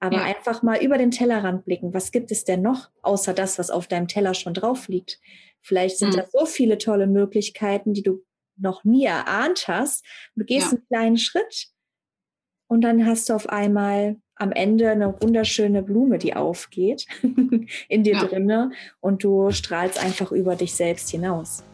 Aber 0.00 0.18
ja. 0.18 0.22
einfach 0.24 0.62
mal 0.62 0.82
über 0.82 0.96
den 0.96 1.10
Tellerrand 1.10 1.64
blicken. 1.64 1.92
Was 1.92 2.12
gibt 2.12 2.30
es 2.30 2.44
denn 2.44 2.62
noch, 2.62 2.90
außer 3.02 3.34
das, 3.34 3.58
was 3.58 3.70
auf 3.70 3.88
deinem 3.88 4.06
Teller 4.06 4.34
schon 4.34 4.54
drauf 4.54 4.88
liegt? 4.88 5.20
Vielleicht 5.60 5.98
sind 5.98 6.12
mhm. 6.12 6.18
da 6.18 6.26
so 6.30 6.46
viele 6.46 6.78
tolle 6.78 7.06
Möglichkeiten, 7.06 7.94
die 7.94 8.02
du 8.02 8.22
noch 8.56 8.84
nie 8.84 9.04
erahnt 9.04 9.66
hast. 9.68 10.04
Du 10.36 10.44
gehst 10.44 10.72
ja. 10.72 10.78
einen 10.78 10.86
kleinen 10.86 11.18
Schritt 11.18 11.68
und 12.68 12.82
dann 12.82 13.06
hast 13.06 13.28
du 13.28 13.34
auf 13.34 13.48
einmal 13.48 14.16
am 14.36 14.52
Ende 14.52 14.90
eine 14.90 15.20
wunderschöne 15.20 15.82
Blume, 15.82 16.18
die 16.18 16.34
aufgeht 16.34 17.06
in 17.88 18.04
dir 18.04 18.14
ja. 18.14 18.24
drinne 18.24 18.70
und 19.00 19.24
du 19.24 19.50
strahlst 19.50 20.02
einfach 20.02 20.30
über 20.32 20.54
dich 20.54 20.74
selbst 20.74 21.10
hinaus. 21.10 21.64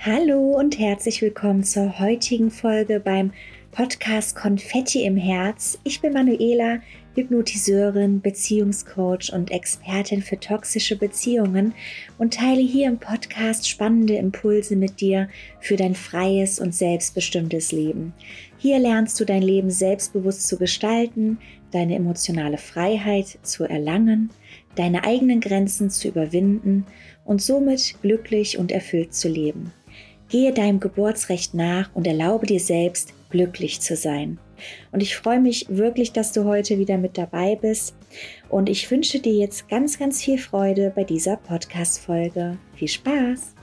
Hallo 0.00 0.52
und 0.56 0.78
herzlich 0.78 1.20
willkommen 1.22 1.64
zur 1.64 1.98
heutigen 1.98 2.52
Folge 2.52 3.00
beim 3.00 3.32
Podcast 3.72 4.36
Konfetti 4.36 5.02
im 5.02 5.16
Herz. 5.16 5.76
Ich 5.82 6.00
bin 6.00 6.12
Manuela, 6.12 6.78
Hypnotiseurin, 7.16 8.20
Beziehungscoach 8.20 9.32
und 9.32 9.50
Expertin 9.50 10.22
für 10.22 10.38
toxische 10.38 10.94
Beziehungen 10.94 11.74
und 12.16 12.34
teile 12.34 12.60
hier 12.60 12.86
im 12.86 12.98
Podcast 12.98 13.68
spannende 13.68 14.14
Impulse 14.14 14.76
mit 14.76 15.00
dir 15.00 15.28
für 15.58 15.74
dein 15.74 15.96
freies 15.96 16.60
und 16.60 16.76
selbstbestimmtes 16.76 17.72
Leben. 17.72 18.14
Hier 18.56 18.78
lernst 18.78 19.18
du 19.18 19.24
dein 19.24 19.42
Leben 19.42 19.70
selbstbewusst 19.70 20.46
zu 20.46 20.58
gestalten, 20.58 21.38
deine 21.72 21.96
emotionale 21.96 22.58
Freiheit 22.58 23.40
zu 23.42 23.64
erlangen, 23.64 24.30
deine 24.76 25.02
eigenen 25.02 25.40
Grenzen 25.40 25.90
zu 25.90 26.06
überwinden 26.06 26.86
und 27.24 27.42
somit 27.42 27.96
glücklich 28.00 28.58
und 28.58 28.70
erfüllt 28.70 29.12
zu 29.12 29.28
leben. 29.28 29.72
Gehe 30.30 30.52
deinem 30.52 30.78
Geburtsrecht 30.78 31.54
nach 31.54 31.88
und 31.94 32.06
erlaube 32.06 32.44
dir 32.44 32.60
selbst, 32.60 33.14
glücklich 33.30 33.80
zu 33.80 33.96
sein. 33.96 34.38
Und 34.92 35.02
ich 35.02 35.16
freue 35.16 35.40
mich 35.40 35.64
wirklich, 35.70 36.12
dass 36.12 36.32
du 36.32 36.44
heute 36.44 36.78
wieder 36.78 36.98
mit 36.98 37.16
dabei 37.16 37.56
bist. 37.56 37.94
Und 38.50 38.68
ich 38.68 38.90
wünsche 38.90 39.20
dir 39.20 39.32
jetzt 39.32 39.70
ganz, 39.70 39.98
ganz 39.98 40.22
viel 40.22 40.36
Freude 40.36 40.92
bei 40.94 41.04
dieser 41.04 41.36
Podcast-Folge. 41.36 42.58
Viel 42.74 42.88
Spaß! 42.88 43.54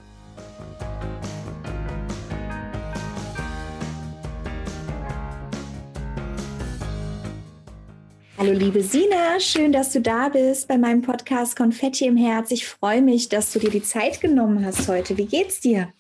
Hallo 8.40 8.54
liebe 8.54 8.82
Sina, 8.82 9.40
schön, 9.40 9.72
dass 9.72 9.92
du 9.92 10.02
da 10.02 10.30
bist 10.30 10.68
bei 10.68 10.80
meinem 10.80 11.04
Podcast 11.04 11.56
Konfetti 11.56 12.06
im 12.06 12.18
Herz. 12.18 12.50
Ich 12.50 12.66
freue 12.66 13.04
mich, 13.04 13.30
dass 13.30 13.54
du 13.54 13.60
dir 13.60 13.70
die 13.70 13.84
Zeit 13.84 14.20
genommen 14.20 14.66
hast 14.66 14.88
heute. 14.88 15.16
Wie 15.18 15.26
geht's 15.26 15.62
dir? 15.62 15.94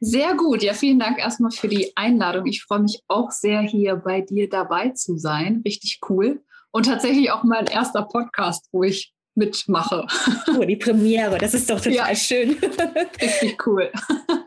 Sehr 0.00 0.34
gut. 0.34 0.62
Ja, 0.62 0.74
vielen 0.74 0.98
Dank 0.98 1.18
erstmal 1.18 1.50
für 1.50 1.68
die 1.68 1.92
Einladung. 1.96 2.46
Ich 2.46 2.62
freue 2.62 2.80
mich 2.80 3.02
auch 3.08 3.30
sehr, 3.30 3.60
hier 3.62 3.96
bei 3.96 4.20
dir 4.20 4.48
dabei 4.48 4.90
zu 4.90 5.16
sein. 5.16 5.62
Richtig 5.64 6.00
cool. 6.08 6.42
Und 6.70 6.86
tatsächlich 6.86 7.30
auch 7.30 7.44
mein 7.44 7.66
erster 7.66 8.02
Podcast, 8.02 8.68
wo 8.72 8.82
ich 8.82 9.14
mitmache. 9.34 10.06
Oh, 10.48 10.64
die 10.64 10.76
Premiere, 10.76 11.38
das 11.38 11.54
ist 11.54 11.68
doch 11.68 11.80
total 11.80 11.92
ja. 11.92 12.14
schön. 12.14 12.56
Richtig 13.20 13.66
cool. 13.66 13.90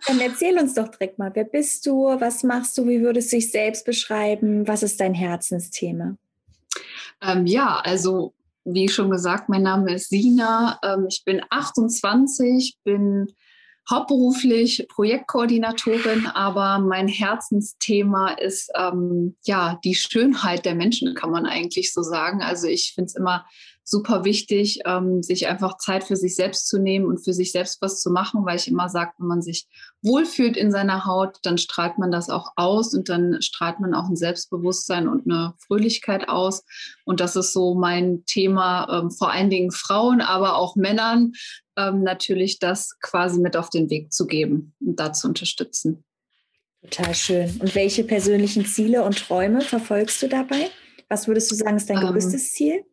Dann 0.07 0.19
erzähl 0.19 0.57
uns 0.57 0.73
doch 0.73 0.87
direkt 0.87 1.19
mal, 1.19 1.31
wer 1.33 1.43
bist 1.43 1.85
du, 1.85 2.05
was 2.19 2.43
machst 2.43 2.77
du, 2.77 2.87
wie 2.87 3.01
würdest 3.01 3.31
du 3.31 3.37
dich 3.37 3.51
selbst 3.51 3.85
beschreiben, 3.85 4.67
was 4.67 4.83
ist 4.83 4.99
dein 4.99 5.13
Herzensthema? 5.13 6.17
Ähm, 7.21 7.45
ja, 7.45 7.79
also 7.83 8.33
wie 8.65 8.89
schon 8.89 9.09
gesagt, 9.09 9.49
mein 9.49 9.63
Name 9.63 9.93
ist 9.93 10.09
Sina, 10.09 10.79
ähm, 10.83 11.05
ich 11.07 11.23
bin 11.23 11.41
28, 11.49 12.77
bin 12.83 13.27
hauptberuflich 13.89 14.87
Projektkoordinatorin, 14.89 16.27
aber 16.27 16.79
mein 16.79 17.07
Herzensthema 17.07 18.33
ist 18.33 18.71
ähm, 18.75 19.35
ja 19.45 19.79
die 19.83 19.95
Schönheit 19.95 20.65
der 20.65 20.75
Menschen, 20.75 21.15
kann 21.15 21.31
man 21.31 21.45
eigentlich 21.45 21.93
so 21.93 22.01
sagen. 22.01 22.41
Also 22.41 22.67
ich 22.67 22.93
finde 22.93 23.07
es 23.07 23.15
immer 23.15 23.45
super 23.89 24.23
wichtig, 24.23 24.81
ähm, 24.85 25.23
sich 25.23 25.47
einfach 25.47 25.77
Zeit 25.77 26.03
für 26.03 26.15
sich 26.15 26.35
selbst 26.35 26.67
zu 26.67 26.77
nehmen 26.79 27.05
und 27.05 27.23
für 27.23 27.33
sich 27.33 27.51
selbst 27.51 27.81
was 27.81 28.01
zu 28.01 28.11
machen, 28.11 28.45
weil 28.45 28.57
ich 28.57 28.67
immer 28.67 28.87
sage, 28.87 29.13
wenn 29.17 29.27
man 29.27 29.41
sich 29.41 29.67
wohlfühlt 30.01 30.55
in 30.55 30.71
seiner 30.71 31.05
Haut, 31.05 31.37
dann 31.43 31.57
strahlt 31.57 31.97
man 31.97 32.11
das 32.11 32.29
auch 32.29 32.51
aus 32.55 32.93
und 32.93 33.09
dann 33.09 33.41
strahlt 33.41 33.79
man 33.79 33.93
auch 33.93 34.07
ein 34.07 34.15
Selbstbewusstsein 34.15 35.07
und 35.07 35.25
eine 35.25 35.55
Fröhlichkeit 35.65 36.29
aus. 36.29 36.63
Und 37.05 37.19
das 37.19 37.35
ist 37.35 37.51
so 37.51 37.73
mein 37.73 38.23
Thema, 38.25 38.87
ähm, 38.91 39.11
vor 39.11 39.31
allen 39.31 39.49
Dingen 39.49 39.71
Frauen, 39.71 40.21
aber 40.21 40.55
auch 40.55 40.75
Männern, 40.75 41.33
ähm, 41.75 42.03
natürlich 42.03 42.59
das 42.59 42.99
quasi 43.01 43.39
mit 43.39 43.57
auf 43.57 43.69
den 43.69 43.89
Weg 43.89 44.13
zu 44.13 44.27
geben 44.27 44.75
und 44.79 44.99
da 44.99 45.13
zu 45.13 45.27
unterstützen. 45.27 46.03
Total 46.81 47.13
schön. 47.13 47.59
Und 47.59 47.75
welche 47.75 48.03
persönlichen 48.03 48.65
Ziele 48.65 49.03
und 49.03 49.17
Träume 49.17 49.61
verfolgst 49.61 50.21
du 50.21 50.29
dabei? 50.29 50.69
Was 51.09 51.27
würdest 51.27 51.51
du 51.51 51.55
sagen, 51.55 51.75
ist 51.77 51.89
dein 51.89 51.97
ähm, 51.97 52.11
größtes 52.11 52.53
Ziel? 52.53 52.85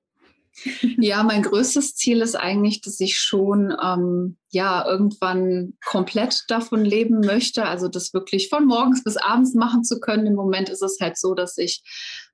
Ja, 0.98 1.22
mein 1.22 1.42
größtes 1.42 1.94
Ziel 1.94 2.22
ist 2.22 2.34
eigentlich, 2.34 2.80
dass 2.80 3.00
ich 3.00 3.18
schon 3.18 3.74
ähm, 3.82 4.36
ja 4.50 4.86
irgendwann 4.86 5.74
komplett 5.84 6.44
davon 6.48 6.84
leben 6.84 7.20
möchte. 7.20 7.64
Also 7.64 7.88
das 7.88 8.14
wirklich 8.14 8.48
von 8.48 8.66
morgens 8.66 9.04
bis 9.04 9.16
abends 9.16 9.54
machen 9.54 9.84
zu 9.84 10.00
können. 10.00 10.26
Im 10.26 10.34
Moment 10.34 10.68
ist 10.68 10.82
es 10.82 10.98
halt 11.00 11.18
so, 11.18 11.34
dass 11.34 11.58
ich 11.58 11.82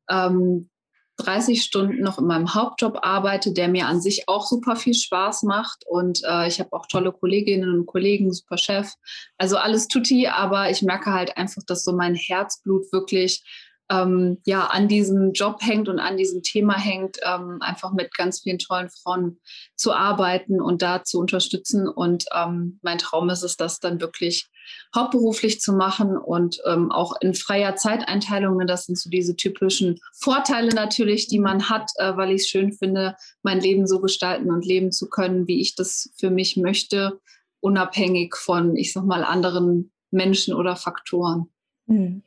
ähm, 0.09 0.71
30 1.17 1.63
Stunden 1.63 2.03
noch 2.03 2.19
in 2.19 2.27
meinem 2.27 2.55
Hauptjob 2.55 2.99
arbeite, 3.03 3.53
der 3.53 3.69
mir 3.69 3.87
an 3.87 4.01
sich 4.01 4.29
auch 4.29 4.47
super 4.47 4.77
viel 4.77 4.95
Spaß 4.95 5.43
macht. 5.43 5.85
Und 5.87 6.23
äh, 6.25 6.49
ich 6.49 6.59
habe 6.59 6.73
auch 6.73 6.87
tolle 6.87 7.13
Kolleginnen 7.13 7.75
und 7.75 7.87
Kollegen, 7.87 8.33
super 8.33 8.59
Chef. 8.59 8.91
Also 9.37 9.57
alles 9.57 9.89
tutti, 9.89 10.27
aber 10.27 10.71
ich 10.71 10.83
merke 10.83 11.13
halt 11.13 11.37
einfach, 11.37 11.63
dass 11.67 11.85
so 11.85 11.93
mein 11.93 12.15
Herzblut 12.15 12.93
wirklich 12.93 13.45
ähm, 13.93 14.39
ja 14.45 14.67
an 14.67 14.89
diesem 14.89 15.33
Job 15.33 15.59
hängt 15.61 15.89
und 15.89 15.99
an 15.99 16.17
diesem 16.17 16.43
Thema 16.43 16.79
hängt, 16.79 17.19
ähm, 17.23 17.59
einfach 17.61 17.93
mit 17.93 18.15
ganz 18.15 18.41
vielen 18.41 18.59
tollen 18.59 18.89
Frauen 18.89 19.39
zu 19.77 19.93
arbeiten 19.93 20.61
und 20.61 20.83
da 20.83 21.05
zu 21.05 21.19
unterstützen. 21.19 21.87
Und 21.89 22.25
ähm, 22.35 22.79
mein 22.83 22.99
Traum 22.99 23.29
ist 23.29 23.43
es, 23.43 23.57
das 23.57 23.81
dann 23.81 24.01
wirklich 24.01 24.49
hauptberuflich 24.95 25.61
zu 25.61 25.73
machen 25.73 26.17
und 26.17 26.59
ähm, 26.67 26.91
auch 26.91 27.15
in 27.21 27.35
freier 27.35 27.77
Zeiteinteilung. 27.77 28.67
Das 28.67 28.87
sind 28.87 28.99
so 28.99 29.11
diese 29.11 29.37
typischen 29.37 29.99
Vorteile 30.19 30.75
natürlich, 30.75 31.27
die 31.29 31.41
man 31.41 31.69
hat, 31.69 31.91
äh, 31.97 32.17
weil 32.17 32.31
ich 32.31 32.43
es 32.43 32.49
schön 32.49 32.73
finde, 32.73 33.17
mein 33.43 33.61
Leben 33.61 33.87
so 33.87 34.01
gestalten 34.01 34.51
und 34.51 34.65
leben 34.65 34.93
zu 34.93 35.09
können, 35.09 35.47
wie 35.47 35.61
ich 35.61 35.75
das 35.75 36.13
für 36.19 36.31
mich 36.31 36.57
möchte, 36.57 37.21
unabhängig 37.61 38.37
von, 38.37 38.77
ich 38.77 38.93
sag 38.93 39.05
mal, 39.05 39.25
anderen 39.25 39.93
Menschen 40.11 40.55
oder 40.55 40.77
Faktoren. 40.77 41.49
Mhm. 41.87 42.23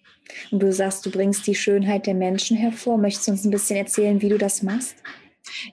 Und 0.52 0.60
du 0.60 0.72
sagst, 0.74 1.06
du 1.06 1.12
bringst 1.12 1.46
die 1.48 1.56
Schönheit 1.56 2.08
der 2.08 2.16
Menschen 2.16 2.58
hervor. 2.58 2.98
Möchtest 2.98 3.28
du 3.28 3.32
uns 3.32 3.46
ein 3.46 3.52
bisschen 3.52 3.78
erzählen, 3.78 4.22
wie 4.22 4.30
du 4.30 4.38
das 4.38 4.64
machst? 4.64 4.96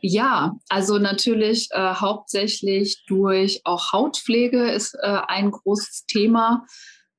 Ja, 0.00 0.56
also 0.69 0.98
natürlich 0.98 1.69
äh, 1.72 1.94
hauptsächlich 1.94 3.04
durch 3.06 3.62
auch 3.65 3.93
Hautpflege 3.93 4.70
ist 4.70 4.94
äh, 5.00 5.19
ein 5.26 5.50
großes 5.50 6.04
Thema, 6.06 6.66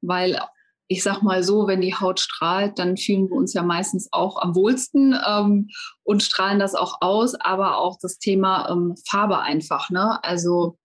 weil 0.01 0.39
ich 0.87 1.01
sag 1.01 1.23
mal 1.23 1.43
so, 1.43 1.65
wenn 1.65 1.81
die 1.81 1.95
Haut 1.95 2.19
strahlt, 2.19 2.77
dann 2.77 2.97
fühlen 2.97 3.29
wir 3.29 3.37
uns 3.37 3.53
ja 3.53 3.63
meistens 3.63 4.09
auch 4.11 4.39
am 4.39 4.53
wohlsten 4.53 5.17
ähm, 5.27 5.69
und 6.03 6.21
strahlen 6.21 6.59
das 6.59 6.75
auch 6.75 7.01
aus, 7.01 7.35
aber 7.35 7.77
auch 7.77 7.97
das 7.99 8.19
Thema 8.19 8.69
ähm, 8.69 8.95
Farbe 9.07 9.39
einfach. 9.39 9.89
Ne? 9.89 10.23
Also 10.23 10.77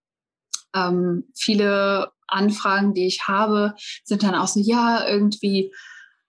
ähm, 0.75 1.25
viele 1.37 2.10
Anfragen, 2.28 2.94
die 2.94 3.06
ich 3.06 3.27
habe, 3.27 3.75
sind 4.05 4.22
dann 4.22 4.34
auch 4.34 4.49
so, 4.49 4.61
ja, 4.61 5.06
irgendwie 5.09 5.72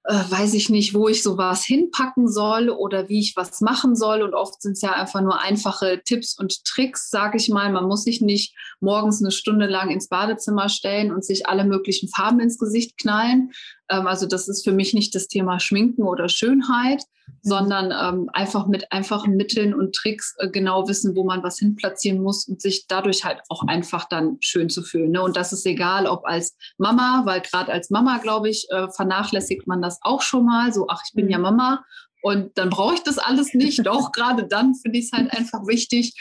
äh, 0.06 0.14
weiß 0.14 0.56
ich 0.56 0.70
nicht, 0.70 0.94
wo 0.94 1.08
ich 1.08 1.22
sowas 1.22 1.64
hinpacken 1.64 2.28
soll 2.28 2.70
oder 2.70 3.10
wie 3.10 3.20
ich 3.20 3.36
was 3.36 3.62
machen 3.62 3.96
soll. 3.96 4.22
Und 4.24 4.34
oft 4.34 4.62
sind 4.62 4.72
es 4.72 4.82
ja 4.82 4.94
einfach 4.94 5.22
nur 5.22 5.40
einfache 5.40 6.02
Tipps 6.04 6.38
und 6.38 6.64
Tricks, 6.66 7.10
sage 7.10 7.38
ich 7.38 7.50
mal. 7.50 7.72
Man 7.72 7.86
muss 7.86 8.06
sich 8.06 8.22
nicht 8.22 8.56
morgens 8.80 9.22
eine 9.22 9.32
Stunde 9.32 9.68
lang 9.68 9.92
ins 9.92 10.08
Badezimmer 10.08 10.70
stellen 10.70 11.12
und 11.12 11.24
sich 11.24 11.48
alle 11.48 11.64
möglichen 11.64 12.10
Farben 12.10 12.40
ins 12.40 12.58
Gesicht 12.58 12.98
knallen. 12.98 13.52
Ähm, 13.90 14.08
also 14.08 14.26
das 14.26 14.48
ist 14.48 14.64
für 14.64 14.72
mich 14.72 14.94
nicht 14.94 15.14
das 15.16 15.28
Thema 15.28 15.60
Schminken 15.60 16.04
oder 16.04 16.30
Schönheit, 16.30 17.04
sondern 17.42 17.92
ähm, 17.92 18.30
einfach 18.34 18.68
mit 18.68 18.92
einfachen 18.92 19.36
Mitteln 19.36 19.74
und 19.74 19.94
Tricks 19.94 20.36
äh, 20.40 20.50
genau 20.50 20.88
wissen, 20.88 21.16
wo 21.16 21.24
man 21.24 21.44
was 21.44 21.60
hinplatzieren 21.60 22.22
muss 22.22 22.48
und 22.48 22.62
sich 22.62 22.88
dadurch 22.88 23.24
halt 23.24 23.42
auch 23.50 23.64
einfach 23.68 24.08
dann 24.10 24.38
schön 24.42 24.70
zu 24.70 24.84
fühlen. 24.84 25.12
Ne? 25.12 25.22
Und 25.22 25.38
das 25.38 25.54
ist 25.54 25.66
egal, 25.66 26.08
ob 26.08 26.26
als 26.26 26.56
Mama, 26.78 27.24
weil 27.26 27.42
gerade 27.42 27.72
als 27.72 27.90
Mama, 27.90 28.18
glaube 28.18 28.50
ich, 28.50 28.68
äh, 28.72 28.88
vernachlässigt 28.90 29.68
man 29.68 29.82
das 29.82 30.00
auch 30.02 30.22
schon 30.22 30.46
mal. 30.46 30.74
So, 30.74 30.88
ach, 30.90 31.02
ich 31.06 31.14
bin 31.14 31.30
ja 31.30 31.38
mhm. 31.38 31.44
Mama. 31.44 31.84
Und 32.22 32.58
dann 32.58 32.70
brauche 32.70 32.96
ich 32.96 33.04
das 33.04 33.18
alles 33.18 33.54
nicht. 33.54 33.86
Doch, 33.86 34.12
gerade 34.14 34.46
dann 34.46 34.76
finde 34.76 35.00
ich 35.00 35.06
es 35.06 35.12
halt 35.14 35.32
einfach 35.32 35.66
wichtig. 35.68 36.14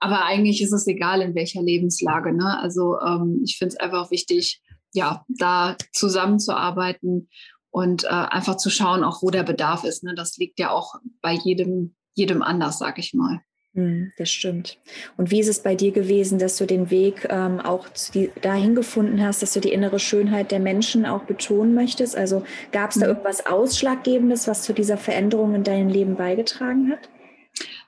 Aber 0.00 0.24
eigentlich 0.24 0.60
ist 0.60 0.72
es 0.72 0.86
egal, 0.86 1.20
in 1.20 1.34
welcher 1.34 1.62
Lebenslage. 1.62 2.34
Ne? 2.34 2.58
Also 2.58 2.98
ähm, 3.00 3.40
ich 3.44 3.56
finde 3.56 3.74
es 3.74 3.80
einfach 3.80 4.10
wichtig, 4.10 4.60
ja, 4.94 5.24
da 5.28 5.76
zusammenzuarbeiten 5.92 7.28
und 7.70 8.04
äh, 8.04 8.08
einfach 8.08 8.56
zu 8.56 8.70
schauen, 8.70 9.04
auch 9.04 9.22
wo 9.22 9.30
der 9.30 9.42
Bedarf 9.42 9.84
ist. 9.84 10.04
Ne? 10.04 10.14
Das 10.14 10.36
liegt 10.36 10.58
ja 10.58 10.70
auch 10.70 10.94
bei 11.20 11.32
jedem, 11.32 11.96
jedem 12.14 12.42
anders, 12.42 12.78
sag 12.78 12.98
ich 12.98 13.12
mal. 13.14 13.40
Hm, 13.74 14.12
das 14.16 14.30
stimmt. 14.30 14.78
Und 15.16 15.32
wie 15.32 15.40
ist 15.40 15.48
es 15.48 15.58
bei 15.58 15.74
dir 15.74 15.90
gewesen, 15.90 16.38
dass 16.38 16.56
du 16.56 16.64
den 16.64 16.90
Weg 16.90 17.26
ähm, 17.28 17.58
auch 17.58 17.88
die, 18.14 18.30
dahin 18.40 18.76
gefunden 18.76 19.20
hast, 19.20 19.42
dass 19.42 19.52
du 19.52 19.60
die 19.60 19.72
innere 19.72 19.98
Schönheit 19.98 20.52
der 20.52 20.60
Menschen 20.60 21.04
auch 21.04 21.24
betonen 21.24 21.74
möchtest? 21.74 22.16
Also 22.16 22.44
gab 22.70 22.90
es 22.90 23.00
da 23.00 23.06
mhm. 23.06 23.12
irgendwas 23.14 23.46
Ausschlaggebendes, 23.46 24.46
was 24.46 24.62
zu 24.62 24.72
dieser 24.72 24.96
Veränderung 24.96 25.56
in 25.56 25.64
deinem 25.64 25.88
Leben 25.88 26.14
beigetragen 26.14 26.92
hat? 26.92 27.08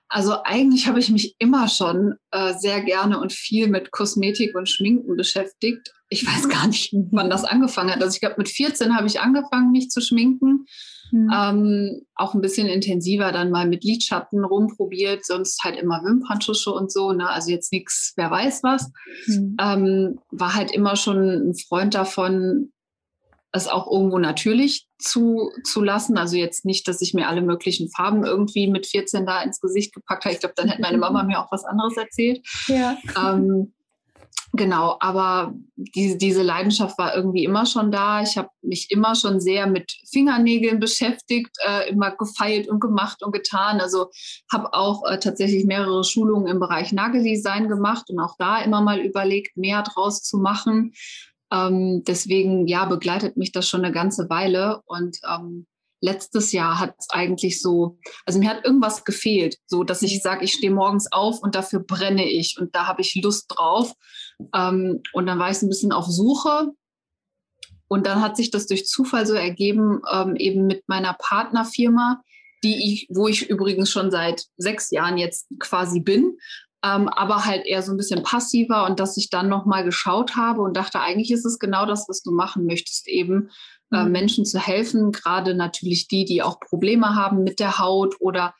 Also 0.09 0.37
eigentlich 0.45 0.87
habe 0.87 1.01
ich 1.01 1.11
mich 1.11 1.35
immer 1.39 1.69
schon 1.69 2.15
äh, 2.31 2.55
sehr 2.55 2.81
gerne 2.83 3.19
und 3.21 3.33
viel 3.33 3.69
mit 3.69 3.91
Kosmetik 3.91 4.55
und 4.55 4.69
Schminken 4.69 5.17
beschäftigt. 5.17 5.93
Ich 6.09 6.25
weiß 6.25 6.49
gar 6.49 6.69
nicht, 6.69 6.95
wann 7.11 7.31
das 7.31 7.45
angefangen 7.45 7.91
hat. 7.91 8.03
Also 8.03 8.15
ich 8.15 8.21
glaube, 8.21 8.37
mit 8.39 8.49
14 8.49 8.97
habe 8.97 9.09
ich 9.09 9.21
angefangen, 9.21 9.73
mich 9.73 9.91
zu 9.91 10.01
schminken. 10.01 10.67
Mhm. 11.13 11.31
Ähm, 11.33 12.03
auch 12.15 12.35
ein 12.35 12.41
bisschen 12.41 12.67
intensiver 12.69 13.33
dann 13.33 13.51
mal 13.51 13.67
mit 13.69 13.85
Lidschatten 13.85 14.45
rumprobiert, 14.45 15.25
sonst 15.25 15.63
halt 15.65 15.77
immer 15.77 16.03
Wimperntusche 16.05 16.71
und 16.71 16.93
so. 16.93 17.13
Ne? 17.13 17.29
Also 17.29 17.51
jetzt 17.51 17.73
nichts, 17.73 18.13
wer 18.17 18.31
weiß 18.31 18.63
was. 18.63 18.91
Mhm. 19.27 19.57
Ähm, 19.61 20.19
war 20.31 20.55
halt 20.55 20.71
immer 20.71 20.97
schon 20.97 21.51
ein 21.51 21.55
Freund 21.55 21.95
davon, 21.95 22.73
es 23.57 23.69
auch 23.69 23.91
irgendwo 23.91 24.19
natürlich 24.19 24.87
zu, 24.99 25.51
zu 25.65 25.83
lassen. 25.83 26.17
Also 26.19 26.37
jetzt 26.37 26.65
nicht, 26.65 26.89
dass 26.89 27.01
ich 27.03 27.15
mir 27.15 27.29
alle 27.29 27.43
möglichen 27.43 27.91
Farben 27.91 28.25
irgendwie 28.25 28.69
mit 28.69 28.87
14 28.87 29.27
da 29.27 29.43
ins 29.43 29.61
Gesicht 29.61 29.95
gepackt 29.95 30.25
habe. 30.25 30.35
Ich 30.35 30.41
glaube, 30.41 30.55
dann 30.57 30.69
hätte 30.69 30.83
meine 30.83 30.99
Mama 30.99 31.23
mir 31.25 31.41
auch 31.41 31.53
was 31.53 31.65
anderes 31.65 31.97
erzählt. 31.97 32.47
Ja. 32.67 32.97
Ähm, 33.19 33.73
genau, 34.53 34.97
aber 35.01 35.55
diese, 35.77 36.17
diese 36.17 36.43
Leidenschaft 36.43 36.99
war 36.99 37.15
irgendwie 37.15 37.45
immer 37.45 37.67
schon 37.67 37.91
da. 37.91 38.23
Ich 38.23 38.37
habe 38.39 38.49
mich 38.63 38.91
immer 38.91 39.15
schon 39.15 39.41
sehr 39.41 39.67
mit 39.67 39.93
Fingernägeln 40.11 40.81
beschäftigt, 40.81 41.57
äh, 41.67 41.91
immer 41.91 42.11
gefeilt 42.13 42.69
und 42.69 42.81
gemacht 42.81 43.23
und 43.23 43.33
getan. 43.33 43.81
Also 43.81 44.11
habe 44.53 44.73
auch 44.73 45.05
äh, 45.09 45.19
tatsächlich 45.19 45.65
mehrere 45.65 46.05
Schulungen 46.05 46.47
im 46.47 46.61
Bereich 46.61 46.93
Nageldesign 46.93 47.69
gemacht 47.69 48.09
und 48.09 48.19
auch 48.19 48.37
da 48.39 48.61
immer 48.61 48.81
mal 48.81 49.01
überlegt, 49.01 49.57
mehr 49.57 49.83
draus 49.83 50.23
zu 50.23 50.39
machen. 50.39 50.93
Ähm, 51.53 52.03
deswegen, 52.05 52.67
ja, 52.67 52.85
begleitet 52.87 53.37
mich 53.37 53.53
das 53.53 53.69
schon 53.69 53.85
eine 53.85 53.93
ganze 53.93 54.29
Weile. 54.29 54.83
Und 54.87 55.19
ähm, 55.29 55.67
letztes 56.01 56.53
Jahr 56.53 56.79
hat 56.79 56.95
es 56.99 57.09
eigentlich 57.11 57.61
so, 57.61 57.99
also 58.25 58.39
mir 58.39 58.51
hat 58.51 58.65
irgendwas 58.65 59.05
gefehlt, 59.05 59.57
so 59.67 59.85
dass 59.85 60.03
ich 60.03 60.23
sage, 60.23 60.45
ich 60.45 60.53
stehe 60.53 60.73
morgens 60.73 61.11
auf 61.11 61.41
und 61.41 61.55
dafür 61.55 61.81
brenne 61.81 62.29
ich 62.29 62.57
und 62.59 62.75
da 62.75 62.87
habe 62.87 63.03
ich 63.03 63.15
Lust 63.23 63.47
drauf. 63.49 63.93
Ähm, 64.55 65.03
und 65.13 65.27
dann 65.27 65.39
war 65.39 65.51
ich 65.51 65.59
so 65.59 65.67
ein 65.67 65.71
bisschen 65.71 65.93
auf 65.93 66.07
Suche. 66.07 66.73
Und 67.89 68.07
dann 68.07 68.21
hat 68.21 68.37
sich 68.37 68.51
das 68.51 68.67
durch 68.67 68.87
Zufall 68.87 69.27
so 69.27 69.35
ergeben, 69.35 70.01
ähm, 70.13 70.35
eben 70.35 70.67
mit 70.67 70.83
meiner 70.89 71.15
Partnerfirma, 71.15 72.21
die 72.65 72.93
ich, 72.93 73.07
wo 73.11 73.29
ich 73.29 73.49
übrigens 73.49 73.91
schon 73.91 74.11
seit 74.11 74.47
sechs 74.57 74.91
Jahren 74.91 75.19
jetzt 75.19 75.47
quasi 75.61 76.01
bin 76.01 76.37
ähm, 76.87 77.09
aber 77.09 77.45
halt 77.45 77.67
eher 77.67 77.83
so 77.83 77.93
ein 77.93 77.97
bisschen 77.97 78.23
passiver 78.23 78.87
und 78.87 79.01
dass 79.01 79.17
ich 79.17 79.31
dann 79.31 79.49
nochmal 79.49 79.85
geschaut 79.85 80.37
habe 80.37 80.63
und 80.63 80.77
dachte, 80.77 81.01
eigentlich 81.01 81.31
ist 81.31 81.45
es 81.45 81.59
genau 81.59 81.87
das, 81.87 82.09
was 82.09 82.23
du 82.23 82.31
machen 82.31 82.67
möchtest, 82.67 83.09
eben 83.09 83.51
äh, 83.93 84.05
mhm. 84.05 84.13
Menschen 84.13 84.45
zu 84.45 84.59
helfen, 84.59 85.11
gerade 85.11 85.55
natürlich 85.55 86.07
die, 86.09 86.25
die 86.25 86.43
auch 86.43 86.61
Probleme 86.61 87.15
haben 87.15 87.43
mit 87.43 87.59
der 87.59 87.79
Haut 87.79 88.17
oder 88.21 88.55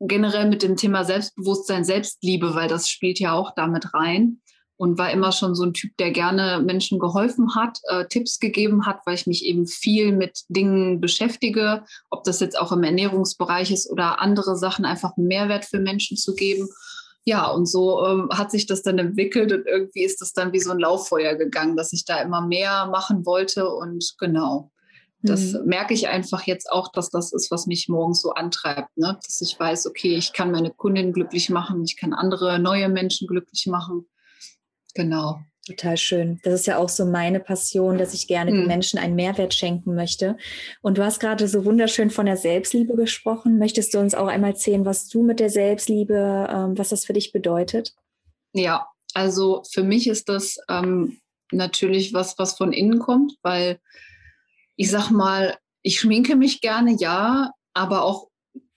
generell 0.00 0.48
mit 0.48 0.62
dem 0.62 0.76
Thema 0.76 1.04
Selbstbewusstsein, 1.04 1.84
Selbstliebe, 1.84 2.54
weil 2.54 2.68
das 2.68 2.88
spielt 2.88 3.18
ja 3.18 3.32
auch 3.32 3.52
damit 3.54 3.94
rein 3.94 4.40
und 4.76 4.98
war 4.98 5.10
immer 5.10 5.32
schon 5.32 5.54
so 5.54 5.64
ein 5.64 5.72
Typ, 5.72 5.96
der 5.98 6.10
gerne 6.10 6.60
Menschen 6.62 6.98
geholfen 6.98 7.54
hat, 7.54 7.78
äh, 7.88 8.06
Tipps 8.06 8.38
gegeben 8.38 8.86
hat, 8.86 9.00
weil 9.06 9.14
ich 9.14 9.26
mich 9.26 9.44
eben 9.44 9.66
viel 9.66 10.12
mit 10.12 10.42
Dingen 10.48 11.00
beschäftige, 11.00 11.84
ob 12.10 12.24
das 12.24 12.40
jetzt 12.40 12.58
auch 12.58 12.72
im 12.72 12.82
Ernährungsbereich 12.82 13.70
ist 13.70 13.90
oder 13.90 14.20
andere 14.20 14.56
Sachen, 14.56 14.84
einfach 14.84 15.16
einen 15.16 15.28
Mehrwert 15.28 15.64
für 15.64 15.78
Menschen 15.78 16.16
zu 16.16 16.34
geben 16.34 16.68
ja, 17.24 17.50
und 17.50 17.66
so 17.66 18.04
ähm, 18.06 18.28
hat 18.30 18.50
sich 18.50 18.66
das 18.66 18.82
dann 18.82 18.98
entwickelt 18.98 19.52
und 19.52 19.66
irgendwie 19.66 20.04
ist 20.04 20.20
das 20.20 20.32
dann 20.34 20.52
wie 20.52 20.60
so 20.60 20.70
ein 20.72 20.78
Lauffeuer 20.78 21.34
gegangen, 21.36 21.76
dass 21.76 21.92
ich 21.92 22.04
da 22.04 22.20
immer 22.20 22.42
mehr 22.42 22.86
machen 22.86 23.24
wollte 23.24 23.68
und 23.68 24.14
genau. 24.18 24.70
Das 25.22 25.54
mhm. 25.54 25.64
merke 25.64 25.94
ich 25.94 26.08
einfach 26.08 26.42
jetzt 26.42 26.70
auch, 26.70 26.92
dass 26.92 27.08
das 27.08 27.32
ist, 27.32 27.50
was 27.50 27.66
mich 27.66 27.88
morgens 27.88 28.20
so 28.20 28.34
antreibt, 28.34 28.94
ne? 28.98 29.18
dass 29.24 29.40
ich 29.40 29.58
weiß, 29.58 29.86
okay, 29.86 30.16
ich 30.16 30.34
kann 30.34 30.52
meine 30.52 30.70
Kundin 30.70 31.14
glücklich 31.14 31.48
machen, 31.48 31.82
ich 31.82 31.96
kann 31.96 32.12
andere 32.12 32.58
neue 32.58 32.90
Menschen 32.90 33.26
glücklich 33.26 33.66
machen. 33.66 34.06
Genau. 34.94 35.40
Total 35.66 35.96
schön. 35.96 36.40
Das 36.42 36.52
ist 36.52 36.66
ja 36.66 36.76
auch 36.76 36.90
so 36.90 37.06
meine 37.06 37.40
Passion, 37.40 37.96
dass 37.96 38.12
ich 38.12 38.26
gerne 38.26 38.50
mhm. 38.50 38.56
den 38.56 38.66
Menschen 38.66 38.98
einen 38.98 39.14
Mehrwert 39.14 39.54
schenken 39.54 39.94
möchte. 39.94 40.36
Und 40.82 40.98
du 40.98 41.04
hast 41.04 41.20
gerade 41.20 41.48
so 41.48 41.64
wunderschön 41.64 42.10
von 42.10 42.26
der 42.26 42.36
Selbstliebe 42.36 42.94
gesprochen. 42.96 43.58
Möchtest 43.58 43.94
du 43.94 43.98
uns 43.98 44.14
auch 44.14 44.26
einmal 44.26 44.50
erzählen, 44.50 44.84
was 44.84 45.08
du 45.08 45.22
mit 45.22 45.40
der 45.40 45.48
Selbstliebe, 45.48 46.48
ähm, 46.50 46.76
was 46.76 46.90
das 46.90 47.06
für 47.06 47.14
dich 47.14 47.32
bedeutet? 47.32 47.94
Ja, 48.52 48.86
also 49.14 49.62
für 49.70 49.82
mich 49.82 50.06
ist 50.06 50.28
das 50.28 50.58
ähm, 50.68 51.18
natürlich 51.50 52.12
was, 52.12 52.38
was 52.38 52.58
von 52.58 52.72
innen 52.74 52.98
kommt, 52.98 53.36
weil 53.42 53.78
ich 54.76 54.90
sag 54.90 55.10
mal, 55.10 55.56
ich 55.82 55.98
schminke 55.98 56.36
mich 56.36 56.60
gerne, 56.60 56.94
ja, 56.98 57.52
aber 57.72 58.04
auch 58.04 58.28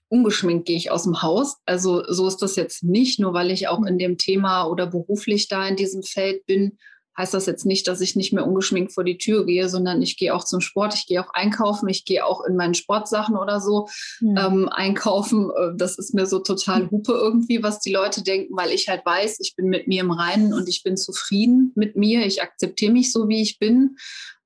ungeschminkt 0.10 0.66
gehe 0.66 0.78
ich 0.78 0.92
aus 0.92 1.04
dem 1.04 1.22
Haus. 1.22 1.58
Also 1.66 2.04
so 2.08 2.28
ist 2.28 2.42
das 2.42 2.56
jetzt 2.56 2.84
nicht, 2.84 3.20
nur 3.20 3.34
weil 3.34 3.52
ich 3.52 3.68
auch 3.68 3.84
in 3.86 3.98
dem 3.98 4.18
Thema 4.18 4.66
oder 4.66 4.88
beruflich 4.88 5.48
da 5.48 5.68
in 5.68 5.76
diesem 5.76 6.04
Feld 6.04 6.46
bin, 6.46 6.78
heißt 7.18 7.34
das 7.34 7.48
jetzt 7.48 7.66
nicht, 7.66 7.88
dass 7.88 8.00
ich 8.00 8.16
nicht 8.16 8.32
mehr 8.32 8.46
ungeschminkt 8.46 8.94
vor 8.94 9.04
die 9.04 9.18
Tür 9.18 9.46
gehe, 9.46 9.70
sondern 9.70 10.02
ich 10.02 10.18
gehe 10.18 10.36
auch 10.36 10.44
zum 10.44 10.62
Sport, 10.62 10.94
ich 10.94 11.08
gehe 11.08 11.20
auch 11.20 11.34
einkaufen, 11.34 11.90
ich 11.90 12.06
gehe 12.06 12.24
auch 12.24 12.46
in 12.46 12.56
meinen 12.56 12.76
Sportsachen 12.76 13.36
oder 13.36 13.60
so 13.60 13.88
mhm. 14.22 14.38
ähm, 14.38 14.70
einkaufen. 14.70 15.50
Äh, 15.50 15.76
das 15.76 15.98
ist 15.98 16.14
mir 16.14 16.28
so 16.28 16.40
total 16.40 16.82
hm. 16.82 16.92
Hupe 16.92 17.14
irgendwie, 17.14 17.64
was 17.64 17.80
die 17.80 17.92
Leute 17.92 18.24
denken, 18.24 18.56
weil 18.56 18.72
ich 18.72 18.88
halt 18.88 19.04
weiß, 19.04 19.40
ich 19.40 19.56
bin 19.56 19.68
mit 19.68 19.88
mir 19.88 20.02
im 20.02 20.12
Reinen 20.12 20.54
und 20.54 20.70
ich 20.70 20.84
bin 20.84 20.96
zufrieden 20.96 21.72
mit 21.76 21.96
mir, 21.96 22.26
ich 22.26 22.44
akzeptiere 22.44 22.92
mich 22.92 23.12
so, 23.12 23.28
wie 23.28 23.42
ich 23.42 23.58
bin. 23.58 23.98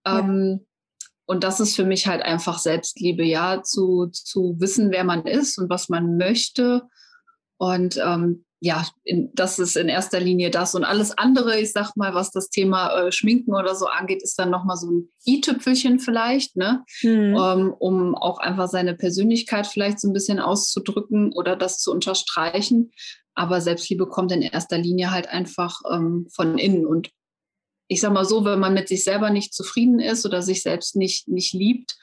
Ja. 0.06 0.58
Und 1.32 1.46
das 1.46 1.62
ist 1.62 1.78
für 1.78 1.86
mich 1.86 2.08
halt 2.08 2.22
einfach 2.24 2.60
Selbstliebe, 2.60 3.24
ja, 3.24 3.64
zu, 3.64 4.08
zu 4.12 4.58
wissen, 4.60 4.92
wer 4.92 5.06
man 5.06 5.26
ist 5.26 5.58
und 5.58 5.70
was 5.70 5.88
man 5.88 6.18
möchte. 6.18 6.82
Und 7.56 7.96
ähm, 8.06 8.44
ja, 8.60 8.86
in, 9.06 9.32
das 9.34 9.58
ist 9.58 9.78
in 9.78 9.88
erster 9.88 10.20
Linie 10.20 10.50
das. 10.50 10.76
Und 10.76 10.84
alles 10.84 11.18
andere, 11.18 11.58
ich 11.58 11.72
sag 11.72 11.96
mal, 11.96 12.14
was 12.14 12.32
das 12.32 12.50
Thema 12.50 12.94
äh, 12.98 13.14
Schminken 13.14 13.56
oder 13.56 13.76
so 13.76 13.86
angeht, 13.86 14.22
ist 14.22 14.38
dann 14.40 14.50
nochmal 14.50 14.76
so 14.76 14.92
ein 14.92 15.10
i-Tüpfelchen 15.26 16.00
vielleicht, 16.00 16.58
ne? 16.58 16.84
Mhm. 17.02 17.38
Ähm, 17.42 17.74
um 17.80 18.14
auch 18.14 18.40
einfach 18.40 18.68
seine 18.68 18.94
Persönlichkeit 18.94 19.68
vielleicht 19.68 20.02
so 20.02 20.10
ein 20.10 20.14
bisschen 20.14 20.42
auszudrücken 20.42 21.32
oder 21.32 21.56
das 21.56 21.80
zu 21.80 21.94
unterstreichen. 21.94 22.92
Aber 23.36 23.62
Selbstliebe 23.62 24.06
kommt 24.06 24.34
in 24.34 24.42
erster 24.42 24.78
Linie 24.78 25.12
halt 25.12 25.30
einfach 25.30 25.80
ähm, 25.90 26.28
von 26.36 26.58
innen. 26.58 26.86
Und 26.86 27.10
ich 27.92 28.00
sage 28.00 28.14
mal 28.14 28.24
so, 28.24 28.46
wenn 28.46 28.60
man 28.60 28.74
mit 28.74 28.88
sich 28.88 29.04
selber 29.04 29.32
nicht 29.32 29.54
zufrieden 29.54 30.00
ist 30.00 30.26
oder 30.26 30.42
sich 30.42 30.64
selbst 30.64 30.96
nicht, 30.96 31.28
nicht 31.28 31.52
liebt, 31.52 31.98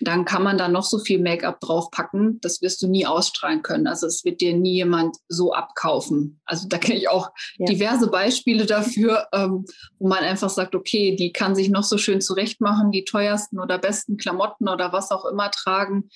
dann 0.00 0.24
kann 0.24 0.42
man 0.42 0.56
da 0.56 0.66
noch 0.66 0.82
so 0.82 0.98
viel 0.98 1.20
Make-up 1.20 1.60
draufpacken, 1.60 2.40
das 2.40 2.62
wirst 2.62 2.80
du 2.80 2.88
nie 2.88 3.04
ausstrahlen 3.04 3.60
können. 3.60 3.86
Also 3.86 4.06
es 4.06 4.24
wird 4.24 4.40
dir 4.40 4.56
nie 4.56 4.76
jemand 4.76 5.18
so 5.28 5.52
abkaufen. 5.52 6.40
Also 6.46 6.68
da 6.68 6.78
kenne 6.78 6.98
ich 6.98 7.10
auch 7.10 7.28
ja. 7.58 7.66
diverse 7.66 8.08
Beispiele 8.08 8.64
dafür, 8.64 9.28
ähm, 9.34 9.66
wo 9.98 10.08
man 10.08 10.20
einfach 10.20 10.48
sagt, 10.48 10.74
okay, 10.74 11.14
die 11.16 11.32
kann 11.32 11.54
sich 11.54 11.68
noch 11.68 11.84
so 11.84 11.98
schön 11.98 12.22
zurechtmachen, 12.22 12.90
die 12.90 13.04
teuersten 13.04 13.60
oder 13.60 13.76
besten 13.76 14.16
Klamotten 14.16 14.70
oder 14.70 14.94
was 14.94 15.10
auch 15.10 15.26
immer 15.26 15.50
tragen. 15.50 16.08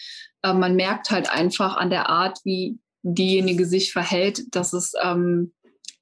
Äh, 0.43 0.55
man 0.55 0.77
merkt 0.77 1.11
halt 1.11 1.31
einfach 1.31 1.77
an 1.77 1.91
der 1.91 2.09
Art, 2.09 2.39
wie 2.45 2.79
diejenige 3.03 3.67
sich 3.67 3.93
verhält, 3.93 4.55
dass 4.57 4.73
es 4.73 4.95
ähm, 5.03 5.53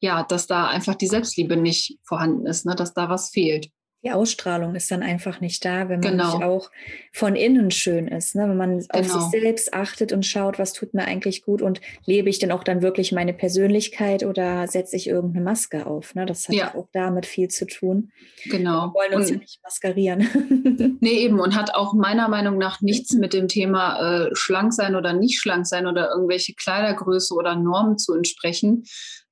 ja, 0.00 0.22
dass 0.24 0.46
da 0.46 0.68
einfach 0.68 0.94
die 0.94 1.06
Selbstliebe 1.06 1.56
nicht 1.56 1.98
vorhanden 2.02 2.46
ist, 2.46 2.66
ne, 2.66 2.74
dass 2.74 2.94
da 2.94 3.08
was 3.08 3.30
fehlt. 3.30 3.70
Die 4.06 4.12
Ausstrahlung 4.12 4.76
ist 4.76 4.88
dann 4.92 5.02
einfach 5.02 5.40
nicht 5.40 5.64
da, 5.64 5.88
wenn 5.88 5.98
man 5.98 6.12
genau. 6.12 6.36
nicht 6.36 6.46
auch 6.46 6.70
von 7.12 7.34
innen 7.34 7.72
schön 7.72 8.06
ist. 8.06 8.36
Ne? 8.36 8.42
Wenn 8.48 8.56
man 8.56 8.78
genau. 8.78 8.88
auf 8.92 9.06
sich 9.06 9.42
selbst 9.42 9.74
achtet 9.74 10.12
und 10.12 10.24
schaut, 10.24 10.60
was 10.60 10.74
tut 10.74 10.94
mir 10.94 11.06
eigentlich 11.06 11.42
gut 11.42 11.60
und 11.60 11.80
lebe 12.04 12.28
ich 12.28 12.38
denn 12.38 12.52
auch 12.52 12.62
dann 12.62 12.82
wirklich 12.82 13.10
meine 13.10 13.32
Persönlichkeit 13.32 14.22
oder 14.22 14.68
setze 14.68 14.94
ich 14.94 15.08
irgendeine 15.08 15.44
Maske 15.44 15.86
auf? 15.86 16.14
Ne? 16.14 16.24
Das 16.24 16.46
hat 16.46 16.54
ja. 16.54 16.74
auch 16.76 16.86
damit 16.92 17.26
viel 17.26 17.48
zu 17.48 17.66
tun. 17.66 18.12
Genau. 18.44 18.88
Wir 18.88 18.94
wollen 18.94 19.14
uns 19.14 19.26
und, 19.30 19.34
ja 19.34 19.40
nicht 19.40 19.60
maskerieren. 19.64 20.98
nee, 21.00 21.18
eben. 21.24 21.40
Und 21.40 21.56
hat 21.56 21.74
auch 21.74 21.92
meiner 21.92 22.28
Meinung 22.28 22.58
nach 22.58 22.80
nichts 22.82 23.12
mit 23.14 23.32
dem 23.32 23.48
Thema 23.48 24.26
äh, 24.26 24.30
schlank 24.34 24.72
sein 24.72 24.94
oder 24.94 25.14
nicht 25.14 25.40
schlank 25.40 25.66
sein 25.66 25.88
oder 25.88 26.10
irgendwelche 26.10 26.54
Kleidergröße 26.54 27.34
oder 27.34 27.56
Normen 27.56 27.98
zu 27.98 28.14
entsprechen, 28.14 28.84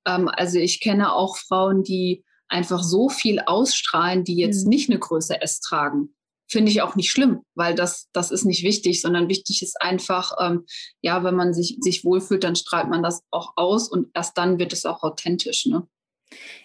ähm, 0.07 0.29
also 0.29 0.59
ich 0.59 0.81
kenne 0.81 1.13
auch 1.13 1.37
Frauen, 1.37 1.83
die 1.83 2.25
einfach 2.49 2.83
so 2.83 3.09
viel 3.09 3.41
ausstrahlen, 3.41 4.25
die 4.25 4.37
jetzt 4.37 4.65
mhm. 4.65 4.71
nicht 4.71 4.91
eine 4.91 4.99
Größe 4.99 5.41
S 5.41 5.61
tragen. 5.61 6.15
Finde 6.47 6.71
ich 6.71 6.83
auch 6.83 6.95
nicht 6.95 7.11
schlimm, 7.11 7.41
weil 7.55 7.75
das, 7.75 8.09
das 8.13 8.31
ist 8.31 8.45
nicht 8.45 8.63
wichtig, 8.65 9.01
sondern 9.01 9.29
wichtig 9.29 9.63
ist 9.63 9.81
einfach, 9.81 10.33
ähm, 10.39 10.67
ja, 11.01 11.25
wenn 11.25 11.35
man 11.35 11.55
sich, 11.55 11.79
sich 11.81 12.05
wohlfühlt, 12.05 12.45
dann 12.45 12.55
strahlt 12.55 12.89
man 12.89 13.03
das 13.03 13.23
auch 13.31 13.55
aus 13.57 13.89
und 13.89 14.09
erst 14.15 14.37
dann 14.37 14.59
wird 14.59 14.73
es 14.73 14.85
auch 14.85 15.03
authentisch. 15.03 15.65
Ne? 15.67 15.89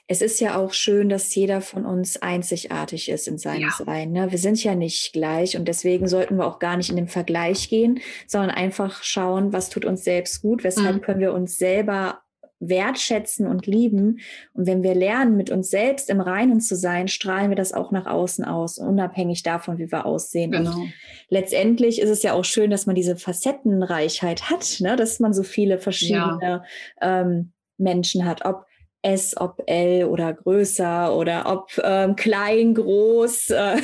Es 0.08 0.22
ist 0.22 0.40
ja 0.42 0.58
auch 0.58 0.74
schön, 0.74 1.08
dass 1.08 1.34
jeder 1.34 1.62
von 1.62 1.86
uns 1.86 2.18
einzigartig 2.18 3.10
ist 3.10 3.28
in 3.28 3.38
seinem 3.38 3.62
ja. 3.62 3.86
Sein. 3.86 4.12
Ne? 4.12 4.32
Wir 4.32 4.38
sind 4.38 4.62
ja 4.64 4.76
nicht 4.76 5.14
gleich 5.14 5.56
und 5.56 5.66
deswegen 5.68 6.08
sollten 6.08 6.38
wir 6.38 6.46
auch 6.46 6.60
gar 6.60 6.76
nicht 6.76 6.90
in 6.90 6.96
den 6.98 7.08
Vergleich 7.08 7.70
gehen, 7.70 8.02
sondern 8.28 8.52
einfach 8.52 9.04
schauen, 9.04 9.54
was 9.54 9.70
tut 9.70 9.86
uns 9.86 10.04
selbst 10.04 10.42
gut, 10.42 10.64
weshalb 10.64 10.98
mhm. 10.98 11.02
können 11.02 11.20
wir 11.22 11.34
uns 11.34 11.56
selber 11.56 12.22
wertschätzen 12.60 13.48
und 13.48 13.68
lieben. 13.68 14.20
Und 14.54 14.68
wenn 14.68 14.84
wir 14.84 14.94
lernen, 14.94 15.38
mit 15.38 15.50
uns 15.50 15.70
selbst 15.70 16.10
im 16.10 16.22
Reinen 16.22 16.62
zu 16.62 16.76
sein, 16.76 17.08
strahlen 17.08 17.50
wir 17.50 17.56
das 17.56 17.74
auch 17.74 17.92
nach 17.92 18.06
außen 18.06 18.44
aus, 18.46 18.78
unabhängig 18.78 19.44
davon, 19.44 19.78
wie 19.78 19.92
wir 19.92 20.06
aussehen. 20.06 20.52
Genau. 20.52 20.76
Und 20.76 20.94
letztendlich 21.30 22.02
ist 22.02 22.10
es 22.10 22.24
ja 22.24 22.34
auch 22.34 22.46
schön, 22.46 22.70
dass 22.70 22.86
man 22.86 22.96
diese 22.96 23.16
Facettenreichheit 23.16 24.50
hat, 24.50 24.78
ne? 24.80 24.96
dass 24.96 25.20
man 25.20 25.34
so 25.34 25.44
viele 25.44 25.80
verschiedene 25.80 26.40
ja. 26.42 26.64
ähm, 27.02 27.54
Menschen 27.78 28.26
hat, 28.26 28.46
ob 28.46 28.66
S, 29.02 29.36
ob 29.38 29.64
L 29.66 30.04
oder 30.06 30.34
größer 30.34 31.16
oder 31.16 31.46
ob 31.46 31.72
ähm, 31.82 32.18
klein, 32.18 32.74
groß, 32.74 33.50
äh, 33.52 33.78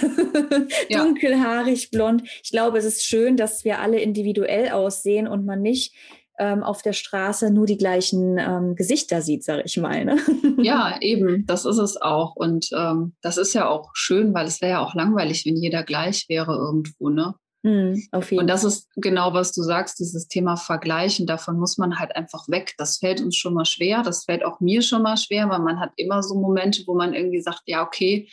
dunkelhaarig, 0.89 1.89
blond. 1.89 2.23
Ich 2.43 2.51
glaube, 2.51 2.77
es 2.77 2.83
ist 2.83 3.05
schön, 3.05 3.37
dass 3.37 3.63
wir 3.63 3.79
alle 3.79 3.99
individuell 4.01 4.71
aussehen 4.71 5.27
und 5.29 5.45
man 5.45 5.61
nicht 5.61 5.95
ähm, 6.39 6.63
auf 6.63 6.81
der 6.81 6.93
Straße 6.93 7.51
nur 7.51 7.65
die 7.65 7.77
gleichen 7.77 8.37
ähm, 8.37 8.75
Gesichter 8.75 9.21
sieht, 9.21 9.43
sage 9.43 9.63
ich 9.65 9.77
mal. 9.77 10.05
Ne? 10.05 10.17
Ja, 10.61 10.97
eben, 11.01 11.45
das 11.45 11.65
ist 11.65 11.77
es 11.77 12.01
auch. 12.01 12.35
Und 12.35 12.69
ähm, 12.75 13.13
das 13.21 13.37
ist 13.37 13.53
ja 13.53 13.67
auch 13.69 13.91
schön, 13.93 14.33
weil 14.33 14.47
es 14.47 14.61
wäre 14.61 14.71
ja 14.71 14.79
auch 14.79 14.95
langweilig, 14.95 15.45
wenn 15.45 15.55
jeder 15.55 15.83
gleich 15.83 16.25
wäre 16.29 16.55
irgendwo, 16.55 17.09
ne? 17.09 17.35
Mm, 17.65 17.95
und 18.13 18.47
das 18.47 18.63
ist 18.63 18.89
genau, 18.95 19.33
was 19.33 19.51
du 19.51 19.63
sagst, 19.63 19.97
dieses 19.99 20.27
Thema 20.27 20.55
Vergleichen, 20.55 21.25
davon 21.25 21.57
muss 21.57 21.79
man 21.79 21.97
halt 21.97 22.15
einfach 22.15 22.47
weg. 22.47 22.75
Das 22.77 22.99
fällt 22.99 23.21
uns 23.21 23.35
schon 23.35 23.55
mal 23.55 23.65
schwer, 23.65 24.03
das 24.03 24.25
fällt 24.25 24.45
auch 24.45 24.59
mir 24.59 24.83
schon 24.83 25.01
mal 25.01 25.17
schwer, 25.17 25.49
weil 25.49 25.59
man 25.59 25.79
hat 25.79 25.89
immer 25.95 26.21
so 26.21 26.35
Momente, 26.35 26.83
wo 26.85 26.93
man 26.93 27.15
irgendwie 27.15 27.41
sagt, 27.41 27.63
ja, 27.65 27.83
okay, 27.83 28.29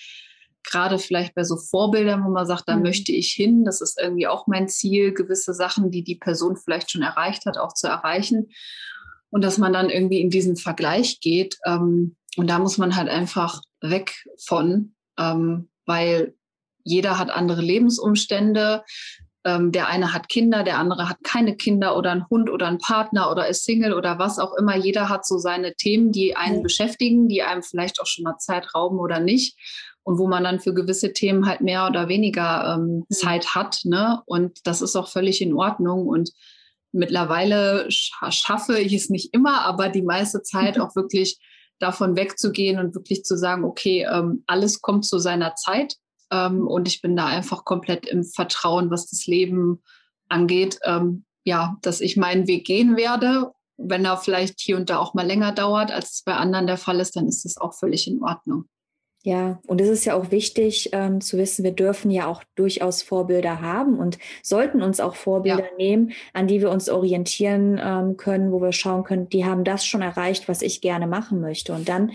gerade 0.65 0.99
vielleicht 0.99 1.35
bei 1.35 1.45
so 1.45 1.57
Vorbildern, 1.57 2.25
wo 2.25 2.31
man 2.31 2.47
sagt, 2.47 2.69
da 2.69 2.77
mhm. 2.77 2.83
möchte 2.83 3.13
ich 3.13 3.33
hin, 3.33 3.65
das 3.65 3.81
ist 3.81 4.01
irgendwie 4.01 4.27
auch 4.27 4.47
mein 4.47 4.69
Ziel, 4.69 5.13
gewisse 5.13 5.55
Sachen, 5.55 5.91
die 5.91 6.05
die 6.05 6.17
Person 6.17 6.57
vielleicht 6.57 6.91
schon 6.91 7.03
erreicht 7.03 7.47
hat, 7.47 7.59
auch 7.59 7.75
zu 7.75 7.89
erreichen. 7.89 8.51
Und 9.31 9.43
dass 9.43 9.59
man 9.59 9.73
dann 9.73 9.89
irgendwie 9.89 10.21
in 10.21 10.31
diesen 10.31 10.57
Vergleich 10.57 11.21
geht. 11.21 11.57
Ähm, 11.65 12.17
und 12.37 12.49
da 12.49 12.59
muss 12.59 12.79
man 12.79 12.97
halt 12.97 13.09
einfach 13.09 13.63
weg 13.81 14.15
von, 14.45 14.95
ähm, 15.19 15.71
weil 15.87 16.35
jeder 16.85 17.19
hat 17.19 17.31
andere 17.31 17.63
Lebensumstände. 17.63 18.85
Ähm, 19.45 19.73
der 19.73 19.89
eine 19.89 20.13
hat 20.13 20.29
Kinder, 20.29 20.63
der 20.63 20.79
andere 20.79 21.09
hat 21.09 21.17
keine 21.25 21.57
Kinder 21.57 21.97
oder 21.97 22.13
einen 22.13 22.29
Hund 22.29 22.49
oder 22.49 22.69
einen 22.69 22.79
Partner 22.79 23.31
oder 23.31 23.49
ist 23.49 23.65
Single 23.65 23.93
oder 23.95 24.19
was 24.19 24.39
auch 24.39 24.55
immer. 24.55 24.77
Jeder 24.77 25.09
hat 25.09 25.27
so 25.27 25.39
seine 25.39 25.75
Themen, 25.75 26.13
die 26.13 26.37
einen 26.37 26.59
mhm. 26.59 26.63
beschäftigen, 26.63 27.29
die 27.29 27.43
einem 27.43 27.63
vielleicht 27.63 28.01
auch 28.01 28.07
schon 28.07 28.23
mal 28.23 28.39
Zeit 28.39 28.75
rauben 28.75 28.99
oder 28.99 29.19
nicht 29.19 29.57
und 30.05 30.19
wo 30.19 30.27
man 30.27 30.45
dann 30.45 30.61
für 30.61 30.75
gewisse 30.75 31.13
Themen 31.13 31.47
halt 31.47 31.61
mehr 31.61 31.87
oder 31.87 32.09
weniger 32.09 32.75
ähm, 32.75 33.05
mhm. 33.09 33.15
Zeit 33.15 33.55
hat. 33.55 33.81
Ne? 33.85 34.21
Und 34.27 34.67
das 34.67 34.83
ist 34.83 34.97
auch 34.97 35.09
völlig 35.09 35.41
in 35.41 35.55
Ordnung. 35.55 36.07
Und 36.07 36.31
mittlerweile 36.93 37.87
schaffe 37.89 38.79
ich 38.79 38.93
es 38.93 39.11
nicht 39.11 39.33
immer, 39.35 39.65
aber 39.65 39.89
die 39.89 40.03
meiste 40.03 40.43
Zeit 40.43 40.79
auch 40.81 40.97
wirklich 40.97 41.39
davon 41.79 42.17
wegzugehen 42.17 42.79
und 42.79 42.95
wirklich 42.95 43.25
zu 43.25 43.37
sagen, 43.37 43.65
okay, 43.65 44.07
ähm, 44.11 44.45
alles 44.47 44.81
kommt 44.81 45.05
zu 45.05 45.19
seiner 45.19 45.55
Zeit. 45.55 45.97
Ähm, 46.31 46.67
und 46.67 46.89
ich 46.89 47.01
bin 47.01 47.17
da 47.17 47.27
einfach 47.27 47.65
komplett 47.65 48.07
im 48.07 48.25
Vertrauen, 48.25 48.91
was 48.91 49.09
das 49.11 49.27
Leben 49.27 49.83
angeht. 50.29 50.79
Ähm, 50.85 51.25
ja, 51.45 51.77
dass 51.83 52.01
ich 52.01 52.17
meinen 52.17 52.47
Weg 52.47 52.65
gehen 52.67 52.97
werde. 52.97 53.53
Wenn 53.77 54.05
er 54.05 54.17
vielleicht 54.17 54.61
hier 54.61 54.77
und 54.77 54.91
da 54.91 54.99
auch 54.99 55.15
mal 55.15 55.27
länger 55.27 55.53
dauert, 55.53 55.91
als 55.91 56.13
es 56.13 56.23
bei 56.23 56.35
anderen 56.35 56.69
der 56.69 56.77
Fall 56.77 57.01
ist, 57.01 57.17
dann 57.17 57.27
ist 57.27 57.45
das 57.45 57.57
auch 57.57 57.75
völlig 57.75 58.07
in 58.07 58.23
Ordnung. 58.23 58.67
Ja, 59.25 59.61
und 59.69 59.81
es 59.81 59.89
ist 59.89 60.05
ja 60.05 60.15
auch 60.15 60.33
wichtig 60.33 60.91
ähm, 60.93 61.21
zu 61.21 61.39
wissen, 61.39 61.63
wir 61.63 61.71
dürfen 61.71 62.11
ja 62.11 62.27
auch 62.27 62.43
durchaus 62.57 63.03
Vorbilder 63.03 63.61
haben 63.61 63.99
und 63.99 64.19
sollten 64.43 64.83
uns 64.83 64.99
auch 64.99 65.15
Vorbilder 65.15 65.71
ja. 65.71 65.77
nehmen, 65.79 66.13
an 66.33 66.49
die 66.49 66.61
wir 66.61 66.71
uns 66.73 66.89
orientieren 66.89 67.81
ähm, 67.81 68.17
können, 68.17 68.51
wo 68.51 68.61
wir 68.61 68.73
schauen 68.73 69.05
können, 69.05 69.29
die 69.29 69.45
haben 69.45 69.63
das 69.63 69.87
schon 69.87 70.03
erreicht, 70.03 70.49
was 70.49 70.61
ich 70.61 70.81
gerne 70.81 71.07
machen 71.07 71.41
möchte. 71.41 71.73
Und 71.73 71.89
dann 71.89 72.11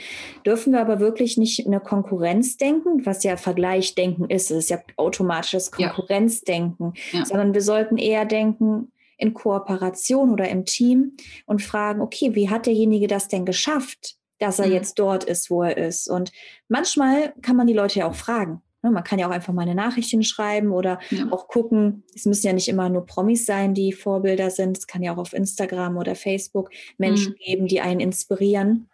dürfen 0.46 0.74
wir 0.74 0.82
aber 0.82 1.00
wirklich 1.00 1.38
nicht 1.38 1.66
eine 1.66 1.80
Konkurrenz 1.80 2.58
denken, 2.58 3.06
was 3.06 3.24
ja 3.24 3.38
Vergleichdenken 3.38 4.30
ist. 4.30 4.52
Es 4.52 4.66
ist 4.66 4.70
ja 4.70 4.80
automatisches 4.98 5.72
Konkurrenzdenken, 5.72 6.94
ja. 7.14 7.20
Ja. 7.20 7.26
sondern 7.26 7.54
wir 7.54 7.62
sollten 7.62 7.98
eher 7.98 8.26
denken, 8.26 8.92
in 9.18 9.34
Kooperation 9.34 10.32
oder 10.32 10.48
im 10.50 10.66
Team 10.66 11.14
und 11.46 11.62
fragen, 11.62 12.02
okay, 12.02 12.36
wie 12.36 12.50
hat 12.50 12.66
derjenige 12.66 13.08
das 13.08 13.28
denn 13.28 13.46
geschafft? 13.46 14.17
Dass 14.40 14.60
er 14.60 14.68
mhm. 14.68 14.74
jetzt 14.74 15.00
dort 15.00 15.24
ist, 15.24 15.50
wo 15.50 15.64
er 15.64 15.78
ist. 15.78 16.10
Und 16.10 16.32
manchmal 16.68 17.34
kann 17.42 17.56
man 17.56 17.68
die 17.68 17.74
Leute 17.74 18.00
ja 18.00 18.08
auch 18.08 18.16
fragen. 18.16 18.62
Ne? 18.84 18.92
Man 18.92 19.04
kann 19.04 19.20
ja 19.20 19.28
auch 19.28 19.32
einfach 19.32 19.54
mal 19.54 19.64
eine 19.64 19.76
Nachricht 19.76 20.10
hinschreiben 20.10 20.72
oder 20.72 21.00
ja. 21.10 21.28
auch 21.32 21.48
gucken. 21.48 22.04
Es 22.16 22.26
müssen 22.26 22.48
ja 22.48 22.54
nicht 22.54 22.68
immer 22.68 22.90
nur 22.90 23.06
Promis 23.06 23.46
sein, 23.46 23.74
die 23.74 23.94
Vorbilder 23.94 24.50
sind. 24.50 24.78
Es 24.78 24.88
kann 24.88 25.04
ja 25.04 25.14
auch 25.14 25.18
auf 25.18 25.34
Instagram 25.34 25.98
oder 25.98 26.16
Facebook 26.16 26.70
Menschen 26.98 27.34
mhm. 27.34 27.44
geben, 27.46 27.68
die 27.68 27.82
einen 27.82 28.00
inspirieren. 28.00 28.90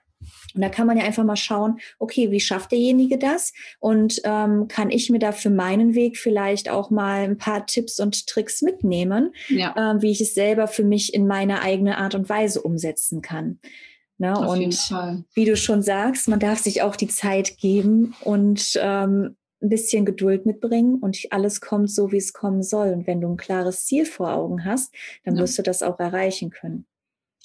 Und 0.55 0.61
da 0.61 0.69
kann 0.69 0.87
man 0.87 0.97
ja 0.97 1.03
einfach 1.03 1.25
mal 1.25 1.35
schauen, 1.35 1.79
okay, 1.99 2.31
wie 2.31 2.39
schafft 2.39 2.71
derjenige 2.71 3.17
das? 3.17 3.51
Und 3.79 4.21
ähm, 4.23 4.69
kann 4.69 4.89
ich 4.89 5.09
mir 5.09 5.19
da 5.19 5.33
für 5.33 5.49
meinen 5.49 5.95
Weg 5.95 6.17
vielleicht 6.17 6.69
auch 6.69 6.89
mal 6.89 7.23
ein 7.23 7.37
paar 7.37 7.65
Tipps 7.65 7.99
und 7.99 8.27
Tricks 8.27 8.61
mitnehmen, 8.61 9.33
ja. 9.49 9.75
ähm, 9.77 10.01
wie 10.01 10.11
ich 10.11 10.21
es 10.21 10.33
selber 10.33 10.67
für 10.67 10.83
mich 10.83 11.13
in 11.13 11.27
meine 11.27 11.61
eigene 11.61 11.97
Art 11.97 12.15
und 12.15 12.29
Weise 12.29 12.61
umsetzen 12.61 13.21
kann. 13.21 13.59
Ne? 14.17 14.37
Auf 14.37 14.51
und 14.51 14.91
wie 15.33 15.45
du 15.45 15.55
schon 15.57 15.81
sagst, 15.81 16.27
man 16.27 16.39
darf 16.39 16.59
sich 16.59 16.81
auch 16.81 16.95
die 16.95 17.07
Zeit 17.07 17.57
geben 17.57 18.15
und 18.21 18.73
ähm, 18.79 19.35
ein 19.61 19.69
bisschen 19.69 20.05
Geduld 20.05 20.45
mitbringen 20.45 20.99
und 20.99 21.17
alles 21.31 21.61
kommt 21.61 21.89
so, 21.89 22.11
wie 22.11 22.17
es 22.17 22.33
kommen 22.33 22.63
soll. 22.63 22.89
Und 22.89 23.07
wenn 23.07 23.21
du 23.21 23.29
ein 23.29 23.37
klares 23.37 23.85
Ziel 23.85 24.05
vor 24.05 24.33
Augen 24.33 24.65
hast, 24.65 24.93
dann 25.23 25.35
ja. 25.35 25.41
wirst 25.41 25.57
du 25.57 25.63
das 25.63 25.81
auch 25.81 25.99
erreichen 25.99 26.51
können. 26.51 26.85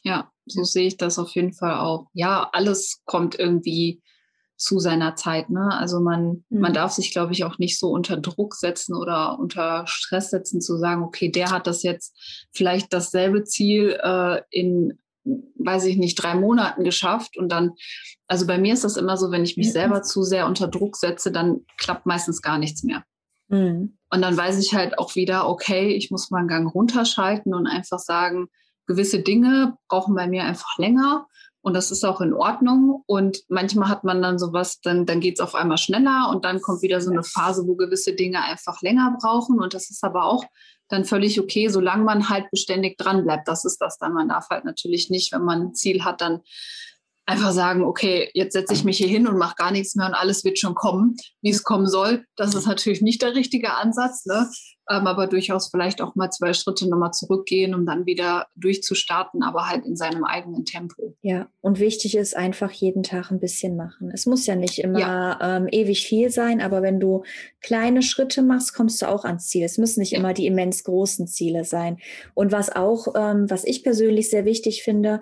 Ja, 0.02 0.30
so 0.46 0.64
sehe 0.64 0.86
ich 0.86 0.96
das 0.96 1.18
auf 1.18 1.30
jeden 1.30 1.52
Fall 1.52 1.78
auch. 1.78 2.06
Ja, 2.12 2.48
alles 2.52 3.02
kommt 3.04 3.38
irgendwie 3.38 4.02
zu 4.56 4.80
seiner 4.80 5.14
Zeit. 5.14 5.50
Ne? 5.50 5.70
Also 5.72 6.00
man, 6.00 6.44
mhm. 6.48 6.60
man 6.60 6.74
darf 6.74 6.92
sich, 6.92 7.12
glaube 7.12 7.32
ich, 7.32 7.44
auch 7.44 7.58
nicht 7.58 7.78
so 7.78 7.90
unter 7.90 8.16
Druck 8.16 8.54
setzen 8.54 8.94
oder 8.94 9.38
unter 9.38 9.84
Stress 9.86 10.30
setzen, 10.30 10.60
zu 10.60 10.76
sagen, 10.76 11.02
okay, 11.02 11.30
der 11.30 11.50
hat 11.50 11.66
das 11.66 11.84
jetzt 11.84 12.48
vielleicht 12.52 12.92
dasselbe 12.92 13.44
Ziel 13.44 13.98
äh, 14.02 14.42
in 14.50 14.98
weiß 15.24 15.84
ich 15.84 15.96
nicht, 15.96 16.22
drei 16.22 16.34
Monaten 16.34 16.84
geschafft. 16.84 17.36
Und 17.36 17.50
dann, 17.50 17.72
also 18.26 18.46
bei 18.46 18.58
mir 18.58 18.74
ist 18.74 18.84
das 18.84 18.96
immer 18.96 19.16
so, 19.16 19.30
wenn 19.30 19.44
ich 19.44 19.56
mich 19.56 19.72
selber 19.72 20.02
zu 20.02 20.22
sehr 20.22 20.46
unter 20.46 20.68
Druck 20.68 20.96
setze, 20.96 21.32
dann 21.32 21.60
klappt 21.76 22.06
meistens 22.06 22.42
gar 22.42 22.58
nichts 22.58 22.82
mehr. 22.82 23.04
Mhm. 23.48 23.98
Und 24.10 24.22
dann 24.22 24.36
weiß 24.36 24.58
ich 24.58 24.74
halt 24.74 24.98
auch 24.98 25.14
wieder, 25.14 25.48
okay, 25.48 25.88
ich 25.94 26.10
muss 26.10 26.30
mal 26.30 26.38
einen 26.38 26.48
Gang 26.48 26.74
runterschalten 26.74 27.54
und 27.54 27.66
einfach 27.66 27.98
sagen, 27.98 28.48
gewisse 28.86 29.20
Dinge 29.20 29.76
brauchen 29.88 30.14
bei 30.14 30.26
mir 30.26 30.44
einfach 30.44 30.78
länger. 30.78 31.26
Und 31.60 31.74
das 31.74 31.90
ist 31.90 32.04
auch 32.04 32.20
in 32.20 32.32
Ordnung. 32.32 33.02
Und 33.06 33.42
manchmal 33.48 33.88
hat 33.88 34.04
man 34.04 34.22
dann 34.22 34.38
sowas, 34.38 34.80
dann, 34.80 35.04
dann 35.06 35.20
geht 35.20 35.34
es 35.34 35.40
auf 35.40 35.54
einmal 35.54 35.76
schneller 35.76 36.30
und 36.30 36.44
dann 36.44 36.62
kommt 36.62 36.82
wieder 36.82 37.00
so 37.00 37.10
eine 37.10 37.22
Phase, 37.24 37.66
wo 37.66 37.74
gewisse 37.74 38.14
Dinge 38.14 38.42
einfach 38.42 38.80
länger 38.80 39.16
brauchen. 39.20 39.60
Und 39.60 39.74
das 39.74 39.90
ist 39.90 40.02
aber 40.04 40.24
auch 40.24 40.44
dann 40.88 41.04
völlig 41.04 41.40
okay, 41.40 41.68
solange 41.68 42.04
man 42.04 42.28
halt 42.28 42.50
beständig 42.50 42.96
dran 42.98 43.24
bleibt. 43.24 43.48
Das 43.48 43.64
ist 43.64 43.78
das 43.78 43.98
dann. 43.98 44.14
Man 44.14 44.28
darf 44.28 44.48
halt 44.50 44.64
natürlich 44.64 45.10
nicht, 45.10 45.32
wenn 45.32 45.44
man 45.44 45.68
ein 45.68 45.74
Ziel 45.74 46.04
hat, 46.04 46.20
dann 46.20 46.40
einfach 47.26 47.52
sagen, 47.52 47.84
okay, 47.84 48.30
jetzt 48.32 48.54
setze 48.54 48.72
ich 48.72 48.84
mich 48.84 48.96
hier 48.96 49.08
hin 49.08 49.28
und 49.28 49.36
mache 49.36 49.56
gar 49.56 49.70
nichts 49.70 49.94
mehr 49.94 50.06
und 50.06 50.14
alles 50.14 50.44
wird 50.44 50.58
schon 50.58 50.74
kommen, 50.74 51.16
wie 51.42 51.50
es 51.50 51.62
kommen 51.62 51.86
soll. 51.86 52.24
Das 52.36 52.54
ist 52.54 52.66
natürlich 52.66 53.02
nicht 53.02 53.20
der 53.20 53.34
richtige 53.34 53.74
Ansatz. 53.74 54.24
Ne? 54.24 54.48
Ähm, 54.90 55.06
aber 55.06 55.26
durchaus 55.26 55.68
vielleicht 55.68 56.00
auch 56.00 56.14
mal 56.14 56.30
zwei 56.30 56.52
Schritte 56.52 56.88
nochmal 56.88 57.12
zurückgehen, 57.12 57.74
um 57.74 57.84
dann 57.84 58.06
wieder 58.06 58.46
durchzustarten, 58.56 59.42
aber 59.42 59.68
halt 59.68 59.84
in 59.84 59.96
seinem 59.96 60.24
eigenen 60.24 60.64
Tempo. 60.64 61.16
Ja, 61.22 61.48
und 61.60 61.78
wichtig 61.78 62.16
ist 62.16 62.36
einfach 62.36 62.70
jeden 62.70 63.02
Tag 63.02 63.30
ein 63.30 63.40
bisschen 63.40 63.76
machen. 63.76 64.10
Es 64.12 64.26
muss 64.26 64.46
ja 64.46 64.56
nicht 64.56 64.78
immer 64.78 64.98
ja. 64.98 65.56
ähm, 65.56 65.68
ewig 65.70 66.06
viel 66.06 66.30
sein, 66.30 66.60
aber 66.60 66.82
wenn 66.82 67.00
du 67.00 67.22
kleine 67.60 68.02
Schritte 68.02 68.42
machst, 68.42 68.74
kommst 68.74 69.02
du 69.02 69.08
auch 69.08 69.24
ans 69.24 69.48
Ziel. 69.48 69.64
Es 69.64 69.78
müssen 69.78 70.00
nicht 70.00 70.12
ja. 70.12 70.18
immer 70.18 70.32
die 70.32 70.46
immens 70.46 70.84
großen 70.84 71.26
Ziele 71.26 71.64
sein. 71.64 71.98
Und 72.34 72.52
was 72.52 72.74
auch, 72.74 73.08
ähm, 73.16 73.50
was 73.50 73.64
ich 73.64 73.82
persönlich 73.82 74.30
sehr 74.30 74.44
wichtig 74.44 74.82
finde, 74.82 75.20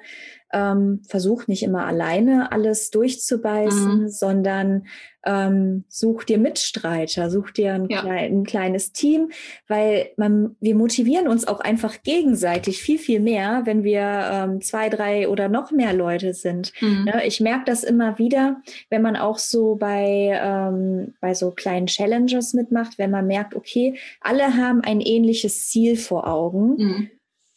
ähm, 0.53 1.03
versuch 1.09 1.49
nicht 1.49 1.63
immer 1.63 1.87
alleine 1.87 2.53
alles 2.53 2.91
durchzubeißen, 2.91 4.03
mhm. 4.03 4.09
sondern 4.09 4.87
ähm, 5.27 5.85
such 5.89 6.25
dir 6.25 6.39
Mitstreiter, 6.39 7.31
such 7.31 7.51
dir 7.51 7.75
ein, 7.75 7.89
ja. 7.89 8.01
klein, 8.01 8.33
ein, 8.33 8.45
kleines 8.45 8.93
Team, 8.93 9.31
weil 9.69 10.11
man, 10.17 10.57
wir 10.61 10.75
motivieren 10.75 11.29
uns 11.29 11.47
auch 11.47 11.61
einfach 11.61 12.03
gegenseitig 12.03 12.81
viel, 12.81 12.99
viel 12.99 13.21
mehr, 13.21 13.63
wenn 13.65 13.83
wir 13.83 14.01
ähm, 14.03 14.61
zwei, 14.63 14.89
drei 14.89 15.29
oder 15.29 15.49
noch 15.49 15.73
mehr 15.73 15.93
Leute 15.93 16.33
sind. 16.33 16.73
Mhm. 16.81 17.05
Ne? 17.05 17.27
Ich 17.27 17.41
merke 17.41 17.65
das 17.67 17.83
immer 17.83 18.19
wieder, 18.19 18.63
wenn 18.89 19.03
man 19.03 19.17
auch 19.17 19.39
so 19.39 19.75
bei, 19.75 20.41
ähm, 20.41 21.15
bei 21.21 21.35
so 21.35 21.51
kleinen 21.51 21.89
Challenges 21.89 22.55
mitmacht, 22.55 22.99
wenn 22.99 23.11
man 23.11 23.27
merkt, 23.27 23.55
okay, 23.55 23.99
alle 24.21 24.57
haben 24.57 24.81
ein 24.83 25.01
ähnliches 25.01 25.69
Ziel 25.69 25.97
vor 25.97 26.29
Augen. 26.29 26.77
Mhm. 26.77 27.11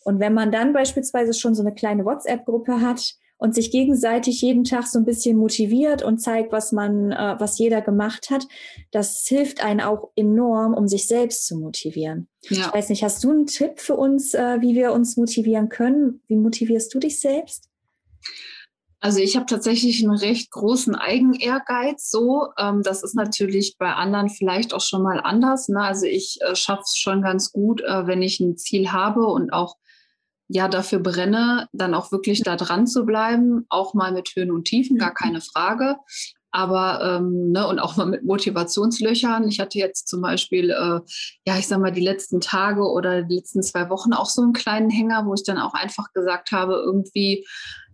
Und 0.03 0.19
wenn 0.19 0.33
man 0.33 0.51
dann 0.51 0.73
beispielsweise 0.73 1.33
schon 1.33 1.53
so 1.53 1.61
eine 1.61 1.73
kleine 1.73 2.03
WhatsApp-Gruppe 2.03 2.81
hat 2.81 3.15
und 3.39 3.55
sich 3.55 3.71
gegenseitig 3.71 4.41
jeden 4.41 4.65
Tag 4.65 4.85
so 4.85 4.99
ein 4.99 5.05
bisschen 5.05 5.37
motiviert 5.37 6.03
und 6.03 6.19
zeigt, 6.19 6.51
was 6.51 6.71
man, 6.71 7.11
äh, 7.11 7.35
was 7.39 7.57
jeder 7.57 7.81
gemacht 7.81 8.29
hat, 8.29 8.45
das 8.91 9.25
hilft 9.25 9.63
einen 9.63 9.81
auch 9.81 10.09
enorm, 10.15 10.73
um 10.73 10.87
sich 10.87 11.07
selbst 11.07 11.47
zu 11.47 11.57
motivieren. 11.57 12.27
Ja. 12.49 12.67
Ich 12.67 12.73
weiß 12.73 12.89
nicht, 12.89 13.03
hast 13.03 13.23
du 13.23 13.31
einen 13.31 13.47
Tipp 13.47 13.79
für 13.79 13.95
uns, 13.95 14.33
äh, 14.33 14.57
wie 14.59 14.75
wir 14.75 14.91
uns 14.91 15.17
motivieren 15.17 15.69
können? 15.69 16.21
Wie 16.27 16.35
motivierst 16.35 16.93
du 16.93 16.99
dich 16.99 17.19
selbst? 17.19 17.69
Also 19.01 19.19
ich 19.19 19.37
habe 19.37 19.45
tatsächlich 19.45 20.03
einen 20.03 20.17
recht 20.17 20.51
großen 20.51 20.93
Eigenehrgeiz. 20.93 22.09
So, 22.09 22.47
ähm, 22.57 22.83
das 22.83 23.03
ist 23.03 23.15
natürlich 23.15 23.77
bei 23.77 23.93
anderen 23.93 24.29
vielleicht 24.29 24.73
auch 24.73 24.81
schon 24.81 25.01
mal 25.01 25.21
anders. 25.21 25.69
Ne? 25.69 25.81
Also 25.81 26.05
ich 26.05 26.39
äh, 26.41 26.55
schaffe 26.55 26.81
es 26.83 26.97
schon 26.97 27.21
ganz 27.21 27.53
gut, 27.53 27.81
äh, 27.81 28.05
wenn 28.07 28.21
ich 28.21 28.41
ein 28.41 28.57
Ziel 28.57 28.91
habe 28.91 29.25
und 29.27 29.53
auch 29.53 29.77
ja 30.49 30.67
dafür 30.67 30.99
brenne, 30.99 31.69
dann 31.71 31.93
auch 31.93 32.11
wirklich 32.11 32.43
da 32.43 32.55
dran 32.55 32.87
zu 32.87 33.05
bleiben, 33.05 33.65
auch 33.69 33.93
mal 33.93 34.11
mit 34.11 34.31
Höhen 34.35 34.51
und 34.51 34.65
Tiefen, 34.65 34.97
gar 34.97 35.13
keine 35.13 35.41
Frage. 35.41 35.95
Aber 36.51 37.19
ähm, 37.19 37.51
ne, 37.51 37.67
und 37.67 37.77
auch 37.77 37.95
mal 37.95 38.07
mit 38.07 38.25
Motivationslöchern. 38.25 39.47
Ich 39.47 39.59
hatte 39.59 39.77
jetzt 39.77 40.07
zum 40.07 40.21
Beispiel, 40.21 40.71
äh, 40.71 40.99
ja, 41.45 41.59
ich 41.59 41.67
sag 41.67 41.79
mal, 41.79 41.91
die 41.91 42.01
letzten 42.01 42.41
Tage 42.41 42.81
oder 42.81 43.21
die 43.21 43.35
letzten 43.35 43.61
zwei 43.61 43.89
Wochen 43.91 44.13
auch 44.13 44.25
so 44.25 44.41
einen 44.41 44.53
kleinen 44.53 44.89
Hänger, 44.89 45.27
wo 45.27 45.35
ich 45.35 45.43
dann 45.43 45.59
auch 45.59 45.75
einfach 45.75 46.11
gesagt 46.11 46.51
habe, 46.51 46.81
irgendwie, 46.83 47.45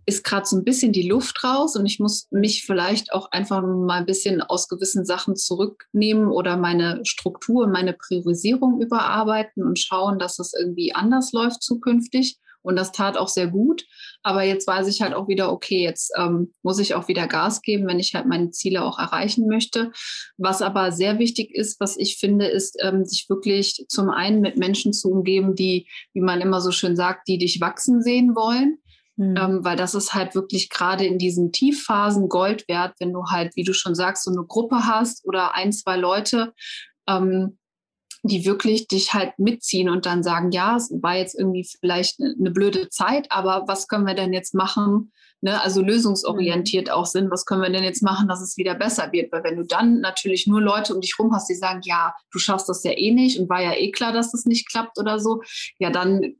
ist 0.06 0.22
gerade 0.22 0.46
so 0.46 0.56
ein 0.56 0.64
bisschen 0.64 0.92
die 0.92 1.08
Luft 1.08 1.42
raus 1.42 1.74
und 1.74 1.84
ich 1.84 1.98
muss 1.98 2.28
mich 2.30 2.64
vielleicht 2.64 3.12
auch 3.12 3.32
einfach 3.32 3.60
mal 3.60 3.98
ein 3.98 4.06
bisschen 4.06 4.40
aus 4.40 4.68
gewissen 4.68 5.04
Sachen 5.04 5.34
zurücknehmen 5.34 6.28
oder 6.28 6.56
meine 6.56 7.00
Struktur, 7.04 7.66
meine 7.66 7.92
Priorisierung 7.92 8.80
überarbeiten 8.80 9.64
und 9.64 9.80
schauen, 9.80 10.20
dass 10.20 10.38
es 10.38 10.54
irgendwie 10.56 10.94
anders 10.94 11.32
läuft 11.32 11.62
zukünftig. 11.62 12.38
Und 12.66 12.76
das 12.76 12.92
tat 12.92 13.16
auch 13.16 13.28
sehr 13.28 13.46
gut. 13.46 13.84
Aber 14.22 14.42
jetzt 14.42 14.66
weiß 14.66 14.88
ich 14.88 15.00
halt 15.00 15.14
auch 15.14 15.28
wieder, 15.28 15.52
okay, 15.52 15.82
jetzt 15.82 16.12
ähm, 16.18 16.52
muss 16.62 16.78
ich 16.78 16.94
auch 16.94 17.08
wieder 17.08 17.26
Gas 17.28 17.62
geben, 17.62 17.86
wenn 17.86 18.00
ich 18.00 18.14
halt 18.14 18.26
meine 18.26 18.50
Ziele 18.50 18.82
auch 18.84 18.98
erreichen 18.98 19.46
möchte. 19.46 19.92
Was 20.36 20.62
aber 20.62 20.92
sehr 20.92 21.18
wichtig 21.18 21.54
ist, 21.54 21.80
was 21.80 21.96
ich 21.96 22.18
finde, 22.18 22.46
ist, 22.46 22.76
ähm, 22.82 23.04
sich 23.04 23.28
wirklich 23.28 23.86
zum 23.88 24.10
einen 24.10 24.40
mit 24.40 24.58
Menschen 24.58 24.92
zu 24.92 25.10
umgeben, 25.10 25.54
die, 25.54 25.88
wie 26.12 26.20
man 26.20 26.40
immer 26.40 26.60
so 26.60 26.72
schön 26.72 26.96
sagt, 26.96 27.28
die 27.28 27.38
dich 27.38 27.60
wachsen 27.60 28.02
sehen 28.02 28.34
wollen 28.34 28.78
Mhm. 29.16 29.36
Ähm, 29.36 29.64
weil 29.64 29.76
das 29.76 29.94
ist 29.94 30.14
halt 30.14 30.34
wirklich 30.34 30.68
gerade 30.68 31.06
in 31.06 31.18
diesen 31.18 31.50
Tiefphasen 31.50 32.28
Gold 32.28 32.68
wert, 32.68 32.94
wenn 32.98 33.12
du 33.12 33.24
halt, 33.30 33.56
wie 33.56 33.64
du 33.64 33.72
schon 33.72 33.94
sagst, 33.94 34.24
so 34.24 34.30
eine 34.30 34.44
Gruppe 34.46 34.86
hast 34.86 35.24
oder 35.24 35.54
ein, 35.54 35.72
zwei 35.72 35.96
Leute, 35.96 36.52
ähm, 37.08 37.58
die 38.28 38.44
wirklich 38.44 38.88
dich 38.88 39.14
halt 39.14 39.38
mitziehen 39.38 39.88
und 39.88 40.06
dann 40.06 40.22
sagen, 40.22 40.50
ja, 40.50 40.76
es 40.76 40.90
war 41.02 41.16
jetzt 41.16 41.38
irgendwie 41.38 41.68
vielleicht 41.80 42.20
eine 42.20 42.50
blöde 42.50 42.88
Zeit, 42.88 43.30
aber 43.30 43.64
was 43.66 43.88
können 43.88 44.06
wir 44.06 44.14
denn 44.14 44.32
jetzt 44.32 44.54
machen? 44.54 45.12
Ne? 45.42 45.60
Also 45.60 45.82
lösungsorientiert 45.82 46.86
mhm. 46.86 46.92
auch 46.92 47.06
sind, 47.06 47.30
was 47.30 47.44
können 47.44 47.62
wir 47.62 47.70
denn 47.70 47.84
jetzt 47.84 48.02
machen, 48.02 48.28
dass 48.28 48.40
es 48.40 48.56
wieder 48.56 48.74
besser 48.74 49.12
wird? 49.12 49.32
Weil 49.32 49.44
wenn 49.44 49.56
du 49.56 49.64
dann 49.64 50.00
natürlich 50.00 50.46
nur 50.46 50.60
Leute 50.60 50.94
um 50.94 51.00
dich 51.00 51.18
rum 51.18 51.32
hast, 51.34 51.48
die 51.48 51.54
sagen, 51.54 51.80
ja, 51.84 52.14
du 52.30 52.38
schaffst 52.38 52.68
das 52.68 52.82
ja 52.84 52.92
eh 52.92 53.12
nicht 53.12 53.38
und 53.38 53.48
war 53.48 53.62
ja 53.62 53.74
eh 53.74 53.90
klar, 53.90 54.12
dass 54.12 54.32
das 54.32 54.44
nicht 54.44 54.68
klappt 54.68 54.98
oder 54.98 55.18
so, 55.18 55.42
ja, 55.78 55.90
dann 55.90 56.36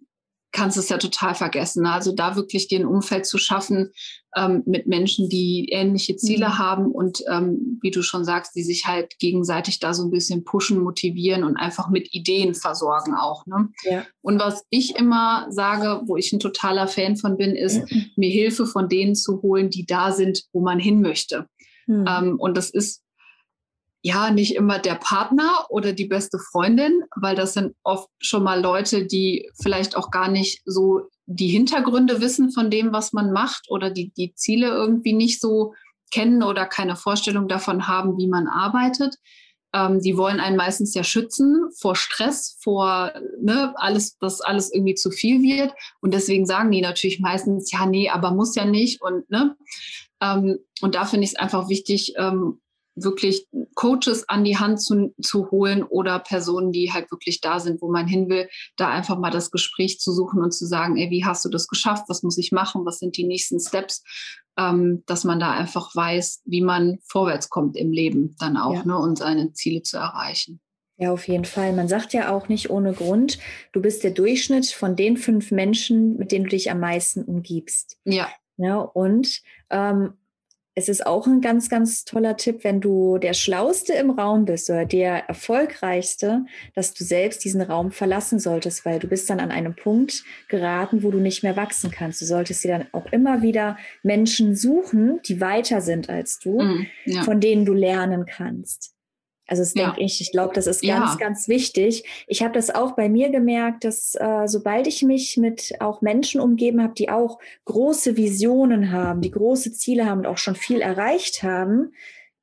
kannst 0.57 0.79
du 0.79 0.81
es 0.81 0.89
ja 0.89 0.97
total 0.97 1.35
vergessen. 1.35 1.83
Ne? 1.83 1.93
Also 1.93 2.13
da 2.13 2.35
wirklich 2.35 2.67
dir 2.67 2.81
ein 2.81 2.87
Umfeld 2.87 3.27
zu 3.27 3.37
schaffen 3.37 3.93
ähm, 4.35 4.63
mit 4.65 4.87
Menschen, 4.87 5.29
die 5.29 5.69
ähnliche 5.71 6.17
Ziele 6.17 6.49
mhm. 6.49 6.59
haben 6.59 6.87
und 6.91 7.23
ähm, 7.31 7.79
wie 7.83 7.91
du 7.91 8.03
schon 8.03 8.25
sagst, 8.25 8.57
die 8.57 8.63
sich 8.63 8.87
halt 8.87 9.19
gegenseitig 9.19 9.81
da 9.81 9.93
so 9.93 10.03
ein 10.03 10.11
bisschen 10.11 10.45
pushen, 10.45 10.83
motivieren 10.83 11.45
und 11.45 11.59
einfach 11.59 11.91
mit 11.91 12.15
Ideen 12.15 12.55
versorgen 12.55 13.15
auch. 13.15 13.45
Ne? 13.45 13.69
Ja. 13.83 14.07
Und 14.23 14.41
was 14.41 14.65
ich 14.71 14.97
immer 14.97 15.47
sage, 15.51 16.01
wo 16.07 16.17
ich 16.17 16.33
ein 16.33 16.41
totaler 16.41 16.89
Fan 16.89 17.17
von 17.17 17.37
bin, 17.37 17.55
ist, 17.55 17.91
mhm. 17.91 18.07
mir 18.17 18.31
Hilfe 18.31 18.67
von 18.67 18.89
denen 18.89 19.15
zu 19.15 19.43
holen, 19.43 19.69
die 19.69 19.85
da 19.85 20.11
sind, 20.11 20.43
wo 20.53 20.63
man 20.63 20.79
hin 20.79 21.03
möchte. 21.03 21.47
Mhm. 21.87 22.05
Ähm, 22.09 22.41
und 22.41 22.57
das 22.57 22.71
ist 22.71 23.03
ja, 24.07 24.31
nicht 24.31 24.55
immer 24.55 24.79
der 24.79 24.95
Partner 24.95 25.67
oder 25.69 25.93
die 25.93 26.05
beste 26.05 26.39
Freundin, 26.39 27.03
weil 27.17 27.35
das 27.35 27.55
sind 27.55 27.75
oft 27.83 28.09
schon 28.21 28.45
mal 28.45 28.61
Leute, 28.63 29.05
die 29.05 29.51
vielleicht 29.61 29.97
auch 29.97 30.13
gar 30.13 30.29
nicht 30.29 30.63
so 30.65 31.09
die 31.27 31.49
Hintergründe 31.49 32.21
wissen 32.21 32.53
von 32.53 32.71
dem, 32.71 32.93
was 32.93 33.13
man 33.13 33.33
macht 33.33 33.67
oder 33.69 33.91
die, 33.91 34.13
die 34.17 34.33
Ziele 34.35 34.69
irgendwie 34.69 35.13
nicht 35.13 35.41
so 35.41 35.75
kennen 36.13 36.45
oder 36.45 36.67
keine 36.67 36.95
Vorstellung 36.95 37.49
davon 37.49 37.89
haben, 37.89 38.17
wie 38.17 38.29
man 38.29 38.47
arbeitet. 38.47 39.17
Ähm, 39.75 40.01
die 40.01 40.17
wollen 40.17 40.39
einen 40.39 40.57
meistens 40.57 40.95
ja 40.95 41.03
schützen 41.03 41.69
vor 41.77 41.97
Stress, 41.97 42.59
vor 42.63 43.13
ne, 43.41 43.75
alles, 43.75 44.19
dass 44.19 44.41
alles 44.41 44.73
irgendwie 44.73 44.95
zu 44.95 45.11
viel 45.11 45.43
wird. 45.43 45.73
Und 46.01 46.15
deswegen 46.15 46.47
sagen 46.47 46.71
die 46.71 46.81
natürlich 46.81 47.19
meistens, 47.19 47.73
ja, 47.73 47.87
nee, 47.87 48.09
aber 48.09 48.31
muss 48.31 48.55
ja 48.55 48.67
nicht. 48.67 49.03
Und, 49.03 49.29
ne? 49.31 49.57
Ähm, 50.21 50.61
und 50.81 50.95
da 50.95 51.07
finde 51.07 51.25
ich 51.25 51.31
es 51.31 51.37
einfach 51.37 51.69
wichtig, 51.69 52.13
ähm, 52.17 52.61
wirklich 52.97 53.47
Coaches 53.75 54.29
an 54.29 54.45
die 54.45 54.57
Hand 54.57 54.81
zu, 54.81 55.15
zu 55.23 55.51
holen 55.51 55.83
oder 55.83 56.19
Personen, 56.19 56.73
die 56.73 56.93
halt 56.93 57.11
wirklich 57.11 57.41
da 57.41 57.61
sind, 57.61 57.83
wo 57.83 57.91
man 57.91 58.09
hin 58.09 58.29
will, 58.29 58.49
da 58.77 58.89
einfach 58.89 59.19
mal 59.19 59.31
das 59.31 59.51
Gespräch 59.51 60.01
zu 60.01 60.13
suchen 60.13 60.43
und 60.43 60.53
zu 60.53 60.67
sagen, 60.67 60.97
ey, 60.97 61.11
wie 61.11 61.25
hast 61.25 61.45
du 61.45 61.49
das 61.49 61.69
geschafft? 61.69 62.05
Was 62.09 62.23
muss 62.23 62.39
ich 62.39 62.53
machen? 62.53 62.87
Was 62.87 62.99
sind 62.99 63.17
die 63.17 63.27
nächsten 63.27 63.61
Steps? 63.61 64.03
Ähm, 64.59 65.03
dass 65.07 65.25
man 65.25 65.39
da 65.39 65.53
einfach 65.53 65.95
weiß, 65.95 66.43
wie 66.47 66.63
man 66.63 66.99
vorwärts 67.05 67.51
kommt 67.51 67.77
im 67.77 67.93
Leben 67.93 68.35
dann 68.39 68.57
auch 68.57 68.73
ja. 68.73 68.85
ne, 68.85 68.99
und 68.99 69.19
seine 69.19 69.53
Ziele 69.53 69.83
zu 69.83 69.99
erreichen. 69.99 70.61
Ja, 70.99 71.13
auf 71.13 71.29
jeden 71.29 71.45
Fall. 71.45 71.75
Man 71.75 71.89
sagt 71.89 72.15
ja 72.15 72.35
auch 72.35 72.49
nicht 72.49 72.71
ohne 72.71 72.95
Grund, 72.95 73.39
du 73.73 73.83
bist 73.83 74.03
der 74.03 74.13
Durchschnitt 74.13 74.67
von 74.69 74.97
den 74.97 75.19
fünf 75.19 75.51
Menschen, 75.51 76.17
mit 76.17 76.33
denen 76.33 76.45
du 76.45 76.51
dich 76.51 76.71
am 76.71 76.81
meisten 76.81 77.23
umgibst. 77.23 77.99
Ja. 78.05 78.29
Ja, 78.57 78.79
und 78.79 79.43
ähm, 79.69 80.15
es 80.79 80.91
ist 80.91 81.07
auch 81.07 81.27
ein 81.27 81.41
ganz, 81.41 81.71
ganz 81.71 82.05
toller 82.05 82.37
Tipp, 82.37 82.63
wenn 82.63 82.83
du 82.83 83.17
der 83.17 83.33
Schlauste 83.33 83.95
im 83.95 84.11
Raum 84.11 84.45
bist 84.45 84.69
oder 84.69 84.85
der 84.85 85.27
Erfolgreichste, 85.27 86.45
dass 86.75 86.93
du 86.93 87.03
selbst 87.03 87.45
diesen 87.45 87.63
Raum 87.63 87.93
verlassen 87.93 88.39
solltest, 88.39 88.85
weil 88.85 88.99
du 88.99 89.09
bist 89.09 89.31
dann 89.31 89.41
an 89.41 89.51
einem 89.51 89.75
Punkt 89.75 90.23
geraten, 90.49 91.03
wo 91.03 91.11
du 91.11 91.19
nicht 91.19 91.43
mehr 91.43 91.57
wachsen 91.57 91.91
kannst. 91.91 92.21
Du 92.21 92.27
solltest 92.27 92.63
dir 92.63 92.77
dann 92.77 92.89
auch 92.93 93.07
immer 93.11 93.41
wieder 93.41 93.79
Menschen 94.03 94.55
suchen, 94.55 95.19
die 95.25 95.41
weiter 95.41 95.81
sind 95.81 96.11
als 96.11 96.41
du, 96.41 96.61
mm, 96.61 96.87
ja. 97.07 97.23
von 97.23 97.41
denen 97.41 97.65
du 97.65 97.73
lernen 97.73 98.27
kannst. 98.27 98.96
Also 99.47 99.63
das 99.63 99.75
ja. 99.75 99.87
denke 99.87 100.03
ich. 100.03 100.21
Ich 100.21 100.33
glaube, 100.33 100.55
das 100.55 100.67
ist 100.67 100.83
ganz, 100.83 101.13
ja. 101.13 101.17
ganz 101.19 101.49
wichtig. 101.49 102.05
Ich 102.27 102.43
habe 102.43 102.53
das 102.53 102.75
auch 102.75 102.93
bei 102.93 103.09
mir 103.09 103.31
gemerkt, 103.31 103.85
dass 103.85 104.15
äh, 104.15 104.47
sobald 104.47 104.87
ich 104.87 105.03
mich 105.03 105.37
mit 105.37 105.75
auch 105.81 106.03
Menschen 106.03 106.41
umgeben 106.41 106.83
habe, 106.83 106.95
die 106.95 107.11
auch 107.11 107.39
große 107.65 108.17
Visionen 108.17 108.91
haben, 108.91 109.21
die 109.21 109.31
große 109.31 109.73
Ziele 109.73 110.07
haben 110.07 110.21
und 110.21 110.27
auch 110.27 110.39
schon 110.39 110.57
viel 110.57 110.81
erreicht 110.81 111.43
haben, 111.43 111.93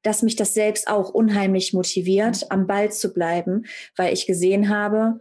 dass 0.01 0.21
mich 0.21 0.35
das 0.35 0.53
selbst 0.53 0.87
auch 0.87 1.09
unheimlich 1.09 1.73
motiviert, 1.73 2.41
mhm. 2.41 2.47
am 2.49 2.67
Ball 2.67 2.91
zu 2.91 3.13
bleiben, 3.13 3.65
weil 3.95 4.13
ich 4.13 4.25
gesehen 4.25 4.69
habe, 4.69 5.19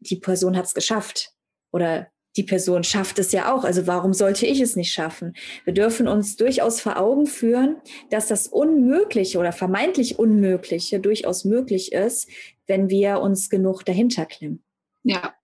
die 0.00 0.16
Person 0.16 0.56
hat 0.56 0.66
es 0.66 0.74
geschafft 0.74 1.32
oder 1.72 2.08
die 2.38 2.44
Person 2.44 2.84
schafft 2.84 3.18
es 3.18 3.32
ja 3.32 3.52
auch. 3.52 3.64
Also 3.64 3.88
warum 3.88 4.14
sollte 4.14 4.46
ich 4.46 4.60
es 4.60 4.76
nicht 4.76 4.92
schaffen? 4.92 5.34
Wir 5.64 5.74
dürfen 5.74 6.06
uns 6.06 6.36
durchaus 6.36 6.80
vor 6.80 6.96
Augen 6.96 7.26
führen, 7.26 7.76
dass 8.10 8.28
das 8.28 8.46
Unmögliche 8.46 9.38
oder 9.38 9.50
vermeintlich 9.52 10.20
Unmögliche 10.20 11.00
durchaus 11.00 11.44
möglich 11.44 11.92
ist, 11.92 12.30
wenn 12.68 12.88
wir 12.88 13.20
uns 13.20 13.50
genug 13.50 13.84
dahinter 13.84 14.24
klemmen. 14.24 14.62
Ja, 15.02 15.34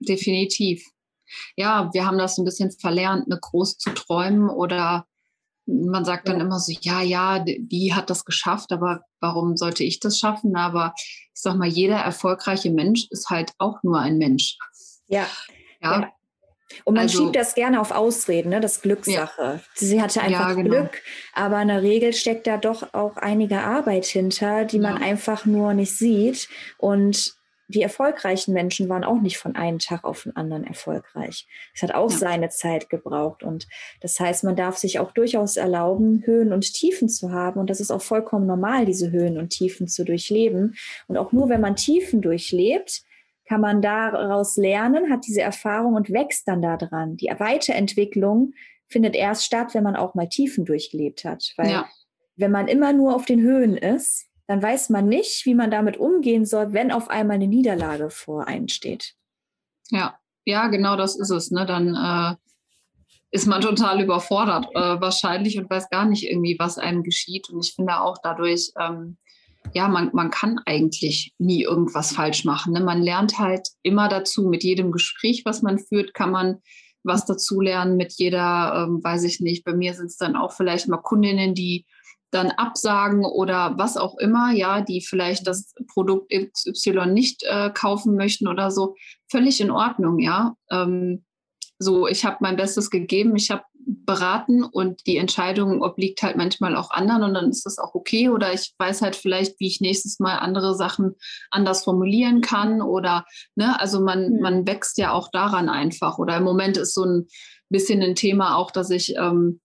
definitiv. 0.00 0.84
Ja, 1.56 1.90
wir 1.92 2.04
haben 2.04 2.18
das 2.18 2.36
ein 2.38 2.44
bisschen 2.44 2.72
verlernt, 2.72 3.26
eine 3.26 3.38
groß 3.40 3.78
zu 3.78 3.90
träumen 3.90 4.50
oder 4.50 5.06
man 5.64 6.04
sagt 6.04 6.28
dann 6.28 6.38
ja. 6.38 6.44
immer 6.44 6.58
so, 6.58 6.72
ja, 6.80 7.02
ja, 7.02 7.38
die 7.38 7.94
hat 7.94 8.10
das 8.10 8.24
geschafft, 8.24 8.72
aber 8.72 9.04
warum 9.20 9.56
sollte 9.56 9.84
ich 9.84 10.00
das 10.00 10.18
schaffen? 10.18 10.56
Aber 10.56 10.92
ich 10.96 11.40
sag 11.40 11.56
mal, 11.56 11.68
jeder 11.68 11.98
erfolgreiche 11.98 12.70
Mensch 12.70 13.06
ist 13.10 13.30
halt 13.30 13.52
auch 13.58 13.80
nur 13.84 14.00
ein 14.00 14.18
Mensch. 14.18 14.58
Ja. 15.06 15.28
Ja, 15.80 16.00
ja. 16.00 16.12
Und 16.84 16.94
man 16.94 17.04
also, 17.04 17.18
schiebt 17.18 17.36
das 17.36 17.54
gerne 17.54 17.80
auf 17.80 17.90
Ausreden, 17.90 18.50
ne? 18.50 18.60
das 18.60 18.82
Glückssache. 18.82 19.42
Ja. 19.42 19.60
Sie 19.74 20.00
hatte 20.00 20.20
einfach 20.20 20.50
ja, 20.50 20.54
genau. 20.54 20.70
Glück, 20.70 21.02
aber 21.34 21.60
in 21.62 21.68
der 21.68 21.82
Regel 21.82 22.12
steckt 22.12 22.46
da 22.46 22.56
doch 22.56 22.94
auch 22.94 23.16
einige 23.16 23.60
Arbeit 23.60 24.06
hinter, 24.06 24.64
die 24.64 24.78
man 24.78 25.02
einfach 25.02 25.44
nur 25.44 25.74
nicht 25.74 25.96
sieht. 25.96 26.48
Und 26.78 27.36
die 27.72 27.82
erfolgreichen 27.82 28.52
Menschen 28.52 28.88
waren 28.88 29.04
auch 29.04 29.20
nicht 29.20 29.38
von 29.38 29.56
einem 29.56 29.78
Tag 29.78 30.04
auf 30.04 30.24
den 30.24 30.36
anderen 30.36 30.64
erfolgreich. 30.64 31.46
Es 31.74 31.82
hat 31.82 31.94
auch 31.94 32.10
ja. 32.10 32.18
seine 32.18 32.48
Zeit 32.50 32.90
gebraucht. 32.90 33.42
Und 33.42 33.66
das 34.00 34.20
heißt, 34.20 34.44
man 34.44 34.56
darf 34.56 34.76
sich 34.76 34.98
auch 34.98 35.12
durchaus 35.12 35.56
erlauben, 35.56 36.22
Höhen 36.26 36.52
und 36.52 36.72
Tiefen 36.72 37.08
zu 37.08 37.32
haben. 37.32 37.58
Und 37.58 37.70
das 37.70 37.80
ist 37.80 37.90
auch 37.90 38.02
vollkommen 38.02 38.46
normal, 38.46 38.84
diese 38.84 39.10
Höhen 39.10 39.38
und 39.38 39.50
Tiefen 39.50 39.88
zu 39.88 40.04
durchleben. 40.04 40.74
Und 41.08 41.16
auch 41.16 41.32
nur, 41.32 41.48
wenn 41.48 41.60
man 41.60 41.76
Tiefen 41.76 42.20
durchlebt, 42.20 43.04
kann 43.46 43.60
man 43.60 43.82
daraus 43.82 44.56
lernen, 44.56 45.10
hat 45.10 45.26
diese 45.26 45.42
Erfahrung 45.42 45.94
und 45.94 46.10
wächst 46.10 46.48
dann 46.48 46.62
daran. 46.62 47.16
Die 47.16 47.26
Weiterentwicklung 47.26 48.52
findet 48.88 49.14
erst 49.14 49.44
statt, 49.44 49.74
wenn 49.74 49.82
man 49.82 49.96
auch 49.96 50.14
mal 50.14 50.28
Tiefen 50.28 50.64
durchgelebt 50.64 51.24
hat. 51.24 51.52
Weil 51.56 51.70
ja. 51.70 51.88
wenn 52.36 52.50
man 52.50 52.68
immer 52.68 52.92
nur 52.92 53.14
auf 53.14 53.24
den 53.24 53.40
Höhen 53.40 53.76
ist, 53.76 54.26
dann 54.46 54.62
weiß 54.62 54.90
man 54.90 55.08
nicht, 55.08 55.46
wie 55.46 55.54
man 55.54 55.70
damit 55.70 55.96
umgehen 55.96 56.44
soll, 56.44 56.72
wenn 56.72 56.92
auf 56.92 57.08
einmal 57.08 57.36
eine 57.36 57.46
Niederlage 57.46 58.10
vor 58.10 58.46
einem 58.46 58.68
steht. 58.68 59.14
Ja, 59.90 60.18
ja, 60.44 60.68
genau 60.68 60.96
das 60.96 61.16
ist 61.16 61.30
es. 61.30 61.50
Ne? 61.50 61.64
Dann 61.66 61.94
äh, 61.94 62.36
ist 63.30 63.46
man 63.46 63.60
total 63.60 64.02
überfordert 64.02 64.66
äh, 64.74 65.00
wahrscheinlich 65.00 65.58
und 65.58 65.70
weiß 65.70 65.88
gar 65.88 66.04
nicht 66.04 66.28
irgendwie, 66.28 66.56
was 66.58 66.78
einem 66.78 67.02
geschieht. 67.02 67.48
Und 67.50 67.64
ich 67.64 67.74
finde 67.74 68.00
auch 68.00 68.18
dadurch, 68.22 68.72
ähm, 68.78 69.16
ja, 69.74 69.88
man, 69.88 70.10
man 70.12 70.30
kann 70.30 70.60
eigentlich 70.66 71.32
nie 71.38 71.62
irgendwas 71.62 72.12
falsch 72.12 72.44
machen. 72.44 72.72
Ne? 72.72 72.80
Man 72.80 73.02
lernt 73.02 73.38
halt 73.38 73.68
immer 73.82 74.08
dazu. 74.08 74.48
Mit 74.48 74.64
jedem 74.64 74.92
Gespräch, 74.92 75.42
was 75.44 75.62
man 75.62 75.78
führt, 75.78 76.14
kann 76.14 76.30
man 76.30 76.58
was 77.04 77.24
dazu 77.24 77.60
lernen. 77.60 77.96
Mit 77.96 78.12
jeder, 78.14 78.86
ähm, 78.86 79.02
weiß 79.02 79.24
ich 79.24 79.40
nicht, 79.40 79.64
bei 79.64 79.74
mir 79.74 79.94
sind 79.94 80.06
es 80.06 80.16
dann 80.16 80.36
auch 80.36 80.52
vielleicht 80.52 80.88
mal 80.88 80.98
Kundinnen, 80.98 81.54
die 81.54 81.86
dann 82.30 82.50
absagen 82.50 83.24
oder 83.24 83.74
was 83.76 83.96
auch 83.96 84.18
immer, 84.18 84.52
ja, 84.52 84.80
die 84.80 85.02
vielleicht 85.02 85.46
das 85.46 85.74
Produkt 85.92 86.32
XY 86.32 87.06
nicht 87.06 87.42
äh, 87.44 87.70
kaufen 87.70 88.16
möchten 88.16 88.48
oder 88.48 88.70
so, 88.70 88.96
völlig 89.30 89.60
in 89.60 89.70
Ordnung, 89.70 90.18
ja. 90.18 90.54
Ähm, 90.70 91.24
so, 91.78 92.06
ich 92.06 92.24
habe 92.24 92.38
mein 92.40 92.56
Bestes 92.56 92.90
gegeben, 92.90 93.36
ich 93.36 93.50
habe 93.50 93.64
beraten 93.86 94.64
und 94.64 95.06
die 95.06 95.16
Entscheidung 95.16 95.82
obliegt 95.82 96.22
halt 96.22 96.36
manchmal 96.36 96.76
auch 96.76 96.90
anderen 96.90 97.22
und 97.22 97.34
dann 97.34 97.50
ist 97.50 97.66
das 97.66 97.78
auch 97.78 97.94
okay 97.94 98.28
oder 98.28 98.52
ich 98.52 98.74
weiß 98.78 99.02
halt 99.02 99.16
vielleicht, 99.16 99.58
wie 99.60 99.66
ich 99.66 99.80
nächstes 99.80 100.20
Mal 100.20 100.36
andere 100.36 100.74
Sachen 100.74 101.14
anders 101.50 101.84
formulieren 101.84 102.40
kann 102.40 102.82
oder, 102.82 103.24
ne, 103.54 103.78
also 103.80 104.00
man, 104.00 104.40
man 104.40 104.66
wächst 104.66 104.98
ja 104.98 105.12
auch 105.12 105.30
daran 105.30 105.68
einfach 105.68 106.18
oder 106.18 106.36
im 106.36 106.44
Moment 106.44 106.76
ist 106.76 106.94
so 106.94 107.04
ein 107.04 107.26
bisschen 107.68 108.02
ein 108.02 108.14
Thema 108.14 108.56
auch, 108.56 108.70
dass 108.70 108.90
ich 108.90 109.16
ähm, 109.16 109.60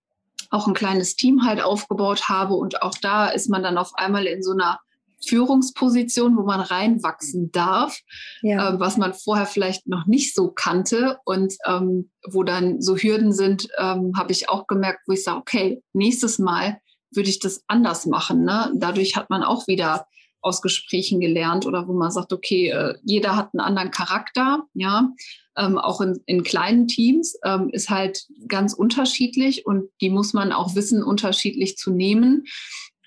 auch 0.49 0.67
ein 0.67 0.73
kleines 0.73 1.15
Team 1.15 1.45
halt 1.45 1.61
aufgebaut 1.61 2.29
habe. 2.29 2.55
Und 2.55 2.81
auch 2.81 2.95
da 3.01 3.27
ist 3.27 3.49
man 3.49 3.63
dann 3.63 3.77
auf 3.77 3.91
einmal 3.95 4.25
in 4.25 4.41
so 4.41 4.51
einer 4.51 4.79
Führungsposition, 5.25 6.37
wo 6.37 6.43
man 6.43 6.59
reinwachsen 6.59 7.51
darf, 7.51 7.99
ja. 8.41 8.75
äh, 8.75 8.79
was 8.79 8.97
man 8.97 9.13
vorher 9.13 9.45
vielleicht 9.45 9.87
noch 9.87 10.05
nicht 10.05 10.35
so 10.35 10.49
kannte 10.49 11.19
und 11.25 11.55
ähm, 11.65 12.11
wo 12.29 12.43
dann 12.43 12.81
so 12.81 12.95
Hürden 12.95 13.33
sind, 13.33 13.67
ähm, 13.77 14.13
habe 14.15 14.31
ich 14.31 14.49
auch 14.49 14.67
gemerkt, 14.67 15.01
wo 15.07 15.13
ich 15.13 15.23
sage, 15.23 15.39
okay, 15.39 15.83
nächstes 15.93 16.39
Mal 16.39 16.79
würde 17.11 17.29
ich 17.29 17.39
das 17.39 17.63
anders 17.67 18.05
machen. 18.05 18.43
Ne? 18.43 18.71
Dadurch 18.75 19.15
hat 19.15 19.29
man 19.29 19.43
auch 19.43 19.67
wieder 19.67 20.07
aus 20.41 20.61
Gesprächen 20.61 21.19
gelernt 21.19 21.65
oder 21.65 21.87
wo 21.87 21.93
man 21.93 22.11
sagt, 22.11 22.31
okay, 22.31 22.69
äh, 22.69 22.95
jeder 23.03 23.35
hat 23.35 23.49
einen 23.53 23.61
anderen 23.61 23.91
Charakter, 23.91 24.63
ja, 24.73 25.09
ähm, 25.57 25.77
auch 25.77 26.01
in, 26.01 26.21
in, 26.27 26.43
kleinen 26.43 26.87
Teams 26.87 27.37
ähm, 27.43 27.69
ist 27.71 27.89
halt 27.89 28.27
ganz 28.47 28.73
unterschiedlich 28.73 29.65
und 29.65 29.89
die 30.01 30.11
muss 30.11 30.33
man 30.33 30.51
auch 30.51 30.75
wissen, 30.75 31.03
unterschiedlich 31.03 31.77
zu 31.77 31.91
nehmen. 31.91 32.45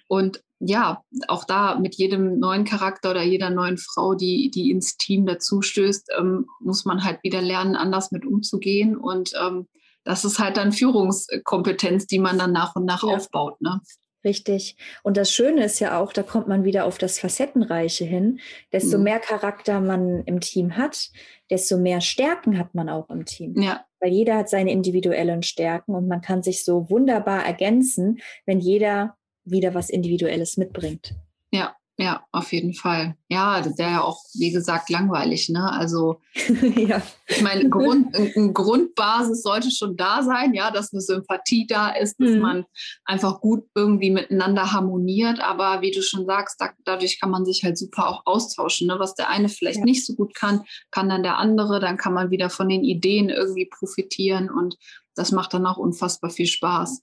Und 0.09 0.43
ja, 0.61 1.03
auch 1.27 1.45
da 1.45 1.79
mit 1.79 1.95
jedem 1.95 2.39
neuen 2.39 2.65
Charakter 2.65 3.11
oder 3.11 3.23
jeder 3.23 3.51
neuen 3.51 3.79
Frau, 3.79 4.15
die, 4.15 4.51
die 4.51 4.71
ins 4.71 4.99
Team 4.99 5.25
dazu 5.25 5.63
stößt, 5.63 6.11
ähm, 6.19 6.47
muss 6.61 6.85
man 6.85 7.03
halt 7.03 7.23
wieder 7.23 7.41
lernen, 7.41 7.77
anders 7.77 8.13
mit 8.13 8.27
umzugehen. 8.27 8.97
Und 8.97 9.33
ähm, 9.43 9.67
das 10.05 10.25
ist 10.25 10.39
halt 10.39 10.59
dann 10.59 10.73
Führungskompetenz, 10.73 12.07
die 12.07 12.19
man 12.19 12.39
dann 12.39 12.53
nach 12.53 12.77
und 12.77 12.85
nach 12.85 13.03
ja. 13.03 13.09
aufbaut. 13.09 13.61
Ne? 13.63 13.81
Richtig. 14.23 14.77
Und 15.03 15.17
das 15.17 15.33
Schöne 15.33 15.65
ist 15.65 15.81
ja 15.81 15.99
auch, 15.99 16.13
da 16.13 16.23
kommt 16.23 16.47
man 16.47 16.65
wieder 16.65 16.85
auf 16.85 16.99
das 16.99 17.19
Facettenreiche 17.19 18.05
hin. 18.05 18.41
Desto 18.71 18.99
mhm. 18.99 19.05
mehr 19.05 19.19
Charakter 19.19 19.81
man 19.81 20.25
im 20.25 20.41
Team 20.41 20.77
hat, 20.77 21.11
desto 21.49 21.79
mehr 21.79 22.03
Stärken 22.03 22.59
hat 22.59 22.75
man 22.75 22.91
auch 22.91 23.09
im 23.09 23.25
Team. 23.25 23.55
Ja. 23.59 23.87
Weil 23.99 24.13
jeder 24.13 24.37
hat 24.37 24.51
seine 24.51 24.73
individuellen 24.73 25.43
Stärken 25.43 25.95
und 25.95 26.07
man 26.07 26.21
kann 26.21 26.43
sich 26.43 26.65
so 26.65 26.91
wunderbar 26.91 27.47
ergänzen, 27.47 28.19
wenn 28.45 28.61
jeder 28.61 29.17
wieder 29.45 29.75
was 29.75 29.91
Individuelles 29.91 30.57
mitbringt. 30.57 31.15
Ja, 31.51 31.75
ja, 32.01 32.25
auf 32.33 32.51
jeden 32.55 32.73
Fall. 32.73 33.15
Ja, 33.29 33.61
das 33.61 33.77
wäre 33.77 33.91
ja 33.91 34.03
auch, 34.03 34.25
wie 34.33 34.51
gesagt, 34.51 34.89
langweilig. 34.89 35.51
Ne? 35.51 35.71
Also, 35.71 36.23
ja. 36.75 37.03
ich 37.27 37.43
meine, 37.43 37.69
Grund, 37.69 38.17
eine 38.17 38.55
Grundbasis 38.55 39.43
sollte 39.43 39.71
schon 39.71 39.99
da 39.99 40.23
sein, 40.23 40.55
ja, 40.55 40.71
dass 40.71 40.95
eine 40.95 41.03
Sympathie 41.03 41.67
da 41.67 41.91
ist, 41.91 42.19
dass 42.19 42.31
mhm. 42.31 42.39
man 42.39 42.65
einfach 43.05 43.43
gut 43.43 43.65
irgendwie 43.75 44.11
miteinander 44.11 44.73
harmoniert. 44.73 45.41
Aber 45.41 45.83
wie 45.83 45.91
du 45.91 46.01
schon 46.01 46.25
sagst, 46.25 46.59
da, 46.59 46.71
dadurch 46.87 47.21
kann 47.21 47.31
man 47.31 47.45
sich 47.45 47.65
halt 47.65 47.77
super 47.77 48.09
auch 48.09 48.23
austauschen. 48.25 48.87
Ne? 48.87 48.97
Was 48.99 49.15
der 49.15 49.29
eine 49.29 49.51
vielleicht 49.51 49.81
ja. 49.81 49.85
nicht 49.85 50.07
so 50.07 50.15
gut 50.15 50.35
kann, 50.35 50.63
kann 50.91 51.11
dann 51.11 51.23
der 51.23 51.37
andere. 51.37 51.81
Dann 51.81 51.99
kann 51.99 52.15
man 52.15 52.31
wieder 52.31 52.49
von 52.49 52.71
den 52.71 52.83
Ideen 52.83 53.29
irgendwie 53.29 53.67
profitieren 53.67 54.49
und 54.49 54.79
das 55.17 55.33
macht 55.33 55.53
dann 55.53 55.67
auch 55.67 55.77
unfassbar 55.77 56.31
viel 56.31 56.47
Spaß. 56.47 57.03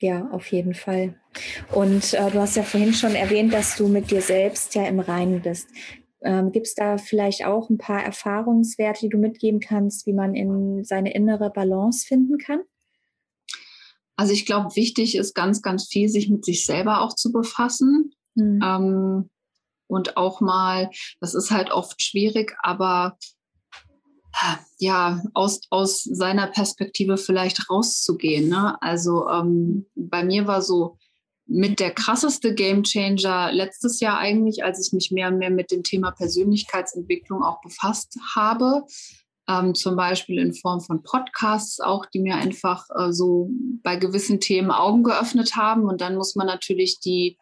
Ja, 0.00 0.28
auf 0.32 0.50
jeden 0.52 0.74
Fall. 0.74 1.14
Und 1.72 2.14
äh, 2.14 2.30
du 2.30 2.40
hast 2.40 2.56
ja 2.56 2.62
vorhin 2.62 2.92
schon 2.92 3.14
erwähnt, 3.14 3.52
dass 3.52 3.76
du 3.76 3.88
mit 3.88 4.10
dir 4.10 4.20
selbst 4.20 4.74
ja 4.74 4.86
im 4.86 5.00
Reinen 5.00 5.40
bist. 5.42 5.68
Ähm, 6.22 6.52
Gibt 6.52 6.66
es 6.66 6.74
da 6.74 6.98
vielleicht 6.98 7.44
auch 7.44 7.70
ein 7.70 7.78
paar 7.78 8.02
Erfahrungswerte, 8.02 9.00
die 9.02 9.08
du 9.10 9.18
mitgeben 9.18 9.60
kannst, 9.60 10.06
wie 10.06 10.12
man 10.12 10.34
in 10.34 10.82
seine 10.84 11.14
innere 11.14 11.50
Balance 11.50 12.06
finden 12.06 12.38
kann? 12.38 12.60
Also 14.16 14.32
ich 14.32 14.46
glaube, 14.46 14.74
wichtig 14.76 15.16
ist 15.16 15.34
ganz, 15.34 15.60
ganz 15.60 15.86
viel, 15.88 16.08
sich 16.08 16.28
mit 16.28 16.44
sich 16.44 16.64
selber 16.64 17.02
auch 17.02 17.14
zu 17.14 17.32
befassen. 17.32 18.12
Mhm. 18.34 18.60
Ähm, 18.62 19.30
und 19.86 20.16
auch 20.16 20.40
mal, 20.40 20.90
das 21.20 21.34
ist 21.34 21.50
halt 21.50 21.70
oft 21.70 22.00
schwierig, 22.02 22.56
aber 22.62 23.18
ja, 24.78 25.22
aus, 25.32 25.60
aus 25.70 26.02
seiner 26.02 26.46
Perspektive 26.48 27.16
vielleicht 27.16 27.70
rauszugehen. 27.70 28.48
Ne? 28.48 28.80
Also 28.82 29.28
ähm, 29.28 29.86
bei 29.94 30.24
mir 30.24 30.46
war 30.46 30.62
so 30.62 30.96
mit 31.46 31.78
der 31.78 31.90
krasseste 31.90 32.54
Gamechanger 32.54 33.52
letztes 33.52 34.00
Jahr 34.00 34.18
eigentlich, 34.18 34.64
als 34.64 34.86
ich 34.86 34.92
mich 34.92 35.10
mehr 35.10 35.28
und 35.28 35.38
mehr 35.38 35.50
mit 35.50 35.70
dem 35.70 35.82
Thema 35.82 36.10
Persönlichkeitsentwicklung 36.10 37.42
auch 37.42 37.60
befasst 37.60 38.18
habe. 38.34 38.84
Ähm, 39.46 39.74
zum 39.74 39.94
Beispiel 39.94 40.38
in 40.38 40.54
Form 40.54 40.80
von 40.80 41.02
Podcasts 41.02 41.78
auch, 41.80 42.06
die 42.06 42.20
mir 42.20 42.36
einfach 42.36 42.86
äh, 42.98 43.12
so 43.12 43.50
bei 43.82 43.96
gewissen 43.96 44.40
Themen 44.40 44.70
Augen 44.70 45.02
geöffnet 45.02 45.54
haben. 45.54 45.84
Und 45.84 46.00
dann 46.00 46.16
muss 46.16 46.34
man 46.34 46.46
natürlich 46.46 46.98
die 47.00 47.36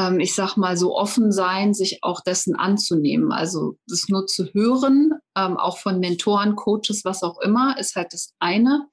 ähm, 0.00 0.20
ich 0.20 0.34
sag 0.34 0.56
mal, 0.56 0.76
so 0.76 0.96
offen 0.96 1.30
sein, 1.30 1.74
sich 1.74 1.98
auch 2.02 2.20
dessen 2.22 2.56
anzunehmen. 2.56 3.32
Also 3.32 3.76
das 3.86 4.08
nur 4.08 4.26
zu 4.26 4.46
hören, 4.54 5.12
ähm, 5.36 5.56
auch 5.56 5.78
von 5.78 6.00
Mentoren, 6.00 6.56
Coaches, 6.56 7.04
was 7.04 7.22
auch 7.22 7.40
immer, 7.40 7.76
ist 7.78 7.96
halt 7.96 8.14
das 8.14 8.32
eine. 8.38 8.86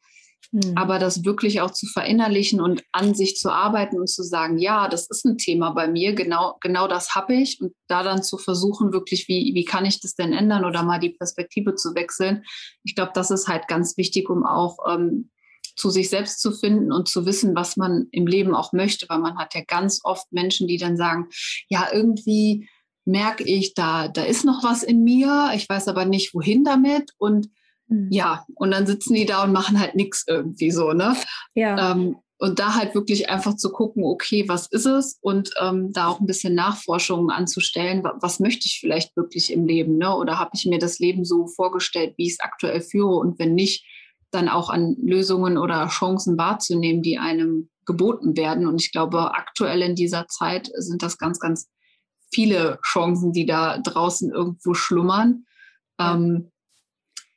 Mhm. 0.51 0.73
Aber 0.75 0.99
das 0.99 1.23
wirklich 1.23 1.61
auch 1.61 1.71
zu 1.71 1.87
verinnerlichen 1.87 2.61
und 2.61 2.83
an 2.91 3.15
sich 3.15 3.35
zu 3.35 3.51
arbeiten 3.51 3.99
und 3.99 4.09
zu 4.09 4.23
sagen, 4.23 4.57
ja, 4.57 4.87
das 4.87 5.09
ist 5.09 5.25
ein 5.25 5.37
Thema 5.37 5.71
bei 5.71 5.87
mir, 5.87 6.13
genau, 6.13 6.57
genau 6.61 6.87
das 6.87 7.15
habe 7.15 7.35
ich. 7.35 7.61
Und 7.61 7.73
da 7.87 8.03
dann 8.03 8.23
zu 8.23 8.37
versuchen, 8.37 8.91
wirklich, 8.91 9.27
wie, 9.27 9.53
wie 9.53 9.65
kann 9.65 9.85
ich 9.85 10.01
das 10.01 10.15
denn 10.15 10.33
ändern 10.33 10.65
oder 10.65 10.83
mal 10.83 10.99
die 10.99 11.11
Perspektive 11.11 11.75
zu 11.75 11.95
wechseln. 11.95 12.43
Ich 12.83 12.95
glaube, 12.95 13.11
das 13.13 13.31
ist 13.31 13.47
halt 13.47 13.67
ganz 13.67 13.97
wichtig, 13.97 14.29
um 14.29 14.45
auch 14.45 14.77
ähm, 14.89 15.29
zu 15.77 15.89
sich 15.89 16.09
selbst 16.09 16.41
zu 16.41 16.51
finden 16.51 16.91
und 16.91 17.07
zu 17.07 17.25
wissen, 17.25 17.55
was 17.55 17.77
man 17.77 18.07
im 18.11 18.27
Leben 18.27 18.53
auch 18.53 18.73
möchte, 18.73 19.07
weil 19.09 19.19
man 19.19 19.37
hat 19.37 19.53
ja 19.55 19.61
ganz 19.65 20.01
oft 20.03 20.31
Menschen, 20.31 20.67
die 20.67 20.77
dann 20.77 20.97
sagen, 20.97 21.27
ja, 21.69 21.87
irgendwie 21.93 22.67
merke 23.05 23.43
ich, 23.43 23.73
da, 23.73 24.09
da 24.09 24.23
ist 24.23 24.43
noch 24.43 24.63
was 24.63 24.83
in 24.83 25.03
mir, 25.03 25.51
ich 25.55 25.69
weiß 25.69 25.87
aber 25.87 26.05
nicht, 26.05 26.33
wohin 26.33 26.65
damit 26.65 27.11
und 27.17 27.47
mhm. 27.87 28.09
ja, 28.11 28.45
und 28.55 28.71
dann 28.71 28.85
sitzen 28.85 29.13
die 29.13 29.25
da 29.25 29.43
und 29.43 29.53
machen 29.53 29.79
halt 29.79 29.95
nichts 29.95 30.25
irgendwie 30.27 30.71
so, 30.71 30.91
ne? 30.91 31.15
Ja. 31.55 31.91
Ähm, 31.91 32.17
und 32.39 32.59
da 32.59 32.75
halt 32.75 32.93
wirklich 32.93 33.29
einfach 33.29 33.55
zu 33.55 33.71
gucken, 33.71 34.03
okay, 34.03 34.47
was 34.47 34.67
ist 34.67 34.85
es? 34.85 35.17
Und 35.21 35.49
ähm, 35.59 35.91
da 35.91 36.07
auch 36.07 36.19
ein 36.19 36.27
bisschen 36.27 36.53
Nachforschungen 36.53 37.31
anzustellen, 37.31 38.03
was, 38.03 38.13
was 38.21 38.39
möchte 38.39 38.67
ich 38.67 38.79
vielleicht 38.79 39.15
wirklich 39.15 39.51
im 39.51 39.65
Leben? 39.65 39.97
Ne? 39.97 40.15
Oder 40.15 40.37
habe 40.37 40.51
ich 40.53 40.65
mir 40.65 40.77
das 40.77 40.99
Leben 40.99 41.25
so 41.25 41.47
vorgestellt, 41.47 42.13
wie 42.17 42.27
ich 42.27 42.33
es 42.33 42.39
aktuell 42.39 42.81
führe? 42.81 43.15
Und 43.15 43.39
wenn 43.39 43.55
nicht, 43.55 43.85
dann 44.31 44.49
auch 44.49 44.69
an 44.69 44.95
Lösungen 45.01 45.57
oder 45.57 45.87
Chancen 45.87 46.37
wahrzunehmen, 46.37 47.01
die 47.01 47.17
einem 47.17 47.69
geboten 47.85 48.35
werden. 48.35 48.67
Und 48.67 48.81
ich 48.81 48.91
glaube, 48.91 49.33
aktuell 49.33 49.81
in 49.81 49.95
dieser 49.95 50.27
Zeit 50.27 50.69
sind 50.75 51.01
das 51.01 51.17
ganz, 51.17 51.39
ganz 51.39 51.67
viele 52.31 52.79
Chancen, 52.83 53.31
die 53.31 53.45
da 53.45 53.77
draußen 53.79 54.31
irgendwo 54.31 54.73
schlummern. 54.73 55.45
Ja. 55.99 56.15
Ähm, 56.15 56.51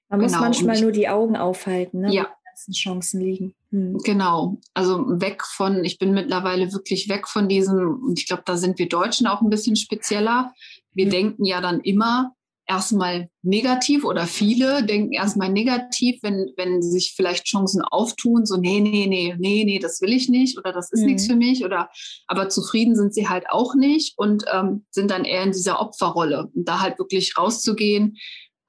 Man 0.09 0.21
muss 0.21 0.33
genau. 0.33 0.45
manchmal 0.45 0.77
ich, 0.77 0.83
nur 0.83 0.93
die 0.93 1.09
Augen 1.09 1.37
aufhalten, 1.37 2.01
ne? 2.01 2.13
ja. 2.13 2.23
wo 2.23 2.27
die 2.27 2.49
ganzen 2.49 2.73
Chancen 2.73 3.21
liegen. 3.21 3.55
Hm. 3.71 3.99
Genau, 3.99 4.59
also 4.75 5.21
weg 5.21 5.45
von, 5.45 5.85
ich 5.85 5.99
bin 5.99 6.13
mittlerweile 6.13 6.73
wirklich 6.73 7.09
weg 7.09 7.29
von 7.29 7.49
diesem, 7.49 8.03
und 8.03 8.19
ich 8.19 8.27
glaube, 8.27 8.43
da 8.45 8.57
sind 8.57 8.79
wir 8.81 8.89
Deutschen 8.89 9.29
auch 9.29 9.41
ein 9.41 9.51
bisschen 9.51 9.77
spezieller. 9.77 10.53
Wir 10.93 11.05
hm. 11.05 11.11
denken 11.13 11.45
ja 11.45 11.61
dann 11.61 11.81
immer, 11.81 12.35
erstmal 12.71 13.29
negativ 13.43 14.05
oder 14.05 14.29
viele 14.29 14.85
denken 14.85 15.13
erstmal 15.13 15.51
negativ, 15.51 16.23
wenn, 16.23 16.53
wenn 16.57 16.81
sich 16.83 17.15
vielleicht 17.17 17.47
Chancen 17.47 17.83
auftun, 17.83 18.47
so 18.47 18.57
nee, 18.57 18.79
nee, 18.81 19.09
nee, 19.09 19.35
nee, 19.37 19.65
nee, 19.65 19.81
das 19.81 20.01
will 20.01 20.13
ich 20.13 20.29
nicht 20.29 20.57
oder 20.57 20.73
das 20.73 20.93
ist 20.93 21.01
mhm. 21.01 21.07
nichts 21.07 21.27
für 21.27 21.35
mich 21.35 21.65
oder 21.65 21.91
aber 22.29 22.49
zufrieden 22.49 22.95
sind 22.95 23.13
sie 23.13 23.29
halt 23.29 23.47
auch 23.51 23.75
nicht 23.75 24.17
und 24.17 24.45
ähm, 24.53 24.87
sind 24.91 25.11
dann 25.11 25.25
eher 25.25 25.43
in 25.43 25.51
dieser 25.51 25.81
Opferrolle. 25.81 26.49
Und 26.55 26.69
da 26.69 26.81
halt 26.81 26.99
wirklich 27.01 27.37
rauszugehen 27.37 28.17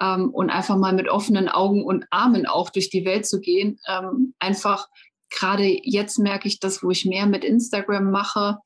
ähm, 0.01 0.31
und 0.31 0.49
einfach 0.49 0.77
mal 0.77 0.93
mit 0.93 1.07
offenen 1.07 1.47
Augen 1.47 1.85
und 1.85 2.05
Armen 2.09 2.47
auch 2.47 2.71
durch 2.71 2.89
die 2.89 3.05
Welt 3.05 3.27
zu 3.27 3.39
gehen. 3.39 3.79
Ähm, 3.87 4.33
einfach 4.39 4.87
gerade 5.29 5.79
jetzt 5.83 6.17
merke 6.17 6.47
ich 6.47 6.59
das, 6.59 6.81
wo 6.81 6.89
ich 6.89 7.05
mehr 7.05 7.27
mit 7.27 7.45
Instagram 7.45 8.09
mache, 8.09 8.57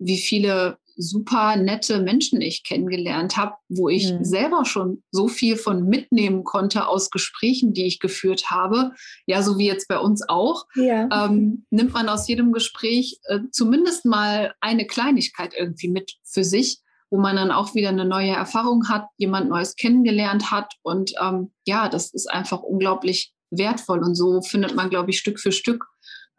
wie 0.00 0.18
viele 0.18 0.78
super 0.96 1.56
nette 1.56 2.00
Menschen 2.00 2.40
ich 2.40 2.64
kennengelernt 2.64 3.36
habe, 3.36 3.54
wo 3.68 3.88
ich 3.88 4.12
mhm. 4.12 4.24
selber 4.24 4.64
schon 4.64 5.02
so 5.10 5.28
viel 5.28 5.56
von 5.56 5.86
mitnehmen 5.86 6.44
konnte 6.44 6.86
aus 6.86 7.10
Gesprächen, 7.10 7.72
die 7.72 7.86
ich 7.86 8.00
geführt 8.00 8.50
habe. 8.50 8.92
Ja, 9.26 9.42
so 9.42 9.58
wie 9.58 9.66
jetzt 9.66 9.88
bei 9.88 9.98
uns 9.98 10.28
auch. 10.28 10.66
Ja. 10.74 11.08
Ähm, 11.26 11.66
nimmt 11.70 11.92
man 11.92 12.08
aus 12.08 12.28
jedem 12.28 12.52
Gespräch 12.52 13.18
äh, 13.24 13.40
zumindest 13.50 14.04
mal 14.04 14.54
eine 14.60 14.86
Kleinigkeit 14.86 15.54
irgendwie 15.56 15.88
mit 15.88 16.12
für 16.24 16.44
sich, 16.44 16.80
wo 17.10 17.18
man 17.18 17.36
dann 17.36 17.50
auch 17.50 17.74
wieder 17.74 17.90
eine 17.90 18.04
neue 18.04 18.32
Erfahrung 18.32 18.88
hat, 18.88 19.06
jemand 19.16 19.50
Neues 19.50 19.76
kennengelernt 19.76 20.50
hat. 20.50 20.72
Und 20.82 21.12
ähm, 21.20 21.52
ja, 21.66 21.88
das 21.88 22.12
ist 22.12 22.30
einfach 22.30 22.62
unglaublich 22.62 23.34
wertvoll. 23.50 24.00
Und 24.00 24.14
so 24.14 24.40
findet 24.40 24.74
man, 24.74 24.90
glaube 24.90 25.10
ich, 25.10 25.18
Stück 25.18 25.38
für 25.38 25.52
Stück 25.52 25.86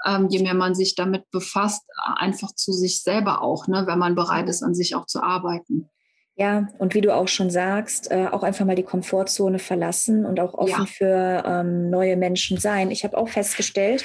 ähm, 0.05 0.27
je 0.29 0.41
mehr 0.41 0.53
man 0.53 0.75
sich 0.75 0.95
damit 0.95 1.29
befasst, 1.31 1.83
einfach 2.15 2.53
zu 2.53 2.71
sich 2.71 3.01
selber 3.01 3.41
auch, 3.41 3.67
ne, 3.67 3.83
wenn 3.87 3.99
man 3.99 4.15
bereit 4.15 4.49
ist, 4.49 4.63
an 4.63 4.75
sich 4.75 4.95
auch 4.95 5.05
zu 5.05 5.21
arbeiten. 5.21 5.89
Ja, 6.35 6.67
und 6.79 6.95
wie 6.95 7.01
du 7.01 7.13
auch 7.13 7.27
schon 7.27 7.51
sagst, 7.51 8.09
äh, 8.09 8.27
auch 8.31 8.41
einfach 8.41 8.65
mal 8.65 8.75
die 8.75 8.83
Komfortzone 8.83 9.59
verlassen 9.59 10.25
und 10.25 10.39
auch 10.39 10.55
offen 10.55 10.81
ja. 10.81 10.85
für 10.85 11.43
ähm, 11.45 11.91
neue 11.91 12.17
Menschen 12.17 12.57
sein. 12.57 12.89
Ich 12.89 13.03
habe 13.03 13.17
auch 13.17 13.29
festgestellt, 13.29 14.03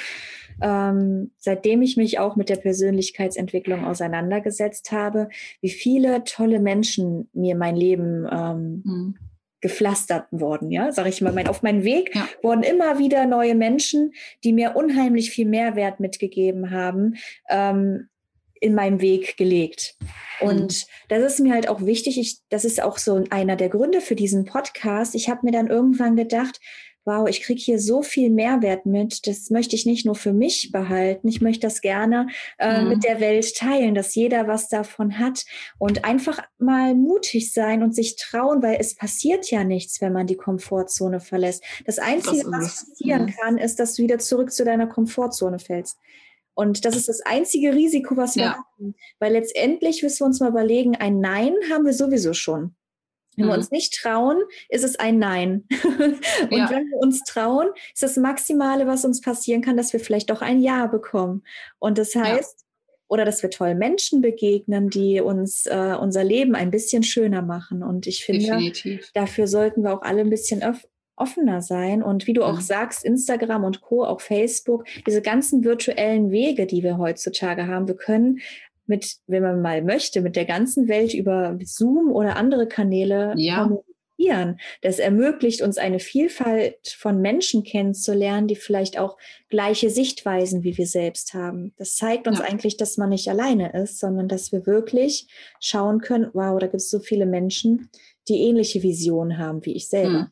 ähm, 0.61 1.31
seitdem 1.39 1.81
ich 1.81 1.97
mich 1.97 2.19
auch 2.19 2.35
mit 2.35 2.49
der 2.49 2.57
Persönlichkeitsentwicklung 2.57 3.83
auseinandergesetzt 3.83 4.91
habe, 4.91 5.29
wie 5.61 5.71
viele 5.71 6.23
tolle 6.23 6.59
Menschen 6.59 7.29
mir 7.33 7.55
mein 7.55 7.75
Leben 7.75 8.27
ähm, 8.31 8.81
mhm 8.85 9.28
gepflastert 9.61 10.25
worden, 10.31 10.71
ja, 10.71 10.91
sage 10.91 11.09
ich 11.09 11.21
mal. 11.21 11.33
Mein, 11.33 11.47
auf 11.47 11.61
meinen 11.61 11.83
Weg 11.83 12.15
ja. 12.15 12.27
wurden 12.41 12.63
immer 12.63 12.99
wieder 12.99 13.25
neue 13.25 13.55
Menschen, 13.55 14.13
die 14.43 14.53
mir 14.53 14.75
unheimlich 14.75 15.31
viel 15.31 15.47
Mehrwert 15.47 15.99
mitgegeben 15.99 16.71
haben, 16.71 17.15
ähm, 17.49 18.09
in 18.61 18.75
meinem 18.75 19.01
Weg 19.01 19.37
gelegt. 19.37 19.95
Und 20.41 20.61
mhm. 20.61 20.91
das 21.09 21.33
ist 21.33 21.39
mir 21.39 21.53
halt 21.53 21.69
auch 21.69 21.85
wichtig. 21.85 22.19
Ich, 22.19 22.39
das 22.49 22.65
ist 22.65 22.81
auch 22.81 22.97
so 22.97 23.23
einer 23.29 23.55
der 23.55 23.69
Gründe 23.69 24.01
für 24.01 24.15
diesen 24.15 24.45
Podcast. 24.45 25.15
Ich 25.15 25.29
habe 25.29 25.41
mir 25.43 25.51
dann 25.51 25.67
irgendwann 25.67 26.15
gedacht, 26.15 26.59
wow, 27.09 27.27
ich 27.27 27.41
kriege 27.41 27.59
hier 27.59 27.79
so 27.79 28.03
viel 28.03 28.29
Mehrwert 28.29 28.85
mit, 28.85 29.25
das 29.25 29.49
möchte 29.49 29.75
ich 29.75 29.87
nicht 29.87 30.05
nur 30.05 30.13
für 30.13 30.31
mich 30.31 30.71
behalten, 30.71 31.27
ich 31.27 31.41
möchte 31.41 31.65
das 31.65 31.81
gerne 31.81 32.27
äh, 32.59 32.81
mhm. 32.81 32.89
mit 32.89 33.03
der 33.03 33.19
Welt 33.19 33.55
teilen, 33.55 33.95
dass 33.95 34.13
jeder 34.13 34.47
was 34.47 34.69
davon 34.69 35.17
hat 35.17 35.43
und 35.79 36.05
einfach 36.05 36.39
mal 36.59 36.93
mutig 36.93 37.51
sein 37.51 37.81
und 37.81 37.95
sich 37.95 38.15
trauen, 38.15 38.61
weil 38.61 38.77
es 38.79 38.95
passiert 38.95 39.49
ja 39.49 39.63
nichts, 39.63 40.01
wenn 40.01 40.13
man 40.13 40.27
die 40.27 40.37
Komfortzone 40.37 41.19
verlässt. 41.19 41.63
Das 41.85 41.97
Einzige, 41.97 42.43
das 42.43 42.51
was 42.51 42.89
passieren 42.89 43.25
mhm. 43.25 43.35
kann, 43.41 43.57
ist, 43.57 43.79
dass 43.79 43.95
du 43.95 44.03
wieder 44.03 44.19
zurück 44.19 44.51
zu 44.51 44.63
deiner 44.63 44.85
Komfortzone 44.85 45.57
fällst. 45.57 45.97
Und 46.53 46.85
das 46.85 46.95
ist 46.95 47.09
das 47.09 47.21
einzige 47.21 47.73
Risiko, 47.73 48.17
was 48.17 48.35
wir 48.35 48.43
ja. 48.43 48.57
haben. 48.57 48.93
Weil 49.17 49.33
letztendlich 49.33 50.03
müssen 50.03 50.19
wir 50.19 50.25
uns 50.25 50.41
mal 50.41 50.49
überlegen, 50.49 50.95
ein 50.95 51.19
Nein 51.19 51.55
haben 51.71 51.85
wir 51.85 51.93
sowieso 51.93 52.33
schon. 52.33 52.75
Wenn 53.39 53.47
mhm. 53.47 53.51
wir 53.51 53.57
uns 53.57 53.71
nicht 53.71 53.95
trauen, 53.95 54.37
ist 54.67 54.83
es 54.83 54.97
ein 54.97 55.17
Nein. 55.17 55.65
und 55.83 56.51
ja. 56.51 56.69
wenn 56.69 56.89
wir 56.89 56.97
uns 56.97 57.23
trauen, 57.23 57.69
ist 57.93 58.03
das 58.03 58.17
Maximale, 58.17 58.85
was 58.85 59.05
uns 59.05 59.21
passieren 59.21 59.61
kann, 59.61 59.77
dass 59.77 59.93
wir 59.93 59.99
vielleicht 59.99 60.29
doch 60.29 60.41
ein 60.41 60.59
Ja 60.61 60.87
bekommen. 60.87 61.43
Und 61.79 61.97
das 61.97 62.15
heißt, 62.15 62.59
ja. 62.59 62.65
oder 63.07 63.23
dass 63.23 63.41
wir 63.41 63.49
tollen 63.49 63.77
Menschen 63.77 64.21
begegnen, 64.21 64.89
die 64.89 65.21
uns 65.21 65.65
äh, 65.65 65.95
unser 65.99 66.23
Leben 66.23 66.53
ein 66.53 66.69
bisschen 66.69 67.03
schöner 67.03 67.41
machen. 67.41 67.81
Und 67.81 68.07
ich 68.07 68.25
finde, 68.25 68.45
Definitiv. 68.45 69.11
dafür 69.13 69.47
sollten 69.47 69.83
wir 69.83 69.93
auch 69.93 70.01
alle 70.01 70.21
ein 70.21 70.29
bisschen 70.29 70.61
offener 71.15 71.61
sein. 71.61 72.01
Und 72.01 72.27
wie 72.27 72.33
du 72.33 72.43
auch 72.43 72.55
mhm. 72.55 72.61
sagst, 72.61 73.05
Instagram 73.05 73.63
und 73.63 73.81
Co., 73.81 74.03
auch 74.03 74.21
Facebook, 74.21 74.85
diese 75.05 75.21
ganzen 75.21 75.63
virtuellen 75.63 76.31
Wege, 76.31 76.65
die 76.65 76.83
wir 76.83 76.97
heutzutage 76.97 77.67
haben, 77.67 77.87
wir 77.87 77.95
können 77.95 78.39
mit, 78.89 79.17
wenn 79.27 79.43
man 79.43 79.61
mal 79.61 79.81
möchte, 79.81 80.21
mit 80.21 80.35
der 80.35 80.45
ganzen 80.45 80.87
Welt 80.87 81.13
über 81.13 81.57
Zoom 81.63 82.11
oder 82.11 82.35
andere 82.35 82.67
Kanäle 82.67 83.33
ja. 83.37 83.63
kommunizieren. 83.63 84.59
Das 84.81 84.99
ermöglicht 84.99 85.61
uns 85.61 85.77
eine 85.77 85.99
Vielfalt 85.99 86.89
von 86.97 87.21
Menschen 87.21 87.63
kennenzulernen, 87.63 88.47
die 88.47 88.55
vielleicht 88.55 88.97
auch 88.97 89.17
gleiche 89.49 89.89
Sichtweisen 89.89 90.63
wie 90.63 90.77
wir 90.77 90.87
selbst 90.87 91.33
haben. 91.33 91.73
Das 91.77 91.95
zeigt 91.95 92.27
uns 92.27 92.39
ja. 92.39 92.45
eigentlich, 92.45 92.75
dass 92.75 92.97
man 92.97 93.09
nicht 93.09 93.29
alleine 93.29 93.71
ist, 93.71 93.99
sondern 93.99 94.27
dass 94.27 94.51
wir 94.51 94.65
wirklich 94.65 95.27
schauen 95.61 96.01
können, 96.01 96.29
wow, 96.33 96.59
da 96.59 96.67
gibt 96.67 96.81
es 96.81 96.89
so 96.89 96.99
viele 96.99 97.25
Menschen, 97.25 97.89
die 98.27 98.41
ähnliche 98.41 98.83
Visionen 98.83 99.37
haben 99.37 99.65
wie 99.65 99.75
ich 99.75 99.87
selber. 99.87 100.19
Hm. 100.19 100.27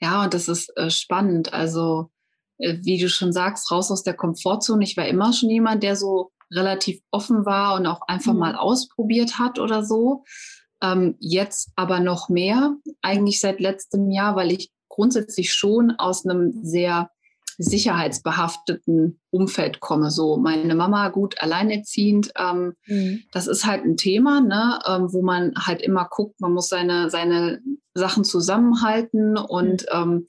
Ja, 0.00 0.24
und 0.24 0.34
das 0.34 0.48
ist 0.48 0.76
äh, 0.76 0.90
spannend. 0.90 1.52
Also, 1.52 2.10
äh, 2.58 2.78
wie 2.82 2.98
du 2.98 3.08
schon 3.08 3.32
sagst, 3.32 3.70
raus 3.70 3.90
aus 3.90 4.02
der 4.02 4.14
Komfortzone. 4.14 4.84
Ich 4.84 4.96
war 4.96 5.06
immer 5.06 5.32
schon 5.32 5.50
jemand, 5.50 5.82
der 5.82 5.96
so 5.96 6.30
relativ 6.50 7.00
offen 7.10 7.44
war 7.44 7.74
und 7.74 7.86
auch 7.86 8.02
einfach 8.08 8.32
mhm. 8.32 8.40
mal 8.40 8.54
ausprobiert 8.54 9.38
hat 9.38 9.58
oder 9.58 9.84
so. 9.84 10.24
Ähm, 10.82 11.16
jetzt 11.18 11.70
aber 11.76 12.00
noch 12.00 12.28
mehr, 12.28 12.76
eigentlich 13.02 13.40
seit 13.40 13.60
letztem 13.60 14.10
Jahr, 14.10 14.36
weil 14.36 14.52
ich 14.52 14.70
grundsätzlich 14.88 15.52
schon 15.52 15.92
aus 15.92 16.24
einem 16.24 16.52
sehr 16.62 17.10
sicherheitsbehafteten 17.58 19.20
Umfeld 19.30 19.80
komme. 19.80 20.10
So 20.12 20.36
meine 20.36 20.76
Mama 20.76 21.08
gut 21.08 21.42
alleinerziehend, 21.42 22.32
ähm, 22.38 22.74
mhm. 22.86 23.24
das 23.32 23.48
ist 23.48 23.66
halt 23.66 23.84
ein 23.84 23.96
Thema, 23.96 24.40
ne, 24.40 24.78
ähm, 24.86 25.12
wo 25.12 25.22
man 25.22 25.52
halt 25.56 25.82
immer 25.82 26.06
guckt, 26.08 26.40
man 26.40 26.52
muss 26.52 26.68
seine, 26.68 27.10
seine 27.10 27.60
Sachen 27.94 28.22
zusammenhalten 28.22 29.36
und 29.36 29.82
mhm. 29.82 29.88
ähm, 29.92 30.26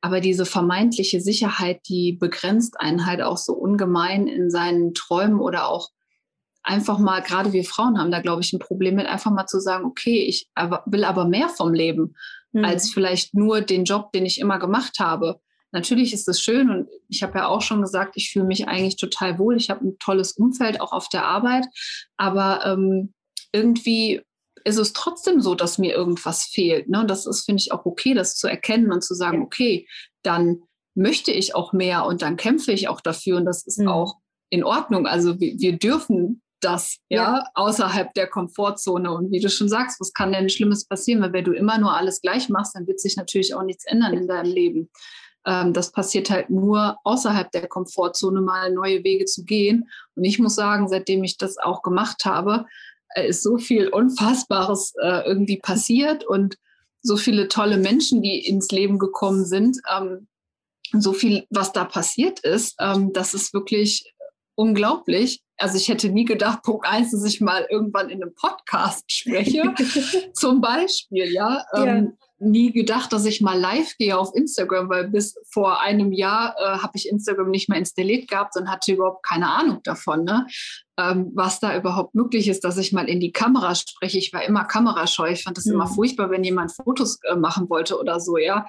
aber 0.00 0.20
diese 0.20 0.46
vermeintliche 0.46 1.20
Sicherheit, 1.20 1.80
die 1.88 2.12
begrenzt 2.12 2.80
einen 2.80 3.06
halt 3.06 3.20
auch 3.22 3.36
so 3.36 3.52
ungemein 3.54 4.26
in 4.26 4.50
seinen 4.50 4.94
Träumen 4.94 5.40
oder 5.40 5.68
auch 5.68 5.90
einfach 6.62 6.98
mal, 6.98 7.22
gerade 7.22 7.52
wir 7.52 7.64
Frauen 7.64 7.98
haben 7.98 8.10
da, 8.10 8.20
glaube 8.20 8.42
ich, 8.42 8.52
ein 8.52 8.58
Problem 8.58 8.96
mit, 8.96 9.06
einfach 9.06 9.30
mal 9.30 9.46
zu 9.46 9.58
sagen, 9.58 9.84
okay, 9.84 10.24
ich 10.24 10.48
will 10.86 11.04
aber 11.04 11.26
mehr 11.26 11.48
vom 11.48 11.72
Leben 11.72 12.14
mhm. 12.52 12.64
als 12.64 12.90
vielleicht 12.90 13.34
nur 13.34 13.60
den 13.60 13.84
Job, 13.84 14.12
den 14.12 14.26
ich 14.26 14.40
immer 14.40 14.58
gemacht 14.58 15.00
habe. 15.00 15.40
Natürlich 15.70 16.12
ist 16.12 16.28
das 16.28 16.40
schön 16.40 16.70
und 16.70 16.88
ich 17.08 17.22
habe 17.22 17.38
ja 17.38 17.46
auch 17.46 17.62
schon 17.62 17.82
gesagt, 17.82 18.12
ich 18.16 18.30
fühle 18.30 18.46
mich 18.46 18.68
eigentlich 18.68 18.96
total 18.96 19.38
wohl. 19.38 19.56
Ich 19.56 19.68
habe 19.68 19.86
ein 19.86 19.98
tolles 19.98 20.32
Umfeld 20.32 20.80
auch 20.80 20.92
auf 20.92 21.08
der 21.08 21.26
Arbeit, 21.26 21.66
aber 22.16 22.64
ähm, 22.64 23.12
irgendwie 23.52 24.22
ist 24.64 24.78
es 24.78 24.92
trotzdem 24.92 25.40
so, 25.40 25.54
dass 25.54 25.78
mir 25.78 25.94
irgendwas 25.94 26.44
fehlt. 26.44 26.88
Ne? 26.88 27.00
Und 27.00 27.10
das 27.10 27.26
ist, 27.26 27.44
finde 27.44 27.60
ich, 27.60 27.72
auch 27.72 27.84
okay, 27.84 28.14
das 28.14 28.36
zu 28.36 28.48
erkennen 28.48 28.92
und 28.92 29.02
zu 29.02 29.14
sagen, 29.14 29.42
okay, 29.42 29.86
dann 30.22 30.62
möchte 30.94 31.30
ich 31.30 31.54
auch 31.54 31.72
mehr 31.72 32.06
und 32.06 32.22
dann 32.22 32.36
kämpfe 32.36 32.72
ich 32.72 32.88
auch 32.88 33.00
dafür 33.00 33.36
und 33.36 33.44
das 33.44 33.66
ist 33.66 33.78
mhm. 33.78 33.88
auch 33.88 34.16
in 34.50 34.64
Ordnung. 34.64 35.06
Also 35.06 35.38
wir, 35.40 35.58
wir 35.58 35.78
dürfen 35.78 36.42
das 36.60 36.98
ja, 37.08 37.36
ja, 37.36 37.44
außerhalb 37.54 38.12
der 38.14 38.26
Komfortzone. 38.26 39.12
Und 39.12 39.30
wie 39.30 39.40
du 39.40 39.48
schon 39.48 39.68
sagst, 39.68 40.00
was 40.00 40.12
kann 40.12 40.32
denn 40.32 40.48
Schlimmes 40.48 40.86
passieren? 40.86 41.22
Weil 41.22 41.32
wenn 41.32 41.44
du 41.44 41.52
immer 41.52 41.78
nur 41.78 41.96
alles 41.96 42.20
gleich 42.20 42.48
machst, 42.48 42.74
dann 42.74 42.86
wird 42.86 43.00
sich 43.00 43.16
natürlich 43.16 43.54
auch 43.54 43.62
nichts 43.62 43.84
ändern 43.84 44.14
in 44.14 44.26
deinem 44.26 44.52
Leben. 44.52 44.90
Ähm, 45.46 45.72
das 45.72 45.92
passiert 45.92 46.30
halt 46.30 46.50
nur 46.50 46.98
außerhalb 47.04 47.50
der 47.52 47.68
Komfortzone, 47.68 48.40
mal 48.40 48.72
neue 48.72 49.04
Wege 49.04 49.24
zu 49.24 49.44
gehen. 49.44 49.88
Und 50.16 50.24
ich 50.24 50.38
muss 50.38 50.56
sagen, 50.56 50.88
seitdem 50.88 51.22
ich 51.22 51.38
das 51.38 51.58
auch 51.58 51.82
gemacht 51.82 52.24
habe, 52.24 52.66
ist 53.14 53.42
so 53.42 53.58
viel 53.58 53.88
Unfassbares 53.88 54.94
äh, 55.02 55.26
irgendwie 55.26 55.58
passiert 55.58 56.24
und 56.24 56.56
so 57.02 57.16
viele 57.16 57.48
tolle 57.48 57.78
Menschen, 57.78 58.22
die 58.22 58.46
ins 58.46 58.70
Leben 58.70 58.98
gekommen 58.98 59.44
sind, 59.44 59.78
ähm, 59.94 60.28
so 60.92 61.12
viel, 61.12 61.46
was 61.50 61.72
da 61.72 61.84
passiert 61.84 62.40
ist, 62.40 62.76
ähm, 62.80 63.12
das 63.12 63.34
ist 63.34 63.52
wirklich 63.52 64.12
unglaublich. 64.54 65.42
Also 65.56 65.76
ich 65.76 65.88
hätte 65.88 66.08
nie 66.08 66.24
gedacht, 66.24 66.62
Punkt 66.62 66.86
eins, 66.86 67.12
dass 67.12 67.24
ich 67.24 67.40
mal 67.40 67.66
irgendwann 67.70 68.10
in 68.10 68.22
einem 68.22 68.34
Podcast 68.34 69.10
spreche, 69.10 69.74
zum 70.34 70.60
Beispiel, 70.60 71.32
ja. 71.32 71.64
ja. 71.74 72.02
Nie 72.40 72.72
gedacht, 72.72 73.12
dass 73.12 73.24
ich 73.24 73.40
mal 73.40 73.58
live 73.58 73.96
gehe 73.98 74.16
auf 74.16 74.34
Instagram, 74.34 74.88
weil 74.88 75.08
bis 75.08 75.34
vor 75.50 75.80
einem 75.80 76.12
Jahr 76.12 76.54
äh, 76.58 76.78
habe 76.78 76.92
ich 76.94 77.08
Instagram 77.08 77.50
nicht 77.50 77.68
mehr 77.68 77.78
installiert 77.78 78.28
gehabt 78.28 78.56
und 78.56 78.70
hatte 78.70 78.92
überhaupt 78.92 79.26
keine 79.26 79.50
Ahnung 79.50 79.80
davon, 79.82 80.24
ne? 80.24 80.46
ähm, 80.98 81.30
was 81.34 81.60
da 81.60 81.76
überhaupt 81.76 82.14
möglich 82.14 82.48
ist, 82.48 82.64
dass 82.64 82.76
ich 82.76 82.92
mal 82.92 83.08
in 83.08 83.20
die 83.20 83.32
Kamera 83.32 83.74
spreche. 83.74 84.18
Ich 84.18 84.32
war 84.32 84.44
immer 84.44 84.64
kamerascheu. 84.64 85.30
Ich 85.30 85.44
fand 85.44 85.56
das 85.56 85.66
mhm. 85.66 85.74
immer 85.74 85.86
furchtbar, 85.86 86.30
wenn 86.30 86.44
jemand 86.44 86.72
Fotos 86.72 87.20
äh, 87.22 87.36
machen 87.36 87.70
wollte 87.70 87.98
oder 87.98 88.20
so, 88.20 88.36
ja. 88.36 88.66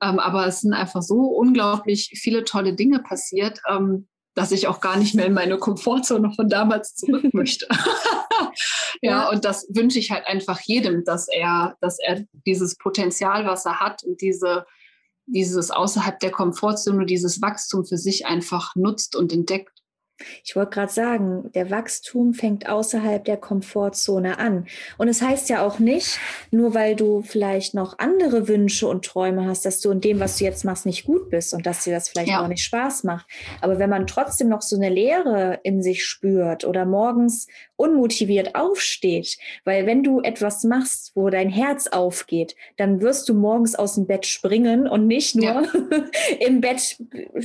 Ähm, 0.00 0.18
aber 0.18 0.46
es 0.46 0.60
sind 0.60 0.74
einfach 0.74 1.02
so 1.02 1.16
unglaublich 1.16 2.12
viele 2.20 2.44
tolle 2.44 2.74
Dinge 2.74 3.00
passiert, 3.00 3.60
ähm, 3.68 4.08
dass 4.34 4.52
ich 4.52 4.66
auch 4.66 4.80
gar 4.80 4.96
nicht 4.96 5.14
mehr 5.14 5.26
in 5.26 5.34
meine 5.34 5.58
Komfortzone 5.58 6.32
von 6.32 6.48
damals 6.48 6.94
zurück 6.94 7.24
möchte. 7.32 7.66
ja, 9.02 9.10
ja, 9.10 9.30
und 9.30 9.44
das 9.44 9.66
wünsche 9.70 9.98
ich 9.98 10.10
halt 10.10 10.26
einfach 10.26 10.60
jedem, 10.60 11.04
dass 11.04 11.28
er, 11.28 11.76
dass 11.80 11.98
er 11.98 12.24
dieses 12.46 12.76
Potenzial, 12.76 13.46
was 13.46 13.66
er 13.66 13.80
hat 13.80 14.02
und 14.04 14.20
diese, 14.20 14.66
dieses 15.26 15.70
außerhalb 15.70 16.18
der 16.20 16.30
Komfortzone, 16.30 17.06
dieses 17.06 17.42
Wachstum 17.42 17.84
für 17.84 17.98
sich 17.98 18.26
einfach 18.26 18.74
nutzt 18.74 19.16
und 19.16 19.32
entdeckt. 19.32 19.81
Ich 20.44 20.56
wollte 20.56 20.70
gerade 20.70 20.92
sagen, 20.92 21.50
der 21.54 21.70
Wachstum 21.70 22.34
fängt 22.34 22.68
außerhalb 22.68 23.24
der 23.24 23.36
Komfortzone 23.36 24.38
an. 24.38 24.66
Und 24.98 25.08
es 25.08 25.22
heißt 25.22 25.48
ja 25.48 25.64
auch 25.64 25.78
nicht, 25.78 26.18
nur 26.50 26.74
weil 26.74 26.96
du 26.96 27.22
vielleicht 27.22 27.74
noch 27.74 27.98
andere 27.98 28.48
Wünsche 28.48 28.86
und 28.86 29.04
Träume 29.04 29.46
hast, 29.46 29.64
dass 29.64 29.80
du 29.80 29.90
in 29.90 30.00
dem, 30.00 30.20
was 30.20 30.38
du 30.38 30.44
jetzt 30.44 30.64
machst, 30.64 30.86
nicht 30.86 31.04
gut 31.04 31.30
bist 31.30 31.54
und 31.54 31.66
dass 31.66 31.84
dir 31.84 31.92
das 31.92 32.08
vielleicht 32.08 32.30
ja. 32.30 32.42
auch 32.42 32.48
nicht 32.48 32.62
Spaß 32.62 33.04
macht. 33.04 33.26
Aber 33.60 33.78
wenn 33.78 33.90
man 33.90 34.06
trotzdem 34.06 34.48
noch 34.48 34.62
so 34.62 34.76
eine 34.76 34.88
Leere 34.88 35.60
in 35.62 35.82
sich 35.82 36.04
spürt 36.04 36.64
oder 36.64 36.84
morgens 36.84 37.46
unmotiviert 37.76 38.54
aufsteht, 38.54 39.38
weil 39.64 39.86
wenn 39.86 40.02
du 40.02 40.20
etwas 40.20 40.64
machst, 40.64 41.12
wo 41.14 41.30
dein 41.30 41.48
Herz 41.48 41.88
aufgeht, 41.88 42.54
dann 42.76 43.00
wirst 43.00 43.28
du 43.28 43.34
morgens 43.34 43.74
aus 43.74 43.96
dem 43.96 44.06
Bett 44.06 44.26
springen 44.26 44.86
und 44.86 45.06
nicht 45.06 45.34
nur 45.34 45.44
ja. 45.44 45.62
im 46.40 46.60
Bett 46.60 46.96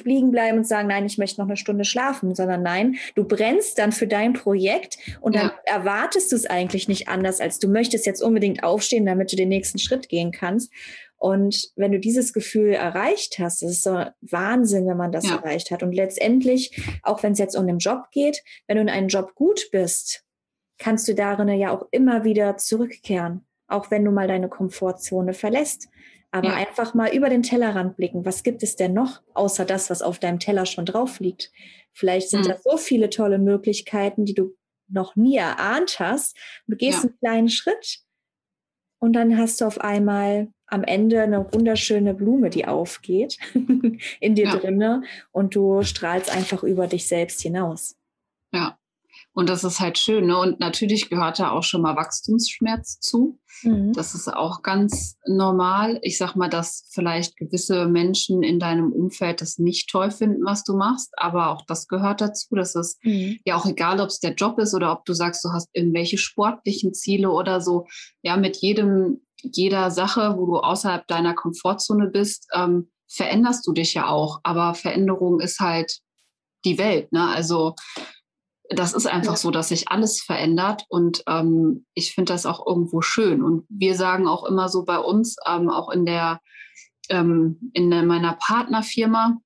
liegen 0.04 0.32
bleiben 0.32 0.60
und 0.60 0.68
sagen, 0.68 0.88
nein, 0.88 1.06
ich 1.06 1.18
möchte 1.18 1.42
noch 1.42 1.48
eine 1.48 1.58
Stunde 1.58 1.86
schlafen, 1.86 2.36
sondern 2.36 2.62
nein, 2.67 2.97
du 3.15 3.23
brennst 3.23 3.77
dann 3.77 3.93
für 3.93 4.08
dein 4.08 4.34
Projekt 4.34 4.97
und 5.21 5.36
dann 5.36 5.47
ja. 5.47 5.60
erwartest 5.63 6.32
du 6.32 6.36
es 6.36 6.45
eigentlich 6.45 6.89
nicht 6.89 7.08
anders, 7.08 7.39
als 7.39 7.60
du 7.60 7.69
möchtest 7.69 8.06
jetzt 8.06 8.21
unbedingt 8.21 8.63
aufstehen, 8.63 9.06
damit 9.06 9.32
du 9.32 9.38
den 9.38 9.49
nächsten 9.49 9.80
Schritt 9.80 10.10
gehen 10.10 10.32
kannst. 10.32 10.71
Und 11.15 11.71
wenn 11.75 11.93
du 11.93 11.99
dieses 11.99 12.34
Gefühl 12.34 12.73
erreicht 12.73 13.39
hast, 13.39 13.62
das 13.62 13.71
ist 13.71 13.84
so 13.84 14.03
Wahnsinn, 14.21 14.86
wenn 14.86 14.97
man 14.97 15.12
das 15.12 15.27
ja. 15.27 15.38
erreicht 15.38 15.71
hat. 15.71 15.82
Und 15.82 15.93
letztendlich, 15.93 16.80
auch 17.03 17.23
wenn 17.23 17.32
es 17.32 17.39
jetzt 17.39 17.56
um 17.56 17.65
den 17.65 17.80
Job 17.80 18.12
geht, 18.12 18.43
wenn 18.67 18.75
du 18.75 18.84
in 18.84 18.89
einem 18.89 19.08
Job 19.08 19.34
gut 19.34 19.69
bist, 19.71 20.23
kannst 20.77 21.08
du 21.08 21.15
darin 21.15 21.47
ja 21.47 21.71
auch 21.71 21.88
immer 21.91 22.23
wieder 22.23 22.58
zurückkehren, 22.58 23.47
auch 23.67 23.89
wenn 23.89 24.03
du 24.03 24.12
mal 24.12 24.27
deine 24.27 24.49
Komfortzone 24.49 25.34
verlässt. 25.34 25.88
Aber 26.32 26.50
ja. 26.50 26.56
einfach 26.56 26.94
mal 26.94 27.13
über 27.13 27.30
den 27.30 27.44
Tellerrand 27.44 27.96
blicken. 27.96 28.26
Was 28.26 28.44
gibt 28.44 28.62
es 28.62 28.76
denn 28.76 28.94
noch, 28.94 29.22
außer 29.34 29.66
das, 29.66 29.90
was 29.90 30.02
auf 30.02 30.20
deinem 30.20 30.40
Teller 30.40 30.66
schon 30.66 30.86
drauf 30.86 31.20
liegt? 31.20 31.52
Vielleicht 31.94 32.30
sind 32.30 32.46
mhm. 32.46 32.50
da 32.50 32.58
so 32.58 32.78
viele 32.78 33.10
tolle 33.10 33.40
Möglichkeiten, 33.40 34.26
die 34.26 34.34
du 34.34 34.56
noch 34.90 35.16
nie 35.16 35.38
erahnt 35.38 36.00
hast. 36.00 36.38
Du 36.68 36.76
gehst 36.76 37.04
ja. 37.04 37.10
einen 37.10 37.20
kleinen 37.20 37.50
Schritt 37.50 38.00
und 39.00 39.13
dann 39.13 39.38
hast 39.38 39.62
du 39.62 39.66
auf 39.66 39.82
einmal 39.82 40.50
am 40.68 40.84
Ende 40.84 41.22
eine 41.22 41.52
wunderschöne 41.54 42.13
Blume, 42.13 42.50
die 42.50 42.66
aufgeht 42.66 43.38
in 44.20 44.36
dir 44.36 44.46
ja. 44.46 44.56
drinne 44.58 45.04
und 45.32 45.56
du 45.56 45.82
strahlst 45.84 46.30
einfach 46.30 46.63
über 46.63 46.88
dich 46.88 47.08
selbst 47.08 47.42
hinaus. 47.42 47.96
Ja. 48.54 48.78
Und 49.38 49.50
das 49.50 49.63
ist 49.63 49.80
halt 49.80 50.00
schön. 50.00 50.26
Ne? 50.26 50.36
Und 50.36 50.60
natürlich 50.60 51.12
gehört 51.12 51.38
da 51.38 51.52
auch 51.52 51.62
schon 51.62 51.84
mal 51.84 51.95
Wachstumsschmerz 51.95 53.00
zu. 53.00 53.38
Mhm. 53.62 53.93
Das 53.93 54.15
ist 54.15 54.28
auch 54.28 54.63
ganz 54.63 55.15
normal. 55.28 56.00
Ich 56.02 56.17
sag 56.17 56.34
mal, 56.34 56.50
dass 56.50 56.88
vielleicht 56.89 57.38
gewisse 57.38 57.86
Menschen 57.86 58.41
in 58.41 58.60
deinem 58.60 58.91
Umfeld 58.91 59.41
das 59.41 59.60
nicht 59.60 59.91
toll 59.91 60.10
finden, 60.10 60.43
was 60.43 60.63
du 60.63 60.76
machst. 60.76 61.13
Aber 61.17 61.52
auch 61.52 61.62
das 61.67 61.88
gehört 61.88 62.19
dazu. 62.19 62.56
Das 62.56 62.73
ist 62.73 62.97
mhm. 63.04 63.38
ja 63.45 63.56
auch 63.56 63.67
egal, 63.67 64.02
ob 64.02 64.08
es 64.08 64.19
der 64.19 64.34
Job 64.34 64.58
ist 64.58 64.73
oder 64.73 64.91
ob 64.91 65.06
du 65.06 65.13
sagst, 65.13 65.45
du 65.45 65.50
hast 65.52 65.69
irgendwelche 65.71 66.17
sportlichen 66.17 66.95
Ziele 66.95 67.30
oder 67.30 67.62
so. 67.62 67.86
Ja, 68.23 68.38
mit 68.38 68.58
jedem, 68.58 69.21
jeder 69.43 69.91
Sache, 69.91 70.34
wo 70.36 70.47
du 70.47 70.58
außerhalb 70.58 71.06
deiner 71.06 71.36
Komfortzone 71.36 72.08
bist, 72.08 72.47
ähm, 72.56 72.89
veränderst 73.08 73.67
du 73.67 73.73
dich 73.73 73.93
ja 73.93 74.08
auch. 74.08 74.39
Aber 74.41 74.73
Veränderung 74.73 75.41
ist 75.41 75.60
halt 75.60 76.00
die 76.65 76.80
Welt. 76.80 77.12
Ne? 77.12 77.30
Also 77.30 77.76
das 78.69 78.93
ist 78.93 79.08
einfach 79.08 79.34
ja. 79.34 79.38
so, 79.38 79.51
dass 79.51 79.69
sich 79.69 79.89
alles 79.89 80.21
verändert 80.21 80.86
und 80.89 81.23
ähm, 81.27 81.86
ich 81.93 82.13
finde 82.13 82.34
das 82.34 82.45
auch 82.45 82.65
irgendwo 82.65 83.01
schön. 83.01 83.43
Und 83.43 83.65
wir 83.69 83.95
sagen 83.95 84.27
auch 84.27 84.43
immer 84.43 84.69
so 84.69 84.84
bei 84.84 84.99
uns, 84.99 85.38
ähm, 85.47 85.69
auch 85.69 85.89
in 85.89 86.06
der 86.06 86.41
ähm, 87.10 87.71
in 87.73 87.89
meiner 87.89 88.34
Partnerfirma, 88.34 89.38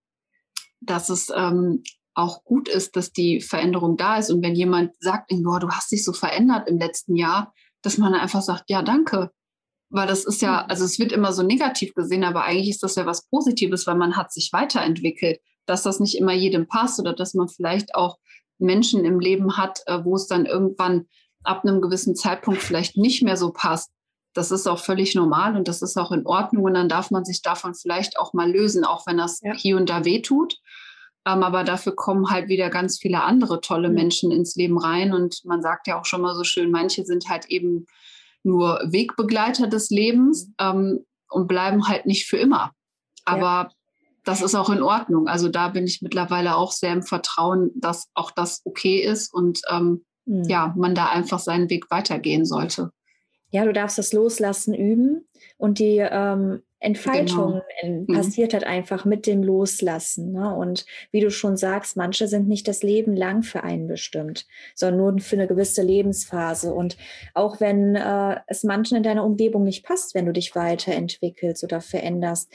dass 0.79 1.09
es 1.09 1.31
ähm, 1.35 1.83
auch 2.13 2.43
gut 2.43 2.67
ist, 2.67 2.95
dass 2.95 3.11
die 3.11 3.41
Veränderung 3.41 3.97
da 3.97 4.17
ist. 4.17 4.31
Und 4.31 4.43
wenn 4.43 4.55
jemand 4.55 4.91
sagt, 4.99 5.31
boah, 5.43 5.59
du 5.59 5.69
hast 5.69 5.91
dich 5.91 6.03
so 6.03 6.13
verändert 6.13 6.67
im 6.67 6.77
letzten 6.77 7.15
Jahr, 7.15 7.53
dass 7.81 7.97
man 7.97 8.13
einfach 8.13 8.41
sagt, 8.41 8.69
ja, 8.69 8.81
danke. 8.81 9.31
Weil 9.89 10.07
das 10.07 10.25
ist 10.25 10.41
ja, 10.41 10.65
also 10.65 10.85
es 10.85 10.99
wird 10.99 11.11
immer 11.11 11.33
so 11.33 11.43
negativ 11.43 11.93
gesehen, 11.93 12.23
aber 12.23 12.43
eigentlich 12.43 12.69
ist 12.69 12.83
das 12.83 12.95
ja 12.95 13.05
was 13.05 13.27
Positives, 13.27 13.87
weil 13.87 13.95
man 13.95 14.15
hat 14.15 14.31
sich 14.31 14.51
weiterentwickelt. 14.53 15.39
Dass 15.67 15.83
das 15.83 15.99
nicht 15.99 16.17
immer 16.17 16.33
jedem 16.33 16.67
passt 16.67 16.99
oder 16.99 17.13
dass 17.13 17.33
man 17.33 17.47
vielleicht 17.47 17.93
auch 17.93 18.17
Menschen 18.61 19.05
im 19.05 19.19
Leben 19.19 19.57
hat, 19.57 19.81
äh, 19.87 20.03
wo 20.03 20.15
es 20.15 20.27
dann 20.27 20.45
irgendwann 20.45 21.07
ab 21.43 21.63
einem 21.63 21.81
gewissen 21.81 22.15
Zeitpunkt 22.15 22.61
vielleicht 22.61 22.97
nicht 22.97 23.23
mehr 23.23 23.37
so 23.37 23.51
passt. 23.51 23.91
Das 24.33 24.51
ist 24.51 24.67
auch 24.67 24.79
völlig 24.79 25.15
normal 25.15 25.57
und 25.57 25.67
das 25.67 25.81
ist 25.81 25.97
auch 25.97 26.11
in 26.11 26.25
Ordnung 26.25 26.63
und 26.63 26.73
dann 26.73 26.87
darf 26.87 27.11
man 27.11 27.25
sich 27.25 27.41
davon 27.41 27.73
vielleicht 27.73 28.17
auch 28.17 28.33
mal 28.33 28.49
lösen, 28.49 28.85
auch 28.85 29.05
wenn 29.05 29.17
das 29.17 29.41
ja. 29.41 29.53
hier 29.53 29.75
und 29.75 29.89
da 29.89 30.05
wehtut. 30.05 30.57
Ähm, 31.25 31.43
aber 31.43 31.63
dafür 31.63 31.95
kommen 31.95 32.29
halt 32.29 32.47
wieder 32.47 32.69
ganz 32.69 32.97
viele 32.97 33.23
andere 33.23 33.61
tolle. 33.61 33.89
Menschen 33.89 34.31
ins 34.31 34.55
Leben 34.55 34.77
rein 34.77 35.13
und 35.13 35.41
man 35.43 35.61
sagt 35.61 35.87
ja 35.87 35.99
auch 35.99 36.05
schon 36.05 36.21
mal 36.21 36.35
so 36.35 36.43
schön, 36.43 36.71
manche 36.71 37.03
sind 37.03 37.27
halt 37.29 37.45
eben 37.47 37.85
nur 38.43 38.79
Wegbegleiter 38.85 39.67
des 39.67 39.89
Lebens 39.89 40.47
mhm. 40.47 40.53
ähm, 40.59 41.05
und 41.29 41.47
bleiben 41.47 41.87
halt 41.87 42.05
nicht 42.05 42.27
für 42.27 42.37
immer. 42.37 42.71
Aber 43.25 43.69
ja 43.69 43.71
das 44.23 44.41
ist 44.41 44.55
auch 44.55 44.69
in 44.69 44.83
Ordnung. 44.83 45.27
Also 45.27 45.49
da 45.49 45.69
bin 45.69 45.85
ich 45.85 46.01
mittlerweile 46.01 46.55
auch 46.55 46.71
sehr 46.71 46.93
im 46.93 47.03
Vertrauen, 47.03 47.71
dass 47.75 48.09
auch 48.13 48.31
das 48.31 48.61
okay 48.65 48.97
ist 48.97 49.33
und 49.33 49.61
ähm, 49.69 50.05
mhm. 50.25 50.43
ja, 50.43 50.73
man 50.77 50.95
da 50.95 51.07
einfach 51.09 51.39
seinen 51.39 51.69
Weg 51.69 51.89
weitergehen 51.89 52.45
sollte. 52.45 52.91
Ja, 53.49 53.65
du 53.65 53.73
darfst 53.73 53.97
das 53.97 54.13
Loslassen 54.13 54.73
üben 54.73 55.27
und 55.57 55.79
die 55.79 55.97
ähm, 55.97 56.61
Entfaltung 56.79 57.61
genau. 57.81 58.03
Mhm. 58.07 58.07
passiert 58.07 58.53
halt 58.53 58.63
einfach 58.63 59.05
mit 59.05 59.27
dem 59.27 59.43
Loslassen. 59.43 60.31
Ne? 60.31 60.55
Und 60.55 60.85
wie 61.11 61.19
du 61.19 61.29
schon 61.29 61.57
sagst, 61.57 61.97
manche 61.97 62.27
sind 62.27 62.47
nicht 62.47 62.67
das 62.67 62.81
Leben 62.81 63.15
lang 63.15 63.43
für 63.43 63.63
einen 63.63 63.87
bestimmt, 63.87 64.47
sondern 64.73 64.97
nur 64.97 65.19
für 65.19 65.35
eine 65.35 65.47
gewisse 65.47 65.83
Lebensphase. 65.83 66.73
Und 66.73 66.97
auch 67.33 67.59
wenn 67.59 67.95
äh, 67.95 68.37
es 68.47 68.63
manchen 68.63 68.97
in 68.97 69.03
deiner 69.03 69.25
Umgebung 69.25 69.63
nicht 69.63 69.85
passt, 69.85 70.15
wenn 70.15 70.25
du 70.25 70.33
dich 70.33 70.55
weiterentwickelst 70.55 71.63
oder 71.63 71.81
veränderst, 71.81 72.51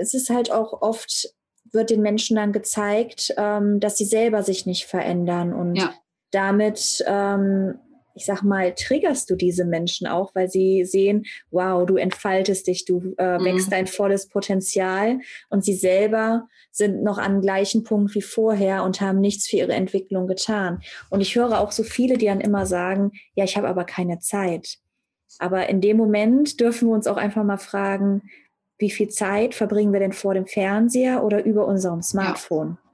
es 0.00 0.14
ist 0.14 0.30
halt 0.30 0.50
auch 0.50 0.82
oft, 0.82 1.28
wird 1.72 1.90
den 1.90 2.02
Menschen 2.02 2.36
dann 2.36 2.52
gezeigt, 2.52 3.34
ähm, 3.36 3.80
dass 3.80 3.96
sie 3.96 4.04
selber 4.04 4.42
sich 4.42 4.66
nicht 4.66 4.86
verändern 4.86 5.52
und 5.52 5.76
ja. 5.76 5.94
damit, 6.30 7.04
ähm, 7.06 7.78
ich 8.14 8.24
sag 8.24 8.42
mal, 8.42 8.74
triggerst 8.74 9.30
du 9.30 9.36
diese 9.36 9.64
Menschen 9.64 10.06
auch, 10.06 10.34
weil 10.34 10.50
sie 10.50 10.84
sehen, 10.84 11.26
wow, 11.50 11.86
du 11.86 11.96
entfaltest 11.96 12.66
dich, 12.66 12.84
du 12.84 13.14
äh, 13.18 13.38
mhm. 13.38 13.44
wächst 13.44 13.70
dein 13.70 13.86
volles 13.86 14.28
Potenzial 14.28 15.20
und 15.48 15.64
sie 15.64 15.74
selber 15.74 16.48
sind 16.72 17.02
noch 17.02 17.18
am 17.18 17.40
gleichen 17.40 17.84
Punkt 17.84 18.14
wie 18.14 18.22
vorher 18.22 18.82
und 18.82 19.00
haben 19.00 19.20
nichts 19.20 19.48
für 19.48 19.56
ihre 19.56 19.74
Entwicklung 19.74 20.26
getan. 20.26 20.80
Und 21.08 21.20
ich 21.20 21.36
höre 21.36 21.60
auch 21.60 21.72
so 21.72 21.82
viele, 21.82 22.18
die 22.18 22.26
dann 22.26 22.40
immer 22.40 22.66
sagen, 22.66 23.12
ja, 23.34 23.44
ich 23.44 23.56
habe 23.56 23.68
aber 23.68 23.84
keine 23.84 24.18
Zeit. 24.18 24.78
Aber 25.38 25.68
in 25.68 25.80
dem 25.80 25.96
Moment 25.96 26.60
dürfen 26.60 26.88
wir 26.88 26.94
uns 26.94 27.06
auch 27.06 27.16
einfach 27.16 27.44
mal 27.44 27.58
fragen, 27.58 28.22
wie 28.80 28.90
viel 28.90 29.08
Zeit 29.08 29.54
verbringen 29.54 29.92
wir 29.92 30.00
denn 30.00 30.12
vor 30.12 30.34
dem 30.34 30.46
Fernseher 30.46 31.22
oder 31.22 31.44
über 31.44 31.66
unserem 31.66 32.02
Smartphone? 32.02 32.78
Ja. 32.82 32.90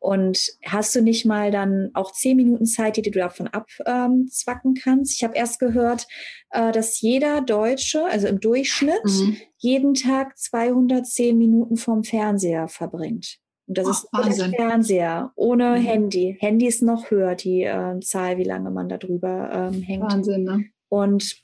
Und 0.00 0.46
hast 0.64 0.94
du 0.94 1.02
nicht 1.02 1.26
mal 1.26 1.50
dann 1.50 1.90
auch 1.92 2.12
zehn 2.12 2.36
Minuten 2.36 2.64
Zeit, 2.64 2.96
die 2.96 3.02
du 3.02 3.10
davon 3.10 3.48
abzwacken 3.48 4.74
ähm, 4.74 4.80
kannst? 4.82 5.14
Ich 5.14 5.24
habe 5.24 5.36
erst 5.36 5.58
gehört, 5.58 6.06
äh, 6.50 6.72
dass 6.72 7.02
jeder 7.02 7.42
Deutsche, 7.42 8.06
also 8.06 8.26
im 8.26 8.40
Durchschnitt, 8.40 9.04
mhm. 9.04 9.36
jeden 9.58 9.92
Tag 9.92 10.38
210 10.38 11.36
Minuten 11.36 11.76
vorm 11.76 12.02
Fernseher 12.02 12.68
verbringt. 12.68 13.36
Und 13.66 13.76
das 13.76 14.08
Ach, 14.12 14.26
ist 14.26 14.40
der 14.40 14.48
Fernseher, 14.48 15.32
ohne 15.36 15.78
mhm. 15.78 15.82
Handy. 15.82 16.36
Handy 16.40 16.66
ist 16.66 16.82
noch 16.82 17.10
höher, 17.10 17.34
die 17.34 17.64
äh, 17.64 18.00
Zahl, 18.00 18.38
wie 18.38 18.44
lange 18.44 18.70
man 18.70 18.88
da 18.88 18.96
drüber 18.96 19.50
ähm, 19.52 19.82
hängt. 19.82 20.02
Wahnsinn, 20.02 20.44
ne? 20.44 20.64
Und 20.88 21.42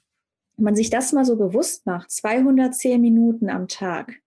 wenn 0.57 0.65
man 0.65 0.77
sich 0.77 0.91
das 0.91 1.13
mal 1.13 1.25
so 1.25 1.37
bewusst 1.37 1.87
macht, 1.87 2.11
210 2.11 3.01
Minuten 3.01 3.51
am 3.51 3.69
Tag, 3.69 4.21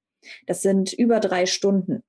das 0.47 0.61
sind 0.61 0.93
über 0.93 1.19
drei 1.19 1.45
Stunden, 1.45 2.03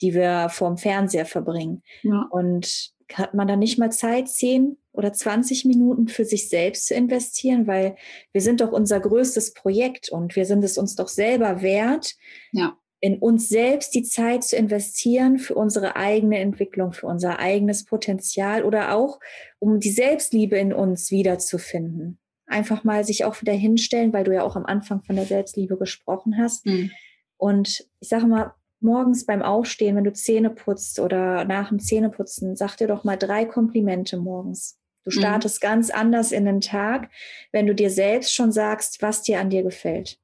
die 0.00 0.14
wir 0.14 0.48
vorm 0.50 0.76
Fernseher 0.76 1.26
verbringen. 1.26 1.82
Ja. 2.02 2.26
Und 2.30 2.92
hat 3.12 3.34
man 3.34 3.48
da 3.48 3.56
nicht 3.56 3.78
mal 3.78 3.90
Zeit, 3.90 4.28
10 4.28 4.76
oder 4.92 5.12
20 5.12 5.64
Minuten 5.64 6.08
für 6.08 6.24
sich 6.24 6.48
selbst 6.48 6.86
zu 6.86 6.94
investieren, 6.94 7.66
weil 7.66 7.96
wir 8.32 8.40
sind 8.40 8.60
doch 8.60 8.72
unser 8.72 9.00
größtes 9.00 9.54
Projekt 9.54 10.10
und 10.10 10.36
wir 10.36 10.46
sind 10.46 10.62
es 10.64 10.78
uns 10.78 10.94
doch 10.94 11.08
selber 11.08 11.60
wert, 11.60 12.14
ja. 12.52 12.76
in 13.00 13.18
uns 13.18 13.48
selbst 13.48 13.94
die 13.94 14.04
Zeit 14.04 14.44
zu 14.44 14.56
investieren 14.56 15.38
für 15.38 15.56
unsere 15.56 15.96
eigene 15.96 16.38
Entwicklung, 16.38 16.92
für 16.92 17.06
unser 17.06 17.40
eigenes 17.40 17.84
Potenzial 17.84 18.64
oder 18.64 18.94
auch 18.94 19.18
um 19.58 19.80
die 19.80 19.90
Selbstliebe 19.90 20.56
in 20.56 20.72
uns 20.72 21.10
wiederzufinden 21.10 22.19
einfach 22.50 22.84
mal 22.84 23.04
sich 23.04 23.24
auch 23.24 23.40
wieder 23.40 23.52
hinstellen, 23.52 24.12
weil 24.12 24.24
du 24.24 24.34
ja 24.34 24.42
auch 24.42 24.56
am 24.56 24.66
Anfang 24.66 25.02
von 25.02 25.16
der 25.16 25.26
Selbstliebe 25.26 25.76
gesprochen 25.76 26.36
hast. 26.38 26.66
Mhm. 26.66 26.90
Und 27.36 27.86
ich 28.00 28.08
sage 28.08 28.26
mal, 28.26 28.54
morgens 28.80 29.26
beim 29.26 29.42
Aufstehen, 29.42 29.96
wenn 29.96 30.04
du 30.04 30.12
Zähne 30.12 30.50
putzt 30.50 30.98
oder 31.00 31.44
nach 31.44 31.68
dem 31.68 31.78
Zähneputzen, 31.78 32.56
sag 32.56 32.76
dir 32.76 32.88
doch 32.88 33.04
mal 33.04 33.16
drei 33.16 33.44
Komplimente 33.44 34.16
morgens. 34.16 34.78
Du 35.04 35.10
mhm. 35.10 35.20
startest 35.20 35.62
mhm. 35.62 35.66
ganz 35.66 35.90
anders 35.90 36.32
in 36.32 36.44
den 36.44 36.60
Tag, 36.60 37.10
wenn 37.52 37.66
du 37.66 37.74
dir 37.74 37.90
selbst 37.90 38.34
schon 38.34 38.52
sagst, 38.52 39.00
was 39.02 39.22
dir 39.22 39.40
an 39.40 39.50
dir 39.50 39.62
gefällt. 39.62 40.18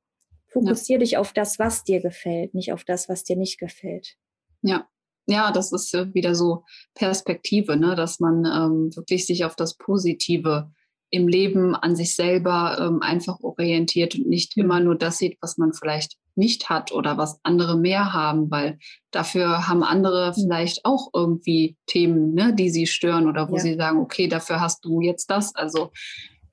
Fokussiere 0.49 1.01
ja. 1.01 1.05
dich 1.05 1.17
auf 1.19 1.33
das, 1.33 1.59
was 1.59 1.85
dir 1.85 2.01
gefällt, 2.01 2.55
nicht 2.55 2.73
auf 2.73 2.85
das, 2.85 3.09
was 3.09 3.25
dir 3.25 3.37
nicht 3.37 3.59
gefällt. 3.59 4.17
Ja, 4.63 4.89
ja, 5.27 5.51
das 5.51 5.73
ist 5.73 5.93
wieder 6.15 6.35
so 6.35 6.65
Perspektive, 6.95 7.77
ne? 7.77 7.95
dass 7.95 8.21
man 8.21 8.45
ähm, 8.45 8.97
wirklich 8.97 9.27
sich 9.27 9.45
auf 9.45 9.57
das 9.57 9.77
Positive 9.77 10.71
im 11.11 11.29
Leben 11.29 11.75
an 11.75 11.97
sich 11.97 12.15
selber 12.15 12.79
ähm, 12.81 13.03
einfach 13.03 13.41
orientiert 13.41 14.15
und 14.17 14.29
nicht 14.29 14.57
mhm. 14.57 14.65
immer 14.65 14.81
nur 14.81 14.97
das 14.97 15.19
sieht, 15.19 15.39
was 15.41 15.59
man 15.59 15.73
vielleicht 15.73 16.17
nicht 16.35 16.69
hat 16.69 16.93
oder 16.93 17.17
was 17.17 17.41
andere 17.43 17.79
mehr 17.79 18.13
haben, 18.13 18.51
weil 18.51 18.79
dafür 19.11 19.69
haben 19.69 19.83
andere 19.83 20.31
mhm. 20.31 20.43
vielleicht 20.43 20.85
auch 20.85 21.09
irgendwie 21.15 21.77
Themen, 21.87 22.35
ne, 22.35 22.55
die 22.55 22.71
sie 22.71 22.87
stören 22.87 23.27
oder 23.29 23.49
wo 23.49 23.57
ja. 23.57 23.63
sie 23.63 23.75
sagen, 23.75 23.99
okay, 23.99 24.29
dafür 24.29 24.61
hast 24.61 24.85
du 24.85 25.01
jetzt 25.01 25.31
das. 25.31 25.55
Also 25.55 25.91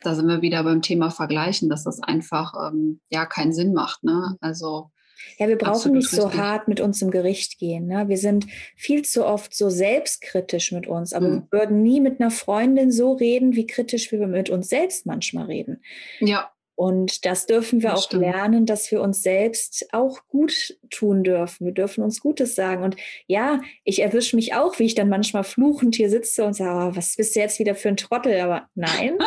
da 0.01 0.16
sind 0.16 0.28
wir 0.28 0.41
wieder 0.41 0.64
beim 0.64 0.82
Thema 0.82 1.10
Vergleichen, 1.10 1.70
dass 1.70 1.84
das 1.84 2.01
einfach 2.01 2.54
ähm, 2.68 3.01
ja 3.10 3.26
keinen 3.26 3.54
Sinn 3.54 3.74
macht. 3.74 4.04
Ne? 4.04 4.38
Also 4.39 4.91
ja, 5.38 5.47
wir 5.47 5.57
brauchen 5.57 5.93
nicht 5.93 6.09
so 6.09 6.34
hart 6.34 6.67
mit 6.67 6.80
uns 6.80 7.01
im 7.01 7.11
Gericht 7.11 7.59
gehen. 7.59 7.88
Ne? 7.88 8.07
Wir 8.07 8.17
sind 8.17 8.47
viel 8.76 9.03
zu 9.03 9.26
oft 9.26 9.55
so 9.55 9.69
selbstkritisch 9.69 10.71
mit 10.71 10.88
uns, 10.88 11.13
aber 11.13 11.28
mhm. 11.28 11.47
wir 11.49 11.59
würden 11.59 11.82
nie 11.82 11.99
mit 11.99 12.19
einer 12.19 12.32
Freundin 12.32 12.91
so 12.91 13.13
reden, 13.13 13.55
wie 13.55 13.67
kritisch 13.67 14.11
wir 14.11 14.28
mit 14.28 14.49
uns 14.49 14.69
selbst 14.69 15.05
manchmal 15.05 15.45
reden. 15.45 15.82
Ja. 16.19 16.49
Und 16.76 17.26
das 17.26 17.45
dürfen 17.45 17.84
wir 17.84 17.91
das 17.91 17.99
auch 17.99 18.03
stimmt. 18.05 18.24
lernen, 18.24 18.65
dass 18.65 18.89
wir 18.91 19.01
uns 19.01 19.21
selbst 19.21 19.93
auch 19.93 20.28
gut 20.28 20.76
tun 20.89 21.24
dürfen. 21.24 21.65
Wir 21.65 21.74
dürfen 21.74 22.03
uns 22.03 22.19
Gutes 22.19 22.55
sagen. 22.55 22.84
Und 22.84 22.95
ja, 23.28 23.61
ich 23.84 24.01
erwische 24.01 24.36
mich 24.36 24.55
auch, 24.55 24.80
wie 24.80 24.86
ich 24.86 24.95
dann 24.95 25.07
manchmal 25.07 25.43
fluchend 25.43 25.95
hier 25.95 26.09
sitze 26.09 26.43
und 26.43 26.55
sage, 26.55 26.91
oh, 26.91 26.95
was 26.95 27.15
bist 27.15 27.36
du 27.36 27.41
jetzt 27.41 27.59
wieder 27.59 27.76
für 27.76 27.89
ein 27.89 27.97
Trottel? 27.97 28.39
Aber 28.39 28.69
nein, 28.74 29.17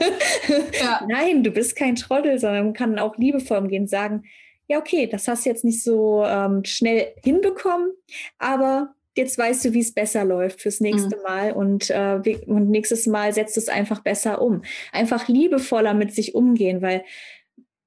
ja. 0.80 1.04
nein, 1.08 1.44
du 1.44 1.50
bist 1.50 1.76
kein 1.76 1.96
Trottel, 1.96 2.38
sondern 2.38 2.64
man 2.64 2.74
kann 2.74 2.98
auch 2.98 3.16
liebevoll 3.18 3.58
umgehen 3.58 3.82
und 3.82 3.90
sagen, 3.90 4.24
ja, 4.70 4.78
okay, 4.78 5.08
das 5.08 5.26
hast 5.26 5.44
du 5.44 5.50
jetzt 5.50 5.64
nicht 5.64 5.82
so 5.82 6.22
ähm, 6.24 6.64
schnell 6.64 7.12
hinbekommen, 7.24 7.90
aber 8.38 8.94
jetzt 9.16 9.36
weißt 9.36 9.64
du, 9.64 9.72
wie 9.72 9.80
es 9.80 9.92
besser 9.92 10.24
läuft 10.24 10.60
fürs 10.62 10.78
nächste 10.78 11.16
mhm. 11.16 11.22
Mal 11.24 11.52
und, 11.54 11.90
äh, 11.90 12.20
und 12.46 12.70
nächstes 12.70 13.08
Mal 13.08 13.32
setzt 13.32 13.56
es 13.56 13.68
einfach 13.68 14.00
besser 14.00 14.40
um. 14.40 14.62
Einfach 14.92 15.26
liebevoller 15.26 15.92
mit 15.92 16.14
sich 16.14 16.36
umgehen, 16.36 16.82
weil 16.82 17.02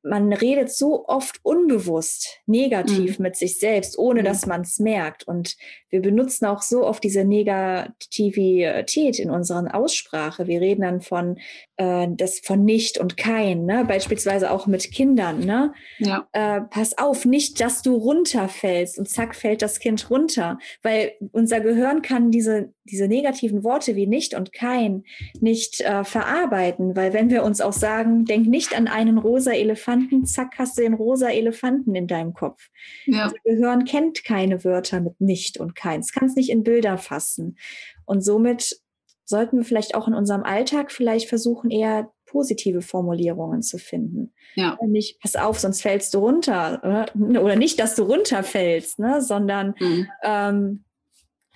man 0.05 0.33
redet 0.33 0.69
so 0.73 1.07
oft 1.07 1.39
unbewusst 1.43 2.41
negativ 2.45 3.17
mhm. 3.17 3.23
mit 3.23 3.37
sich 3.37 3.59
selbst, 3.59 3.97
ohne 3.97 4.19
mhm. 4.19 4.25
dass 4.25 4.45
man 4.45 4.61
es 4.61 4.79
merkt. 4.79 5.25
Und 5.25 5.55
wir 5.89 6.01
benutzen 6.01 6.45
auch 6.45 6.61
so 6.61 6.85
oft 6.85 7.01
diese 7.01 7.23
Negativität 7.23 9.19
in 9.19 9.31
unserer 9.31 9.73
Aussprache. 9.73 10.47
Wir 10.47 10.59
reden 10.59 10.81
dann 10.81 10.99
von 10.99 11.39
äh, 11.77 12.07
das 12.09 12.39
von 12.39 12.63
nicht 12.63 12.97
und 12.97 13.17
kein, 13.17 13.65
ne? 13.65 13.85
beispielsweise 13.87 14.51
auch 14.51 14.67
mit 14.67 14.91
Kindern. 14.91 15.39
Ne? 15.39 15.73
Ja. 15.99 16.27
Äh, 16.31 16.61
pass 16.61 16.97
auf, 16.97 17.25
nicht, 17.25 17.59
dass 17.59 17.81
du 17.81 17.95
runterfällst 17.95 18.99
und 18.99 19.09
zack 19.09 19.35
fällt 19.35 19.61
das 19.61 19.79
Kind 19.79 20.09
runter, 20.09 20.59
weil 20.81 21.13
unser 21.31 21.59
Gehirn 21.59 22.01
kann 22.01 22.31
diese 22.31 22.73
diese 22.85 23.07
negativen 23.07 23.63
Worte 23.63 23.95
wie 23.95 24.07
nicht 24.07 24.33
und 24.33 24.51
kein 24.51 25.03
nicht 25.39 25.81
äh, 25.81 26.03
verarbeiten, 26.03 26.95
weil 26.95 27.13
wenn 27.13 27.29
wir 27.29 27.43
uns 27.43 27.61
auch 27.61 27.73
sagen, 27.73 28.25
denk 28.25 28.47
nicht 28.47 28.75
an 28.75 28.87
einen 28.87 29.17
rosa 29.17 29.51
Elefanten, 29.51 30.25
zack, 30.25 30.55
hast 30.57 30.77
du 30.77 30.81
den 30.81 30.93
rosa 30.93 31.29
Elefanten 31.29 31.95
in 31.95 32.07
deinem 32.07 32.33
Kopf. 32.33 32.69
Ja. 33.05 33.25
Unser 33.25 33.37
Gehirn 33.45 33.85
kennt 33.85 34.23
keine 34.25 34.63
Wörter 34.63 34.99
mit 34.99 35.21
nicht 35.21 35.57
und 35.57 35.75
keins, 35.75 36.11
kann 36.11 36.27
es 36.27 36.35
nicht 36.35 36.49
in 36.49 36.63
Bilder 36.63 36.97
fassen. 36.97 37.57
Und 38.05 38.21
somit 38.21 38.81
sollten 39.25 39.57
wir 39.57 39.65
vielleicht 39.65 39.95
auch 39.95 40.07
in 40.07 40.13
unserem 40.13 40.43
Alltag 40.43 40.91
vielleicht 40.91 41.29
versuchen, 41.29 41.69
eher 41.69 42.11
positive 42.25 42.81
Formulierungen 42.81 43.61
zu 43.61 43.77
finden. 43.77 44.33
Ja. 44.55 44.77
Nicht, 44.85 45.19
pass 45.21 45.35
auf, 45.35 45.59
sonst 45.59 45.81
fällst 45.81 46.13
du 46.13 46.19
runter. 46.19 46.81
Oder, 46.83 47.41
oder 47.41 47.55
nicht, 47.55 47.79
dass 47.79 47.95
du 47.95 48.03
runterfällst, 48.03 48.99
ne? 48.99 49.21
sondern 49.21 49.75
mhm. 49.79 50.07
ähm, 50.23 50.83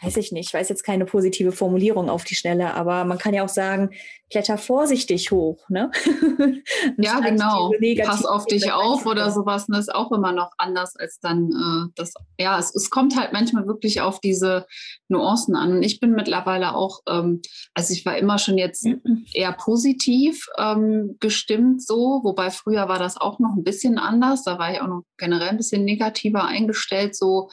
weiß 0.02 0.18
ich 0.18 0.32
nicht, 0.32 0.50
ich 0.50 0.54
weiß 0.54 0.70
jetzt 0.70 0.84
keine 0.84 1.06
positive 1.06 1.52
Formulierung 1.52 2.10
auf 2.10 2.24
die 2.24 2.36
Schnelle, 2.36 2.76
aber 2.76 3.04
man 3.04 3.18
kann 3.18 3.34
ja 3.34 3.44
auch 3.44 3.50
sagen, 3.50 3.90
kletter 4.30 4.58
vorsichtig 4.58 5.32
hoch, 5.32 5.68
ne? 5.70 5.90
ja, 6.98 7.20
genau. 7.20 7.72
Pass 8.04 8.26
auf 8.26 8.46
dich 8.46 8.72
auf 8.72 9.06
oder 9.06 9.32
sowas, 9.32 9.70
ne, 9.70 9.80
ist 9.80 9.94
auch 9.94 10.12
immer 10.12 10.34
noch 10.34 10.52
anders 10.58 10.96
als 10.98 11.20
dann 11.20 11.50
äh, 11.50 11.92
das. 11.96 12.14
Ja, 12.38 12.60
es, 12.60 12.76
es 12.76 12.90
kommt 12.90 13.18
halt 13.18 13.34
manchmal 13.34 13.68
wirklich 13.68 14.02
auf 14.02 14.20
diese 14.20 14.68
Nuancen 15.08 15.56
an. 15.56 15.78
Und 15.78 15.84
ich 15.84 16.00
bin 16.00 16.12
mittlerweile 16.12 16.76
auch, 16.76 17.00
ähm, 17.08 17.42
also 17.74 17.94
ich 17.94 18.06
war 18.06 18.18
immer 18.18 18.38
schon 18.38 18.58
jetzt 18.58 18.86
mhm. 18.86 19.26
eher 19.34 19.54
positiv 19.54 20.46
ähm, 20.58 21.16
gestimmt 21.20 21.82
so, 21.82 22.22
wobei 22.24 22.52
früher 22.52 22.88
war 22.90 23.00
das 23.00 23.18
auch 23.18 23.40
noch 23.40 23.56
ein 23.56 23.64
bisschen 23.64 23.98
anders. 23.98 24.44
Da 24.44 24.60
war 24.60 24.74
ich 24.74 24.82
auch 24.82 24.88
noch 24.88 25.04
generell 25.18 25.50
ein 25.50 25.58
bisschen 25.58 25.86
negativer 25.86 26.46
eingestellt, 26.46 27.16
so 27.16 27.50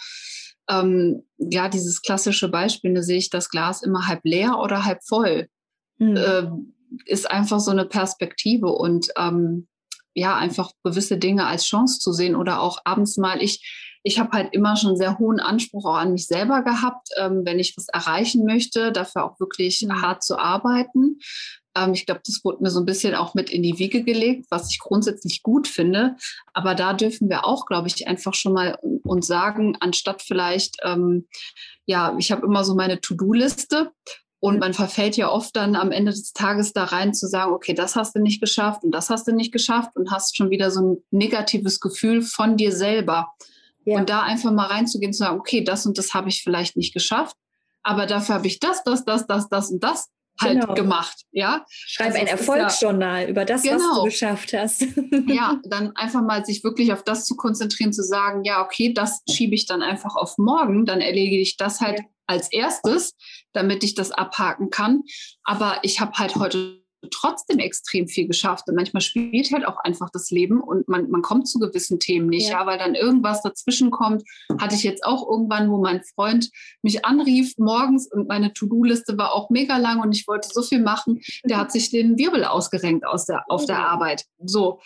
ähm, 0.69 1.25
ja, 1.39 1.69
dieses 1.69 2.03
klassische 2.03 2.49
Beispiel, 2.49 2.95
da 2.95 3.03
sehe 3.03 3.19
ich 3.19 3.31
das 3.31 3.51
Glas 3.51 3.83
immer 3.83 4.07
halb 4.07 4.21
leer 4.25 4.59
oder 4.59 4.85
halb 4.85 5.03
voll, 5.05 5.49
mhm. 5.99 6.17
äh, 6.17 6.47
ist 7.07 7.31
einfach 7.31 7.61
so 7.61 7.71
eine 7.71 7.85
Perspektive 7.85 8.69
und 8.69 9.09
ähm, 9.17 9.69
ja, 10.15 10.37
einfach 10.37 10.71
gewisse 10.85 11.19
Dinge 11.19 11.47
als 11.47 11.67
Chance 11.67 11.99
zu 11.99 12.13
sehen 12.13 12.37
oder 12.37 12.61
auch 12.61 12.79
abends 12.85 13.17
mal, 13.17 13.43
ich, 13.43 13.99
ich 14.05 14.19
habe 14.21 14.31
halt 14.31 14.55
immer 14.55 14.77
schon 14.77 14.97
sehr 14.97 15.19
hohen 15.19 15.41
Anspruch 15.41 15.87
auch 15.87 15.97
an 15.97 16.13
mich 16.13 16.27
selber 16.27 16.63
gehabt, 16.63 17.09
ähm, 17.19 17.43
wenn 17.45 17.59
ich 17.59 17.77
was 17.77 17.89
erreichen 17.89 18.45
möchte, 18.45 18.93
dafür 18.93 19.25
auch 19.25 19.41
wirklich 19.41 19.83
mhm. 19.83 20.03
hart 20.03 20.23
zu 20.23 20.39
arbeiten. 20.39 21.19
Ähm, 21.77 21.95
ich 21.95 22.07
glaube, 22.07 22.21
das 22.25 22.45
wurde 22.45 22.63
mir 22.63 22.71
so 22.71 22.81
ein 22.81 22.87
bisschen 22.87 23.15
auch 23.15 23.35
mit 23.35 23.51
in 23.51 23.63
die 23.63 23.79
Wiege 23.79 24.05
gelegt, 24.05 24.47
was 24.51 24.71
ich 24.71 24.79
grundsätzlich 24.79 25.43
gut 25.43 25.67
finde. 25.67 26.17
Aber 26.53 26.75
da 26.75 26.93
dürfen 26.93 27.29
wir 27.29 27.45
auch, 27.45 27.67
glaube 27.67 27.89
ich, 27.89 28.07
einfach 28.07 28.35
schon 28.35 28.53
mal 28.53 28.79
uns 29.05 29.27
sagen, 29.27 29.77
anstatt 29.81 30.23
vielleicht, 30.23 30.77
ähm, 30.83 31.27
ja, 31.87 32.17
ich 32.19 32.33
habe 32.33 32.47
immer 32.47 32.65
so 32.65 32.75
meine 32.75 33.01
To-Do-Liste 33.01 33.93
und 34.41 34.59
man 34.59 34.75
verfällt 34.75 35.17
ja 35.17 35.31
oft 35.31 35.57
dann 35.57 35.77
am 35.77 35.91
Ende 35.91 36.11
des 36.11 36.33
Tages 36.33 36.73
da 36.73 36.85
rein 36.85 37.15
zu 37.15 37.27
sagen, 37.27 37.53
okay, 37.53 37.75
das 37.75 37.97
hast 37.97 38.15
du 38.15 38.21
nicht 38.21 38.41
geschafft 38.41 38.85
und 38.85 38.93
das 38.93 39.11
hast 39.11 39.27
du 39.27 39.33
nicht 39.33 39.53
geschafft 39.53 39.97
und 39.97 40.11
hast 40.11 40.37
schon 40.37 40.51
wieder 40.51 40.71
so 40.71 40.81
ein 40.81 40.97
negatives 41.11 41.81
Gefühl 41.81 42.23
von 42.23 42.57
dir 42.57 42.73
selber. 42.73 43.33
Ja. 43.85 43.99
Und 43.99 44.09
da 44.09 44.23
einfach 44.23 44.51
mal 44.53 44.67
reinzugehen, 44.67 45.13
zu 45.13 45.19
sagen, 45.19 45.39
okay, 45.39 45.63
das 45.63 45.87
und 45.87 45.99
das 45.99 46.15
habe 46.15 46.29
ich 46.29 46.43
vielleicht 46.43 46.77
nicht 46.77 46.95
geschafft, 46.95 47.37
aber 47.83 48.07
dafür 48.07 48.37
habe 48.37 48.47
ich 48.47 48.61
das, 48.61 48.83
das, 48.85 49.05
das, 49.05 49.27
das, 49.27 49.49
das 49.49 49.71
und 49.71 49.85
das 49.85 50.09
halt 50.41 50.61
genau. 50.61 50.75
gemacht. 50.75 51.23
Ja? 51.33 51.65
Schreib 51.69 52.09
also 52.09 52.19
ein 52.19 52.27
Erfolgsjournal 52.27 53.23
ja, 53.23 53.29
über 53.29 53.45
das, 53.45 53.63
genau. 53.63 53.75
was 53.75 53.83
du 53.83 53.89
genau. 53.89 54.05
geschafft 54.05 54.53
hast. 54.53 54.81
ja, 55.27 55.61
dann 55.65 55.95
einfach 55.97 56.23
mal 56.23 56.45
sich 56.45 56.65
wirklich 56.65 56.93
auf 56.93 57.03
das 57.03 57.25
zu 57.25 57.37
konzentrieren, 57.37 57.93
zu 57.93 58.03
sagen, 58.03 58.45
ja, 58.45 58.65
okay, 58.65 58.93
das 58.93 59.23
schiebe 59.31 59.55
ich 59.55 59.67
dann 59.67 59.83
einfach 59.83 60.17
auf 60.17 60.39
morgen, 60.39 60.87
dann 60.87 61.01
erledige 61.01 61.39
ich 61.39 61.57
das 61.57 61.81
halt 61.81 62.01
als 62.27 62.51
erstes, 62.53 63.15
damit 63.53 63.85
ich 63.85 63.95
das 63.95 64.11
abhaken 64.11 64.71
kann. 64.71 65.03
Aber 65.45 65.79
ich 65.83 66.01
habe 66.01 66.13
halt 66.19 66.37
heute 66.37 66.84
trotzdem 67.11 67.59
extrem 67.59 68.09
viel 68.09 68.27
geschafft. 68.27 68.69
Und 68.69 68.77
manchmal 68.77 69.01
spielt 69.01 69.53
halt 69.53 69.67
auch 69.67 69.79
einfach 69.79 70.11
das 70.11 70.31
Leben 70.31 70.61
und 70.61 70.89
man, 70.89 71.11
man 71.11 71.23
kommt 71.23 71.49
zu 71.49 71.59
gewissen 71.59 71.99
Themen 71.99 72.29
nicht, 72.29 72.49
ja. 72.49 72.61
ja, 72.61 72.67
weil 72.67 72.79
dann 72.79 72.95
irgendwas 72.95 73.43
dazwischen 73.43 73.91
kommt. 73.91 74.23
Hatte 74.59 74.75
ich 74.75 74.83
jetzt 74.83 75.05
auch 75.05 75.29
irgendwann, 75.29 75.71
wo 75.71 75.79
mein 75.79 76.03
Freund 76.03 76.51
mich 76.83 77.05
anrief 77.05 77.55
morgens 77.59 78.11
und 78.11 78.29
meine 78.29 78.53
To-Do-Liste 78.53 79.19
war 79.19 79.33
auch 79.33 79.51
mega 79.51 79.77
lang 79.77 80.01
und 80.01 80.15
ich 80.15 80.27
wollte 80.29 80.49
so 80.53 80.63
viel 80.63 80.81
machen. 80.81 81.21
Der 81.45 81.59
hat 81.59 81.73
sich 81.73 81.91
den 81.91 82.19
Wirbel 82.19 82.45
ausgerenkt 82.45 83.07
aus 83.07 83.27
der, 83.27 83.45
auf 83.49 83.67
der 83.67 83.79
oh. 83.79 83.83
Arbeit. 83.83 84.25
So 84.45 84.81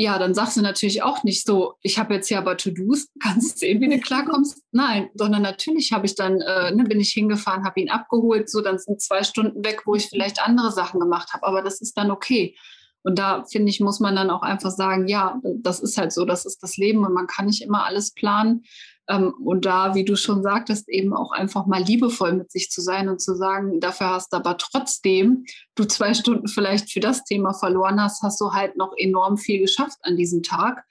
ja, 0.00 0.16
dann 0.16 0.32
sagst 0.32 0.56
du 0.56 0.62
natürlich 0.62 1.02
auch 1.02 1.24
nicht 1.24 1.44
so, 1.44 1.74
ich 1.82 1.98
habe 1.98 2.14
jetzt 2.14 2.28
hier 2.28 2.38
aber 2.38 2.56
To-Dos, 2.56 3.08
kannst 3.20 3.58
sehen, 3.58 3.80
wie 3.80 3.88
du 3.88 3.98
klarkommst. 3.98 4.62
Nein, 4.70 5.10
sondern 5.14 5.42
natürlich 5.42 5.90
habe 5.90 6.06
ich 6.06 6.14
dann, 6.14 6.40
äh, 6.40 6.70
ne, 6.70 6.84
bin 6.84 7.00
ich 7.00 7.10
hingefahren, 7.10 7.64
habe 7.64 7.80
ihn 7.80 7.90
abgeholt, 7.90 8.48
so 8.48 8.60
dann 8.60 8.78
sind 8.78 9.02
zwei 9.02 9.24
Stunden 9.24 9.64
weg, 9.64 9.82
wo 9.86 9.96
ich 9.96 10.08
vielleicht 10.08 10.40
andere 10.40 10.70
Sachen 10.70 11.00
gemacht 11.00 11.32
habe, 11.32 11.44
aber 11.44 11.62
das 11.62 11.80
ist 11.80 11.98
dann 11.98 12.12
okay. 12.12 12.56
Und 13.02 13.18
da 13.18 13.44
finde 13.50 13.70
ich, 13.70 13.80
muss 13.80 13.98
man 13.98 14.14
dann 14.14 14.30
auch 14.30 14.42
einfach 14.42 14.70
sagen, 14.70 15.08
ja, 15.08 15.40
das 15.42 15.80
ist 15.80 15.98
halt 15.98 16.12
so, 16.12 16.24
das 16.24 16.46
ist 16.46 16.62
das 16.62 16.76
Leben 16.76 17.04
und 17.04 17.12
man 17.12 17.26
kann 17.26 17.46
nicht 17.46 17.62
immer 17.62 17.84
alles 17.84 18.12
planen. 18.12 18.62
Ähm, 19.08 19.34
und 19.44 19.64
da, 19.64 19.94
wie 19.94 20.04
du 20.04 20.16
schon 20.16 20.42
sagtest, 20.42 20.88
eben 20.88 21.14
auch 21.14 21.32
einfach 21.32 21.66
mal 21.66 21.82
liebevoll 21.82 22.34
mit 22.34 22.52
sich 22.52 22.70
zu 22.70 22.80
sein 22.80 23.08
und 23.08 23.20
zu 23.20 23.34
sagen, 23.34 23.80
dafür 23.80 24.10
hast 24.10 24.32
du 24.32 24.36
aber 24.36 24.58
trotzdem, 24.58 25.44
du 25.74 25.84
zwei 25.84 26.14
Stunden 26.14 26.48
vielleicht 26.48 26.92
für 26.92 27.00
das 27.00 27.24
Thema 27.24 27.54
verloren 27.54 28.00
hast, 28.02 28.22
hast 28.22 28.40
du 28.40 28.52
halt 28.52 28.76
noch 28.76 28.92
enorm 28.96 29.38
viel 29.38 29.60
geschafft 29.60 29.98
an 30.02 30.16
diesem 30.16 30.42
Tag. 30.42 30.84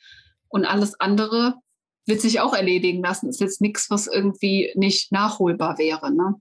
Und 0.50 0.66
alles 0.66 1.00
andere 1.00 1.56
wird 2.08 2.22
sich 2.22 2.40
auch 2.40 2.54
erledigen 2.54 3.04
lassen. 3.04 3.30
Ist 3.30 3.42
jetzt 3.42 3.62
nichts, 3.62 3.90
was 3.90 4.08
irgendwie 4.08 4.72
nicht 4.76 5.12
nachholbar 5.12 5.78
wäre. 5.78 6.12
Ne? 6.12 6.36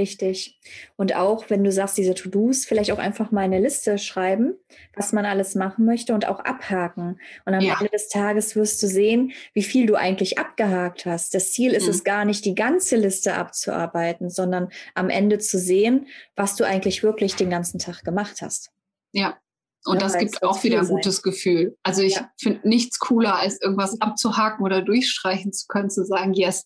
Richtig. 0.00 0.58
Und 0.96 1.14
auch, 1.14 1.50
wenn 1.50 1.62
du 1.62 1.70
sagst, 1.70 1.98
diese 1.98 2.14
To-Dos, 2.14 2.64
vielleicht 2.64 2.90
auch 2.90 2.98
einfach 2.98 3.32
mal 3.32 3.42
eine 3.42 3.60
Liste 3.60 3.98
schreiben, 3.98 4.54
was 4.96 5.12
man 5.12 5.26
alles 5.26 5.54
machen 5.54 5.84
möchte 5.84 6.14
und 6.14 6.26
auch 6.26 6.40
abhaken. 6.40 7.20
Und 7.44 7.52
am 7.52 7.60
ja. 7.60 7.76
Ende 7.78 7.90
des 7.90 8.08
Tages 8.08 8.56
wirst 8.56 8.82
du 8.82 8.86
sehen, 8.86 9.32
wie 9.52 9.62
viel 9.62 9.84
du 9.84 9.96
eigentlich 9.96 10.38
abgehakt 10.38 11.04
hast. 11.04 11.34
Das 11.34 11.52
Ziel 11.52 11.72
ist 11.72 11.84
mhm. 11.84 11.90
es 11.90 12.02
gar 12.02 12.24
nicht, 12.24 12.46
die 12.46 12.54
ganze 12.54 12.96
Liste 12.96 13.34
abzuarbeiten, 13.34 14.30
sondern 14.30 14.70
am 14.94 15.10
Ende 15.10 15.38
zu 15.38 15.58
sehen, 15.58 16.06
was 16.34 16.56
du 16.56 16.64
eigentlich 16.64 17.02
wirklich 17.02 17.36
den 17.36 17.50
ganzen 17.50 17.78
Tag 17.78 18.02
gemacht 18.02 18.40
hast. 18.40 18.70
Ja. 19.12 19.36
Und 19.84 19.96
ja, 19.96 20.00
das 20.00 20.16
gibt 20.16 20.42
auch 20.42 20.62
wieder 20.64 20.80
ein 20.80 20.88
gutes 20.88 21.16
sein. 21.16 21.30
Gefühl. 21.30 21.76
Also 21.82 22.00
ich 22.00 22.14
ja. 22.14 22.30
finde 22.40 22.66
nichts 22.66 22.98
cooler, 22.98 23.36
als 23.36 23.60
irgendwas 23.60 24.00
abzuhaken 24.00 24.64
oder 24.64 24.80
durchstreichen 24.80 25.52
zu 25.52 25.66
können, 25.68 25.90
zu 25.90 26.06
sagen, 26.06 26.32
yes, 26.32 26.64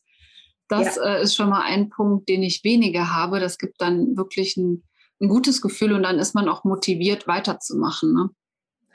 Das 0.69 0.97
ja. 0.97 1.17
äh, 1.17 1.23
ist 1.23 1.35
schon 1.35 1.51
mal 1.51 1.62
ein 1.62 1.91
Punkt, 1.91 2.29
den 2.29 2.43
ich 2.43 2.65
weniger 2.65 3.15
habe. 3.15 3.41
Das 3.41 3.59
gibt 3.59 3.81
dann 3.81 4.17
wirklich 4.17 4.57
ein, 4.57 4.83
ein 5.21 5.29
gutes 5.29 5.61
Gefühl 5.61 5.93
und 5.93 6.03
dann 6.03 6.19
ist 6.19 6.35
man 6.35 6.49
auch 6.49 6.65
motiviert, 6.65 7.27
weiterzumachen. 7.27 8.15
Ne? 8.15 8.31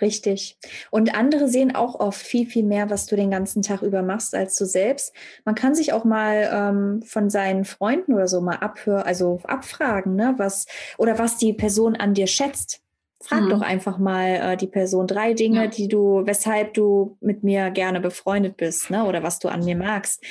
Richtig. 0.01 0.57
Und 0.91 1.15
andere 1.15 1.47
sehen 1.49 1.75
auch 1.75 1.99
oft 1.99 2.21
viel, 2.21 2.45
viel 2.45 2.63
mehr, 2.63 2.89
was 2.89 3.05
du 3.05 3.15
den 3.15 3.31
ganzen 3.31 3.61
Tag 3.61 3.81
über 3.81 4.01
machst, 4.01 4.33
als 4.33 4.55
du 4.55 4.65
selbst. 4.65 5.13
Man 5.45 5.55
kann 5.55 5.75
sich 5.75 5.91
auch 5.93 6.05
mal 6.05 6.49
ähm, 6.51 7.01
von 7.03 7.29
seinen 7.29 7.65
Freunden 7.65 8.13
oder 8.13 8.27
so 8.27 8.41
mal 8.41 8.57
abhören, 8.57 9.03
also 9.03 9.41
abfragen, 9.43 10.15
ne, 10.15 10.35
was 10.37 10.65
oder 10.97 11.19
was 11.19 11.37
die 11.37 11.53
Person 11.53 11.95
an 11.95 12.13
dir 12.13 12.27
schätzt. 12.27 12.81
Frag 13.21 13.43
mhm. 13.43 13.49
doch 13.49 13.61
einfach 13.61 13.97
mal 13.97 14.27
äh, 14.35 14.57
die 14.57 14.67
Person 14.67 15.05
drei 15.05 15.33
Dinge, 15.33 15.63
ja. 15.63 15.67
die 15.67 15.89
du, 15.89 16.21
weshalb 16.25 16.73
du 16.73 17.17
mit 17.19 17.43
mir 17.43 17.69
gerne 17.69 17.99
befreundet 17.99 18.55
bist, 18.55 18.89
ne, 18.89 19.03
oder 19.03 19.23
was 19.23 19.39
du 19.39 19.49
an 19.49 19.65
mir 19.65 19.75
magst. 19.75 20.23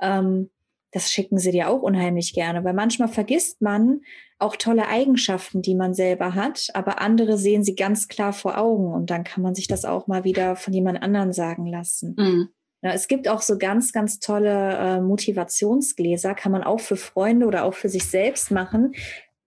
Ähm, 0.00 0.50
das 0.94 1.12
schicken 1.12 1.38
sie 1.38 1.50
dir 1.50 1.68
auch 1.68 1.82
unheimlich 1.82 2.32
gerne, 2.32 2.64
weil 2.64 2.72
manchmal 2.72 3.08
vergisst 3.08 3.60
man, 3.60 4.00
auch 4.38 4.56
tolle 4.56 4.88
Eigenschaften, 4.88 5.62
die 5.62 5.74
man 5.74 5.94
selber 5.94 6.34
hat, 6.34 6.68
aber 6.74 7.00
andere 7.00 7.38
sehen 7.38 7.64
sie 7.64 7.74
ganz 7.74 8.08
klar 8.08 8.32
vor 8.32 8.58
Augen 8.58 8.92
und 8.92 9.10
dann 9.10 9.24
kann 9.24 9.42
man 9.42 9.54
sich 9.54 9.68
das 9.68 9.84
auch 9.84 10.06
mal 10.06 10.24
wieder 10.24 10.56
von 10.56 10.72
jemand 10.72 11.02
anderen 11.02 11.32
sagen 11.32 11.66
lassen. 11.66 12.14
Mhm. 12.18 12.48
Ja, 12.82 12.92
es 12.92 13.08
gibt 13.08 13.28
auch 13.28 13.40
so 13.40 13.56
ganz, 13.56 13.92
ganz 13.92 14.18
tolle 14.18 14.76
äh, 14.76 15.00
Motivationsgläser, 15.00 16.34
kann 16.34 16.52
man 16.52 16.62
auch 16.62 16.80
für 16.80 16.96
Freunde 16.96 17.46
oder 17.46 17.64
auch 17.64 17.74
für 17.74 17.88
sich 17.88 18.04
selbst 18.04 18.50
machen 18.50 18.92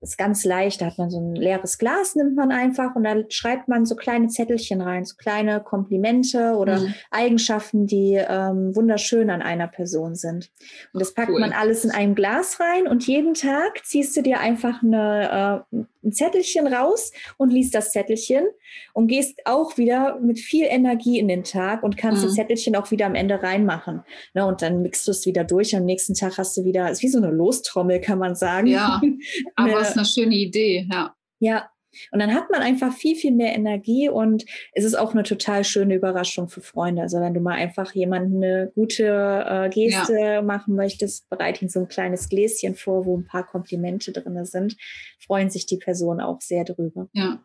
ist 0.02 0.18
ganz 0.18 0.46
leicht. 0.46 0.82
Da 0.82 0.88
hat 0.88 0.98
man 0.98 1.10
so 1.10 1.20
ein 1.20 1.36
leeres 1.36 1.78
Glas, 1.78 2.16
nimmt 2.16 2.36
man 2.36 2.52
einfach 2.52 2.96
und 2.96 3.04
da 3.04 3.16
schreibt 3.30 3.68
man 3.68 3.86
so 3.86 3.96
kleine 3.96 4.28
Zettelchen 4.28 4.82
rein, 4.82 5.06
so 5.06 5.16
kleine 5.16 5.62
Komplimente 5.62 6.56
oder 6.56 6.80
mhm. 6.80 6.94
Eigenschaften, 7.10 7.88
die 7.88 8.14
ähm, 8.16 8.76
wunderschön 8.76 9.30
an 9.30 9.42
einer 9.42 9.68
Person 9.68 10.16
sind. 10.16 10.52
Und 10.94 11.00
das 11.00 11.14
packt 11.14 11.32
cool. 11.32 11.40
man 11.40 11.52
alles 11.52 11.84
in 11.84 11.92
ein 11.92 12.16
Glas 12.16 12.60
rein 12.60 12.88
und 12.88 13.08
jeden 13.08 13.34
Tag 13.34 13.86
ziehst 13.86 14.16
du 14.16 14.22
dir 14.22 14.40
einfach 14.40 14.84
eine, 14.84 15.66
äh, 15.72 15.78
ein 16.04 16.12
Zettelchen 16.14 16.68
raus 16.68 17.12
und 17.38 17.52
liest 17.52 17.74
das 17.74 17.92
Zettelchen 17.92 18.46
und 18.94 19.08
gehst 19.08 19.40
auch 19.46 19.78
wieder 19.78 20.20
mit 20.20 20.40
viel 20.40 20.66
Energie 20.66 21.20
in 21.20 21.28
den 21.28 21.44
Tag 21.44 21.84
und 21.84 21.98
kannst 21.98 22.22
mhm. 22.22 22.28
das 22.28 22.36
Zettelchen 22.36 22.76
auch 22.76 22.92
wieder 22.92 23.06
am 23.06 23.16
Ende 23.16 23.42
reinmachen. 23.42 24.04
Ne, 24.34 24.46
und 24.46 24.62
dann 24.62 24.82
mixt 24.82 25.08
du 25.08 25.12
es 25.12 25.26
wieder 25.26 25.44
durch 25.44 25.74
und 25.74 25.80
am 25.82 25.86
nächsten 25.86 26.14
Tag 26.14 26.38
hast 26.38 26.56
du 26.56 26.64
wieder, 26.64 26.90
ist 26.90 27.02
wie 27.02 27.08
so 27.08 27.18
eine 27.18 27.32
Lostrommel, 27.32 28.00
kann 28.00 28.20
man 28.20 28.36
sagen. 28.36 28.68
Ja, 28.68 29.02
aber 29.56 29.87
es 29.90 29.96
ist 29.96 29.98
eine 29.98 30.06
schöne 30.06 30.36
Idee, 30.36 30.88
ja. 30.92 31.14
Ja, 31.40 31.70
und 32.12 32.20
dann 32.20 32.34
hat 32.34 32.50
man 32.52 32.62
einfach 32.62 32.94
viel, 32.94 33.16
viel 33.16 33.32
mehr 33.32 33.54
Energie 33.56 34.10
und 34.10 34.46
es 34.74 34.84
ist 34.84 34.96
auch 34.96 35.14
eine 35.14 35.24
total 35.24 35.64
schöne 35.64 35.96
Überraschung 35.96 36.48
für 36.48 36.62
Freunde. 36.62 37.02
Also 37.02 37.20
wenn 37.20 37.34
du 37.34 37.40
mal 37.40 37.56
einfach 37.56 37.94
jemanden 37.94 38.44
eine 38.44 38.72
gute 38.76 39.06
äh, 39.06 39.70
Geste 39.70 40.20
ja. 40.20 40.42
machen 40.42 40.76
möchtest, 40.76 41.30
bereite 41.30 41.66
ihm 41.66 41.70
so 41.70 41.80
ein 41.80 41.88
kleines 41.88 42.30
Gläschen 42.30 42.76
vor, 42.76 43.06
wo 43.06 43.18
ein 43.18 43.26
paar 43.26 43.46
Komplimente 43.46 44.12
drin 44.12 44.44
sind, 44.46 44.78
freuen 45.20 45.50
sich 45.50 45.66
die 45.66 45.78
Personen 45.78 46.22
auch 46.22 46.42
sehr 46.42 46.64
drüber. 46.64 47.08
Ja, 47.14 47.40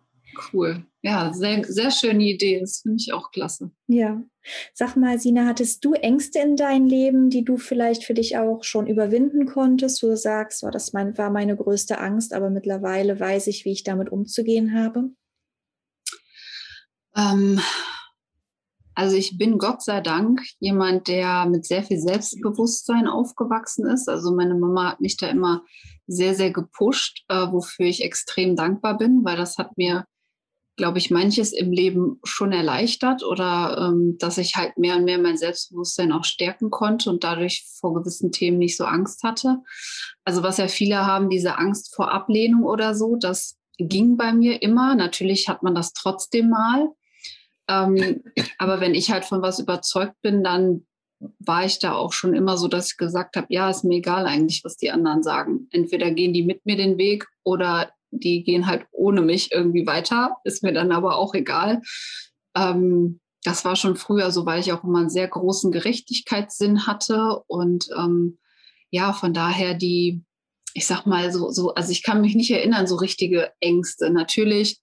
Cool. 0.53 0.87
Ja, 1.03 1.33
sehr, 1.33 1.65
sehr 1.65 1.91
schöne 1.91 2.25
Idee. 2.25 2.61
Das 2.61 2.81
finde 2.81 2.99
ich 3.01 3.13
auch 3.13 3.31
klasse. 3.31 3.71
Ja. 3.87 4.23
Sag 4.75 4.97
mal, 4.97 5.19
Sina, 5.19 5.47
hattest 5.47 5.85
du 5.85 5.93
Ängste 5.95 6.41
in 6.41 6.57
deinem 6.57 6.87
Leben, 6.87 7.31
die 7.31 7.45
du 7.45 7.57
vielleicht 7.57 8.05
für 8.05 8.15
dich 8.15 8.37
auch 8.39 8.65
schon 8.65 8.87
überwinden 8.87 9.47
konntest, 9.47 10.03
wo 10.03 10.09
du 10.09 10.17
sagst, 10.17 10.65
oh, 10.65 10.71
das 10.71 10.93
war 10.95 11.31
meine 11.31 11.57
größte 11.57 11.99
Angst, 11.99 12.35
aber 12.35 12.51
mittlerweile 12.51 13.19
weiß 13.19 13.47
ich, 13.49 13.65
wie 13.65 13.73
ich 13.73 13.85
damit 13.85 14.11
umzugehen 14.11 14.75
habe? 14.75 15.11
Ähm, 17.17 17.61
also 18.95 19.17
ich 19.17 19.39
bin 19.39 19.59
Gott 19.59 19.83
sei 19.83 20.01
Dank 20.01 20.43
jemand, 20.59 21.09
der 21.09 21.47
mit 21.47 21.65
sehr 21.65 21.83
viel 21.83 21.99
Selbstbewusstsein 21.99 23.07
aufgewachsen 23.07 23.87
ist. 23.87 24.09
Also 24.09 24.35
meine 24.35 24.55
Mama 24.55 24.91
hat 24.91 25.01
mich 25.01 25.17
da 25.17 25.29
immer 25.29 25.63
sehr, 26.07 26.35
sehr 26.35 26.51
gepusht, 26.51 27.25
äh, 27.29 27.47
wofür 27.51 27.87
ich 27.87 28.05
extrem 28.05 28.55
dankbar 28.55 28.99
bin, 28.99 29.25
weil 29.25 29.37
das 29.37 29.57
hat 29.57 29.77
mir 29.79 30.05
glaube 30.77 30.99
ich, 30.99 31.11
manches 31.11 31.53
im 31.53 31.71
Leben 31.71 32.19
schon 32.25 32.53
erleichtert 32.53 33.23
oder 33.23 33.77
ähm, 33.79 34.17
dass 34.19 34.39
ich 34.39 34.57
halt 34.57 34.79
mehr 34.79 34.97
und 34.97 35.05
mehr 35.05 35.19
mein 35.19 35.37
Selbstbewusstsein 35.37 36.13
auch 36.13 36.25
stärken 36.25 36.71
konnte 36.71 37.11
und 37.11 37.25
dadurch 37.25 37.67
vor 37.79 37.95
gewissen 37.95 38.33
Themen 38.33 38.59
nicht 38.59 38.77
so 38.77 38.85
Angst 38.85 39.23
hatte. 39.23 39.59
Also 40.25 40.43
was 40.43 40.57
ja 40.57 40.69
viele 40.69 41.07
haben, 41.07 41.29
diese 41.29 41.59
Angst 41.59 41.95
vor 41.95 42.11
Ablehnung 42.11 42.65
oder 42.65 42.95
so, 42.95 43.17
das 43.17 43.59
ging 43.79 44.17
bei 44.17 44.33
mir 44.33 44.63
immer. 44.63 44.95
Natürlich 44.95 45.49
hat 45.49 45.63
man 45.63 45.75
das 45.75 45.93
trotzdem 45.93 46.51
mal. 46.51 46.89
Ähm, 47.69 48.23
aber 48.59 48.81
wenn 48.81 48.95
ich 48.95 49.11
halt 49.11 49.25
von 49.25 49.43
was 49.43 49.59
überzeugt 49.59 50.21
bin, 50.23 50.43
dann 50.43 50.87
war 51.39 51.65
ich 51.65 51.79
da 51.79 51.95
auch 51.95 52.13
schon 52.13 52.35
immer 52.35 52.57
so, 52.57 52.67
dass 52.67 52.93
ich 52.93 52.97
gesagt 52.97 53.37
habe, 53.37 53.47
ja, 53.51 53.71
ist 53.71 53.85
mir 53.85 53.97
egal 53.97 54.27
eigentlich, 54.27 54.65
was 54.65 54.77
die 54.77 54.91
anderen 54.91 55.23
sagen. 55.23 55.69
Entweder 55.71 56.11
gehen 56.11 56.33
die 56.33 56.43
mit 56.43 56.65
mir 56.67 56.77
den 56.77 56.99
Weg 56.99 57.27
oder 57.45 57.93
die 58.13 58.45
gehen 58.45 58.67
halt 58.67 58.87
ohne 58.93 59.23
mich 59.23 59.53
irgendwie 59.53 59.87
weiter, 59.87 60.37
ist 60.45 60.63
mir 60.63 60.73
dann 60.73 60.93
aber 60.93 61.17
auch 61.17 61.35
egal. 61.35 61.81
Ähm, 62.57 63.21
das 63.43 63.65
war 63.65 63.75
schon 63.75 63.97
früher 63.97 64.31
so, 64.31 64.47
weil 64.47 64.61
ich 64.61 64.73
auch 64.73 64.85
immer 64.85 65.01
einen 65.01 65.11
sehr 65.11 65.27
großen 65.27 65.73
Gerechtigkeitssinn 65.73 66.87
hatte 66.87 67.41
und 67.49 67.89
ähm, 67.97 68.39
ja, 68.91 69.13
von 69.13 69.33
daher 69.33 69.75
die, 69.75 70.23
ich 70.75 70.87
sag 70.87 71.07
mal 71.07 71.33
so, 71.33 71.51
so, 71.51 71.75
also 71.75 71.91
ich 71.91 72.03
kann 72.03 72.21
mich 72.21 72.35
nicht 72.35 72.51
erinnern, 72.51 72.87
so 72.87 72.97
richtige 72.97 73.51
Ängste. 73.61 74.11
Natürlich 74.11 74.81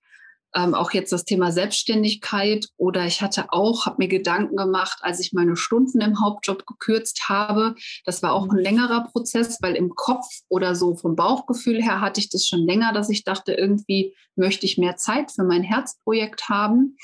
ähm, 0.55 0.73
auch 0.73 0.91
jetzt 0.91 1.11
das 1.11 1.25
Thema 1.25 1.51
Selbstständigkeit 1.51 2.67
oder 2.77 3.05
ich 3.05 3.21
hatte 3.21 3.51
auch, 3.51 3.85
habe 3.85 3.97
mir 3.99 4.07
Gedanken 4.07 4.55
gemacht, 4.55 4.99
als 5.01 5.19
ich 5.19 5.33
meine 5.33 5.55
Stunden 5.55 6.01
im 6.01 6.21
Hauptjob 6.21 6.65
gekürzt 6.65 7.29
habe. 7.29 7.75
Das 8.05 8.23
war 8.23 8.33
auch 8.33 8.43
ein 8.43 8.57
mhm. 8.57 8.63
längerer 8.63 9.05
Prozess, 9.11 9.59
weil 9.61 9.75
im 9.75 9.89
Kopf 9.95 10.25
oder 10.47 10.75
so 10.75 10.95
vom 10.95 11.15
Bauchgefühl 11.15 11.81
her 11.81 12.01
hatte 12.01 12.19
ich 12.19 12.29
das 12.29 12.47
schon 12.47 12.65
länger, 12.65 12.93
dass 12.93 13.09
ich 13.09 13.23
dachte, 13.23 13.53
irgendwie 13.53 14.15
möchte 14.35 14.65
ich 14.65 14.77
mehr 14.77 14.95
Zeit 14.95 15.31
für 15.31 15.43
mein 15.43 15.63
Herzprojekt 15.63 16.49
haben. 16.49 16.97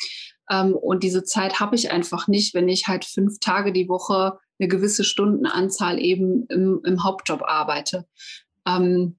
Ähm, 0.50 0.74
und 0.74 1.04
diese 1.04 1.24
Zeit 1.24 1.60
habe 1.60 1.76
ich 1.76 1.92
einfach 1.92 2.28
nicht, 2.28 2.54
wenn 2.56 2.68
ich 2.68 2.88
halt 2.88 3.06
fünf 3.06 3.40
Tage 3.40 3.72
die 3.72 3.90
Woche 3.90 4.40
eine 4.60 4.68
gewisse 4.70 5.04
Stundenanzahl 5.04 6.00
eben 6.00 6.46
im, 6.48 6.82
im 6.84 7.04
Hauptjob 7.04 7.44
arbeite. 7.44 8.06
Ähm, 8.66 9.18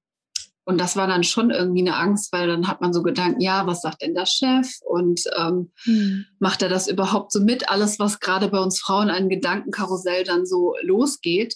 und 0.66 0.78
das 0.78 0.96
war 0.96 1.06
dann 1.06 1.22
schon 1.22 1.50
irgendwie 1.50 1.82
eine 1.82 1.96
Angst, 1.96 2.32
weil 2.32 2.48
dann 2.48 2.66
hat 2.66 2.80
man 2.80 2.92
so 2.92 3.04
Gedanken, 3.04 3.40
ja, 3.40 3.68
was 3.68 3.82
sagt 3.82 4.02
denn 4.02 4.14
der 4.14 4.26
Chef? 4.26 4.68
Und 4.84 5.22
ähm, 5.38 5.70
mhm. 5.84 6.26
macht 6.40 6.60
er 6.60 6.68
das 6.68 6.88
überhaupt 6.88 7.30
so 7.30 7.40
mit? 7.40 7.68
Alles, 7.68 8.00
was 8.00 8.18
gerade 8.18 8.48
bei 8.48 8.58
uns 8.58 8.80
Frauen 8.80 9.08
an 9.08 9.28
Gedankenkarussell 9.28 10.24
dann 10.24 10.44
so 10.44 10.74
losgeht. 10.82 11.54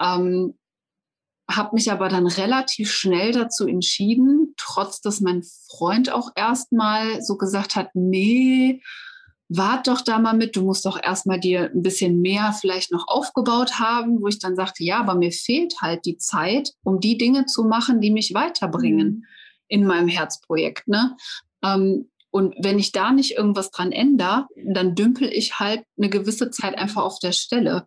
Ähm, 0.00 0.56
habe 1.50 1.74
mich 1.74 1.90
aber 1.90 2.08
dann 2.08 2.28
relativ 2.28 2.92
schnell 2.92 3.32
dazu 3.32 3.66
entschieden, 3.66 4.54
trotz 4.56 5.00
dass 5.00 5.20
mein 5.20 5.42
Freund 5.68 6.12
auch 6.12 6.30
erstmal 6.36 7.20
so 7.20 7.36
gesagt 7.36 7.74
hat, 7.74 7.90
nee, 7.94 8.80
wart 9.56 9.88
doch 9.88 10.00
da 10.00 10.18
mal 10.18 10.34
mit, 10.34 10.56
du 10.56 10.62
musst 10.62 10.84
doch 10.84 11.02
erstmal 11.02 11.40
dir 11.40 11.70
ein 11.74 11.82
bisschen 11.82 12.20
mehr 12.20 12.54
vielleicht 12.58 12.92
noch 12.92 13.08
aufgebaut 13.08 13.78
haben, 13.78 14.20
wo 14.20 14.28
ich 14.28 14.38
dann 14.38 14.56
sagte, 14.56 14.84
ja, 14.84 15.00
aber 15.00 15.14
mir 15.14 15.32
fehlt 15.32 15.80
halt 15.80 16.04
die 16.04 16.16
Zeit, 16.16 16.72
um 16.84 17.00
die 17.00 17.18
Dinge 17.18 17.46
zu 17.46 17.64
machen, 17.64 18.00
die 18.00 18.10
mich 18.10 18.34
weiterbringen 18.34 19.08
mhm. 19.08 19.24
in 19.68 19.86
meinem 19.86 20.08
Herzprojekt. 20.08 20.88
Ne? 20.88 21.16
Ähm, 21.62 22.10
und 22.30 22.54
wenn 22.58 22.78
ich 22.78 22.92
da 22.92 23.12
nicht 23.12 23.36
irgendwas 23.36 23.70
dran 23.70 23.92
ändere, 23.92 24.46
dann 24.64 24.94
dümpel 24.94 25.28
ich 25.28 25.58
halt 25.58 25.84
eine 25.98 26.08
gewisse 26.08 26.50
Zeit 26.50 26.78
einfach 26.78 27.02
auf 27.02 27.18
der 27.18 27.32
Stelle. 27.32 27.86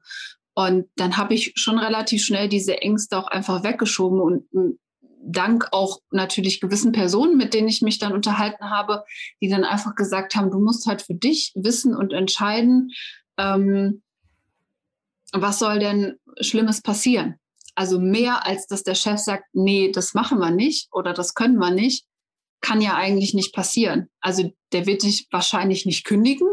Und 0.54 0.86
dann 0.96 1.18
habe 1.18 1.34
ich 1.34 1.54
schon 1.56 1.80
relativ 1.80 2.24
schnell 2.24 2.48
diese 2.48 2.78
Ängste 2.82 3.18
auch 3.18 3.28
einfach 3.28 3.64
weggeschoben 3.64 4.22
und 4.22 4.80
dank 5.26 5.68
auch 5.72 6.00
natürlich 6.12 6.62
gewissen 6.62 6.92
Personen, 6.92 7.38
mit 7.38 7.54
denen 7.54 7.68
ich 7.68 7.82
mich 7.82 8.00
dann 8.00 8.14
unterhalten 8.14 8.70
habe, 8.70 9.04
die 9.42 9.50
dann 9.50 9.64
einfach 9.64 9.96
gesagt 9.96 10.36
haben, 10.36 10.52
du 10.52 10.60
musst 10.60 10.86
halt 10.86 11.02
für 11.02 11.16
dich 11.16 11.52
wissen 11.56 11.96
und 11.96 12.14
entscheiden, 12.14 12.92
ähm, 13.38 14.04
was 15.32 15.60
soll 15.60 15.80
denn 15.80 16.18
Schlimmes 16.40 16.82
passieren. 16.82 17.36
Also 17.76 18.00
mehr 18.00 18.46
als 18.46 18.68
dass 18.68 18.84
der 18.84 18.96
Chef 18.96 19.20
sagt, 19.20 19.46
nee, 19.54 19.92
das 19.92 20.14
machen 20.14 20.40
wir 20.40 20.52
nicht 20.52 20.88
oder 20.94 21.14
das 21.14 21.34
können 21.34 21.58
wir 21.58 21.72
nicht, 21.72 22.06
kann 22.62 22.80
ja 22.80 22.96
eigentlich 22.96 23.34
nicht 23.34 23.54
passieren. 23.54 24.10
Also 24.22 24.54
der 24.72 24.86
wird 24.86 25.04
dich 25.04 25.28
wahrscheinlich 25.32 25.86
nicht 25.86 26.06
kündigen, 26.06 26.48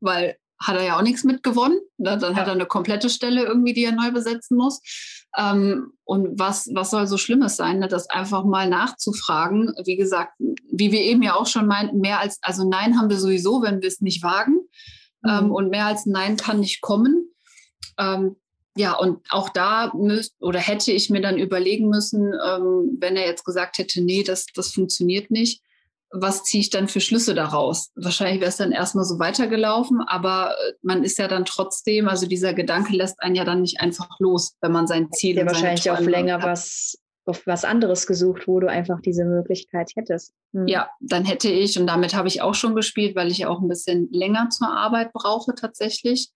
weil 0.00 0.36
hat 0.62 0.76
er 0.76 0.84
ja 0.84 0.98
auch 0.98 1.02
nichts 1.02 1.24
mitgewonnen. 1.24 1.78
Ne? 1.96 2.18
Dann 2.18 2.34
ja. 2.34 2.36
hat 2.36 2.46
er 2.46 2.52
eine 2.52 2.66
komplette 2.66 3.08
Stelle 3.08 3.44
irgendwie, 3.44 3.72
die 3.72 3.84
er 3.84 3.92
neu 3.92 4.10
besetzen 4.10 4.56
muss. 4.56 4.80
Ähm, 5.36 5.92
und 6.04 6.38
was, 6.38 6.68
was 6.74 6.90
soll 6.90 7.06
so 7.06 7.16
Schlimmes 7.16 7.56
sein, 7.56 7.78
ne? 7.78 7.88
das 7.88 8.10
einfach 8.10 8.44
mal 8.44 8.68
nachzufragen. 8.68 9.72
Wie 9.84 9.96
gesagt, 9.96 10.34
wie 10.38 10.92
wir 10.92 11.00
eben 11.00 11.22
ja 11.22 11.34
auch 11.34 11.46
schon 11.46 11.66
meinten, 11.66 12.00
mehr 12.00 12.20
als, 12.20 12.38
also 12.42 12.68
Nein 12.68 12.98
haben 12.98 13.10
wir 13.10 13.18
sowieso, 13.18 13.62
wenn 13.62 13.80
wir 13.80 13.88
es 13.88 14.00
nicht 14.00 14.22
wagen. 14.22 14.56
Mhm. 15.22 15.30
Ähm, 15.30 15.50
und 15.52 15.70
mehr 15.70 15.86
als 15.86 16.06
Nein 16.06 16.36
kann 16.36 16.60
nicht 16.60 16.82
kommen. 16.82 17.30
Ähm, 17.98 18.36
ja, 18.76 18.92
und 18.92 19.20
auch 19.30 19.48
da 19.48 19.92
müsst, 19.94 20.34
oder 20.40 20.58
hätte 20.60 20.92
ich 20.92 21.10
mir 21.10 21.20
dann 21.20 21.38
überlegen 21.38 21.88
müssen, 21.88 22.32
ähm, 22.32 22.96
wenn 23.00 23.16
er 23.16 23.26
jetzt 23.26 23.44
gesagt 23.44 23.78
hätte, 23.78 24.00
nee, 24.02 24.22
das, 24.22 24.46
das 24.54 24.72
funktioniert 24.72 25.30
nicht, 25.30 25.62
was 26.12 26.42
ziehe 26.42 26.60
ich 26.60 26.70
dann 26.70 26.88
für 26.88 27.00
Schlüsse 27.00 27.34
daraus? 27.34 27.90
Wahrscheinlich 27.94 28.40
wäre 28.40 28.48
es 28.48 28.56
dann 28.56 28.72
erstmal 28.72 29.04
so 29.04 29.18
weitergelaufen, 29.18 30.00
aber 30.06 30.52
äh, 30.52 30.72
man 30.82 31.04
ist 31.04 31.18
ja 31.18 31.28
dann 31.28 31.44
trotzdem, 31.44 32.08
also 32.08 32.26
dieser 32.26 32.52
Gedanke 32.52 32.94
lässt 32.94 33.22
einen 33.22 33.36
ja 33.36 33.44
dann 33.44 33.62
nicht 33.62 33.80
einfach 33.80 34.18
los, 34.18 34.56
wenn 34.60 34.72
man 34.72 34.86
sein 34.86 35.10
Ziel 35.12 35.36
ja 35.36 35.46
wahrscheinlich 35.46 35.90
auch 35.90 36.00
länger 36.00 36.42
was 36.42 36.98
auf 37.26 37.46
was 37.46 37.64
anderes 37.64 38.06
gesucht, 38.06 38.48
wo 38.48 38.60
du 38.60 38.68
einfach 38.68 39.00
diese 39.00 39.24
Möglichkeit 39.24 39.92
hättest. 39.94 40.32
Hm. 40.52 40.66
Ja, 40.66 40.90
dann 41.00 41.24
hätte 41.24 41.48
ich, 41.48 41.78
und 41.78 41.86
damit 41.86 42.14
habe 42.14 42.28
ich 42.28 42.42
auch 42.42 42.54
schon 42.54 42.74
gespielt, 42.74 43.14
weil 43.14 43.30
ich 43.30 43.38
ja 43.38 43.48
auch 43.48 43.60
ein 43.60 43.68
bisschen 43.68 44.08
länger 44.10 44.48
zur 44.50 44.68
Arbeit 44.68 45.12
brauche 45.12 45.54
tatsächlich. 45.54 46.30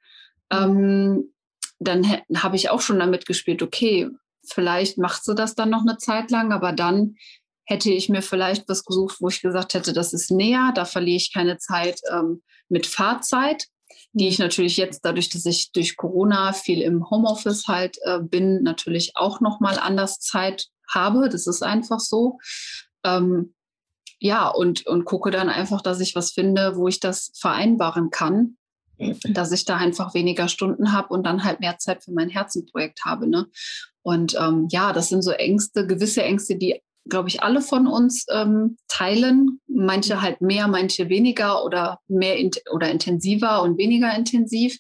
Mhm. 0.53 0.59
Ähm, 0.59 1.35
dann 1.81 2.07
habe 2.37 2.57
ich 2.57 2.71
auch 2.71 2.81
schon 2.81 3.01
damit 3.01 3.27
gespielt, 3.27 3.63
okay, 3.63 4.09
vielleicht 4.47 4.99
machst 4.99 5.27
du 5.27 5.35
das 5.35 5.55
dann 5.55 5.71
noch 5.71 5.83
eine 5.83 5.97
Zeit 5.97 6.31
lang, 6.31 6.53
aber 6.53 6.73
dann 6.73 7.17
hätte 7.65 7.91
ich 7.91 8.09
mir 8.09 8.23
vielleicht 8.23 8.69
was 8.69 8.85
gesucht, 8.85 9.17
wo 9.21 9.29
ich 9.29 9.41
gesagt 9.41 9.75
hätte, 9.75 9.93
das 9.93 10.13
ist 10.13 10.31
näher, 10.31 10.73
da 10.75 10.85
verliere 10.85 11.17
ich 11.17 11.33
keine 11.33 11.59
Zeit 11.59 12.01
ähm, 12.13 12.43
mit 12.69 12.87
Fahrzeit, 12.87 13.67
die 14.13 14.29
ich 14.29 14.39
natürlich 14.39 14.77
jetzt 14.77 15.05
dadurch, 15.05 15.29
dass 15.31 15.47
ich 15.47 15.73
durch 15.73 15.97
Corona 15.97 16.53
viel 16.53 16.83
im 16.83 17.09
Homeoffice 17.11 17.67
halt 17.67 17.99
äh, 18.03 18.21
bin, 18.21 18.63
natürlich 18.63 19.13
auch 19.17 19.41
noch 19.41 19.61
mal 19.61 19.79
anders 19.79 20.19
Zeit 20.21 20.67
habe. 20.89 21.29
Das 21.29 21.47
ist 21.47 21.63
einfach 21.63 22.01
so. 22.01 22.39
Ähm, 23.05 23.55
ja, 24.21 24.49
und, 24.49 24.87
und 24.87 25.05
gucke 25.05 25.31
dann 25.31 25.49
einfach, 25.49 25.83
dass 25.83 26.01
ich 26.01 26.15
was 26.15 26.33
finde, 26.33 26.77
wo 26.77 26.89
ich 26.89 27.01
das 27.01 27.33
vereinbaren 27.39 28.11
kann, 28.11 28.57
dass 29.29 29.53
ich 29.53 29.65
da 29.65 29.77
einfach 29.77 30.15
weniger 30.15 30.49
Stunden 30.49 30.93
habe 30.93 31.09
und 31.09 31.25
dann 31.25 31.45
halt 31.45 31.61
mehr 31.61 31.79
Zeit 31.79 32.05
für 32.05 32.13
mein 32.13 32.29
Herzenprojekt 32.29 33.05
habe. 33.05 33.27
Ne? 33.27 33.49
Und 34.03 34.37
ähm, 34.39 34.69
ja, 34.71 34.93
das 34.93 35.09
sind 35.09 35.23
so 35.23 35.33
Ängste, 35.33 35.87
gewisse 35.87 36.23
Ängste, 36.23 36.57
die 36.57 36.81
glaube 37.09 37.29
ich, 37.29 37.43
alle 37.43 37.61
von 37.61 37.87
uns 37.87 38.27
ähm, 38.31 38.77
teilen. 38.89 39.61
Manche 39.67 40.23
halt 40.23 40.41
mehr, 40.41 40.69
manche 40.69 41.09
weniger 41.09 41.65
oder 41.65 42.01
mehr 42.09 42.37
in, 42.37 42.51
oder 42.73 42.91
intensiver 42.91 43.63
und 43.63 43.79
weniger 43.79 44.15
intensiv. 44.15 44.79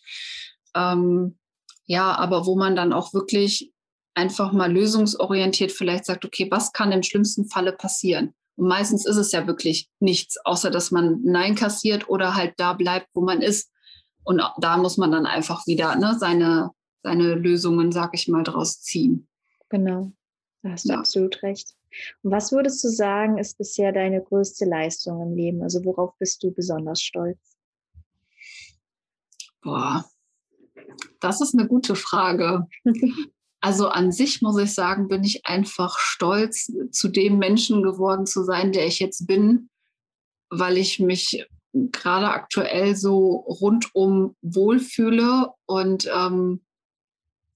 Ähm, 0.75 1.39
ja, 1.87 2.13
aber 2.13 2.47
wo 2.47 2.57
man 2.57 2.77
dann 2.77 2.93
auch 2.93 3.13
wirklich 3.13 3.73
einfach 4.15 4.53
mal 4.53 4.73
lösungsorientiert 4.73 5.73
vielleicht 5.73 6.07
sagt, 6.07 6.25
okay, 6.25 6.49
was 6.51 6.73
kann 6.73 6.93
im 6.93 7.03
schlimmsten 7.03 7.47
Falle 7.47 7.73
passieren? 7.73 8.33
Und 8.57 8.69
meistens 8.69 9.05
ist 9.05 9.17
es 9.17 9.33
ja 9.33 9.47
wirklich 9.47 9.91
nichts, 9.99 10.37
außer 10.45 10.71
dass 10.71 10.91
man 10.91 11.21
Nein 11.25 11.57
kassiert 11.57 12.09
oder 12.09 12.35
halt 12.35 12.55
da 12.57 12.73
bleibt, 12.73 13.09
wo 13.15 13.23
man 13.23 13.43
ist. 13.43 13.71
Und 14.23 14.41
da 14.59 14.77
muss 14.79 14.97
man 14.97 15.11
dann 15.13 15.27
einfach 15.27 15.67
wieder 15.67 15.97
ne, 15.97 16.17
seine, 16.19 16.71
seine 17.03 17.35
Lösungen, 17.35 17.93
sag 17.93 18.15
ich 18.15 18.29
mal, 18.29 18.45
draus 18.45 18.81
ziehen. 18.81 19.29
Genau, 19.69 20.13
da 20.63 20.71
hast 20.71 20.85
du 20.89 20.93
ja. 20.93 20.99
absolut 20.99 21.43
recht. 21.43 21.75
Und 22.23 22.31
was 22.31 22.53
würdest 22.53 22.83
du 22.85 22.89
sagen, 22.89 23.39
ist 23.39 23.59
bisher 23.59 23.93
deine 23.93 24.23
größte 24.23 24.65
Leistung 24.65 25.23
im 25.23 25.37
Leben? 25.37 25.63
Also 25.63 25.85
worauf 25.85 26.17
bist 26.19 26.43
du 26.43 26.51
besonders 26.51 27.03
stolz? 27.03 27.39
Boah, 29.63 30.05
das 31.21 31.41
ist 31.41 31.55
eine 31.55 31.67
gute 31.67 31.95
Frage. 31.95 32.67
Also 33.61 33.89
an 33.89 34.13
sich 34.13 34.43
muss 34.43 34.59
ich 34.59 34.75
sagen, 34.75 35.09
bin 35.09 35.25
ich 35.25 35.47
einfach 35.47 35.99
stolz, 35.99 36.71
zu 36.91 37.09
dem 37.09 37.39
Menschen 37.39 37.83
geworden 37.83 38.27
zu 38.27 38.45
sein, 38.45 38.73
der 38.73 38.87
ich 38.87 38.99
jetzt 38.99 39.27
bin, 39.27 39.71
weil 40.51 40.77
ich 40.77 41.01
mich 41.01 41.47
gerade 41.73 42.29
aktuell 42.29 42.95
so 42.95 43.31
rundum 43.31 44.37
wohlfühle 44.43 45.51
und 45.67 46.09
ähm, 46.15 46.64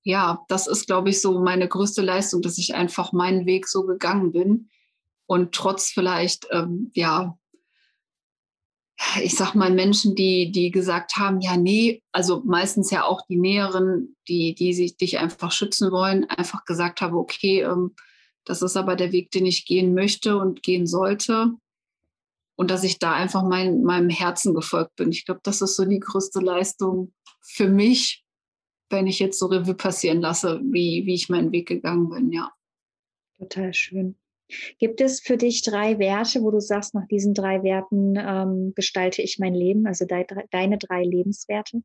ja, 0.08 0.42
das 0.48 0.66
ist, 0.66 0.86
glaube 0.86 1.10
ich, 1.10 1.20
so 1.20 1.38
meine 1.38 1.68
größte 1.68 2.00
Leistung, 2.00 2.40
dass 2.40 2.56
ich 2.56 2.74
einfach 2.74 3.12
meinen 3.12 3.44
Weg 3.44 3.68
so 3.68 3.84
gegangen 3.84 4.32
bin 4.32 4.70
und 5.26 5.52
trotz 5.52 5.90
vielleicht, 5.90 6.48
ähm, 6.50 6.90
ja, 6.94 7.38
ich 9.22 9.36
sag 9.36 9.54
mal 9.54 9.70
Menschen, 9.70 10.14
die, 10.14 10.50
die 10.50 10.70
gesagt 10.70 11.16
haben, 11.16 11.42
ja, 11.42 11.58
nee, 11.58 12.02
also 12.10 12.42
meistens 12.46 12.90
ja 12.90 13.04
auch 13.04 13.20
die 13.28 13.36
Näheren, 13.36 14.16
die, 14.28 14.54
die 14.54 14.72
sich 14.72 14.96
dich 14.96 15.18
einfach 15.18 15.52
schützen 15.52 15.92
wollen, 15.92 16.24
einfach 16.24 16.64
gesagt 16.64 17.02
habe, 17.02 17.18
okay, 17.18 17.60
ähm, 17.60 17.94
das 18.46 18.62
ist 18.62 18.78
aber 18.78 18.96
der 18.96 19.12
Weg, 19.12 19.30
den 19.30 19.44
ich 19.44 19.66
gehen 19.66 19.92
möchte 19.92 20.38
und 20.38 20.62
gehen 20.62 20.86
sollte. 20.86 21.50
Und 22.56 22.70
dass 22.70 22.82
ich 22.82 22.98
da 22.98 23.12
einfach 23.12 23.42
mein, 23.42 23.82
meinem 23.82 24.08
Herzen 24.08 24.54
gefolgt 24.54 24.96
bin. 24.96 25.10
Ich 25.12 25.26
glaube, 25.26 25.40
das 25.44 25.60
ist 25.60 25.76
so 25.76 25.84
die 25.84 26.00
größte 26.00 26.40
Leistung 26.40 27.12
für 27.42 27.68
mich, 27.68 28.24
wenn 28.90 29.06
ich 29.06 29.18
jetzt 29.18 29.38
so 29.38 29.46
Revue 29.46 29.74
passieren 29.74 30.20
lasse, 30.20 30.60
wie, 30.62 31.04
wie 31.06 31.14
ich 31.14 31.28
meinen 31.28 31.52
Weg 31.52 31.68
gegangen 31.68 32.08
bin, 32.08 32.32
ja. 32.32 32.50
Total 33.38 33.72
schön. 33.74 34.16
Gibt 34.78 35.00
es 35.00 35.20
für 35.20 35.36
dich 35.36 35.62
drei 35.62 35.98
Werte, 35.98 36.42
wo 36.42 36.50
du 36.50 36.60
sagst, 36.60 36.94
nach 36.94 37.06
diesen 37.06 37.34
drei 37.34 37.62
Werten 37.62 38.14
ähm, 38.16 38.72
gestalte 38.74 39.20
ich 39.20 39.38
mein 39.38 39.54
Leben, 39.54 39.86
also 39.86 40.06
de 40.06 40.24
deine 40.50 40.78
drei 40.78 41.04
Lebenswerte? 41.04 41.82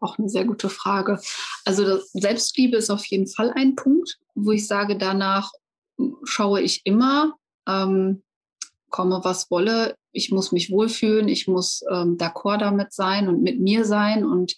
Auch 0.00 0.18
eine 0.18 0.28
sehr 0.28 0.44
gute 0.44 0.68
Frage. 0.68 1.20
Also 1.64 1.98
Selbstliebe 2.12 2.76
ist 2.76 2.90
auf 2.90 3.04
jeden 3.06 3.26
Fall 3.26 3.50
ein 3.56 3.74
Punkt, 3.74 4.18
wo 4.36 4.52
ich 4.52 4.68
sage, 4.68 4.96
danach 4.96 5.50
schaue 6.22 6.60
ich 6.60 6.82
immer, 6.84 7.34
ähm, 7.66 8.22
komme 8.88 9.20
was 9.24 9.50
wolle. 9.50 9.96
Ich 10.12 10.30
muss 10.30 10.52
mich 10.52 10.70
wohlfühlen, 10.70 11.26
ich 11.26 11.48
muss 11.48 11.82
ähm, 11.90 12.16
d'accord 12.16 12.58
damit 12.58 12.92
sein 12.92 13.28
und 13.28 13.42
mit 13.42 13.60
mir 13.60 13.84
sein 13.84 14.24
und 14.24 14.54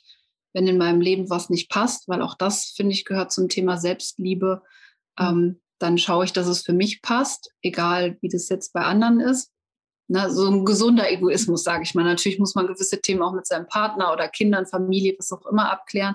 wenn 0.57 0.66
in 0.66 0.78
meinem 0.78 1.02
Leben 1.02 1.28
was 1.28 1.50
nicht 1.50 1.68
passt, 1.68 2.09
weil 2.09 2.22
auch 2.22 2.34
das, 2.34 2.72
finde 2.74 2.94
ich, 2.94 3.04
gehört 3.04 3.30
zum 3.30 3.50
Thema 3.50 3.76
Selbstliebe, 3.76 4.62
ähm, 5.20 5.61
dann 5.78 5.98
schaue 5.98 6.24
ich, 6.24 6.32
dass 6.32 6.46
es 6.46 6.62
für 6.62 6.72
mich 6.72 7.02
passt, 7.02 7.52
egal 7.61 8.16
wie 8.22 8.30
das 8.30 8.48
jetzt 8.48 8.72
bei 8.72 8.80
anderen 8.80 9.20
ist. 9.20 9.52
Na, 10.09 10.30
so 10.30 10.48
ein 10.48 10.64
gesunder 10.64 11.11
Egoismus, 11.12 11.62
sage 11.62 11.82
ich 11.82 11.94
mal. 11.94 12.04
Natürlich 12.04 12.38
muss 12.38 12.54
man 12.54 12.66
gewisse 12.66 13.02
Themen 13.02 13.20
auch 13.20 13.34
mit 13.34 13.46
seinem 13.46 13.66
Partner 13.66 14.14
oder 14.14 14.28
Kindern, 14.28 14.64
Familie, 14.64 15.14
was 15.18 15.30
auch 15.30 15.44
immer 15.44 15.70
abklären. 15.70 16.14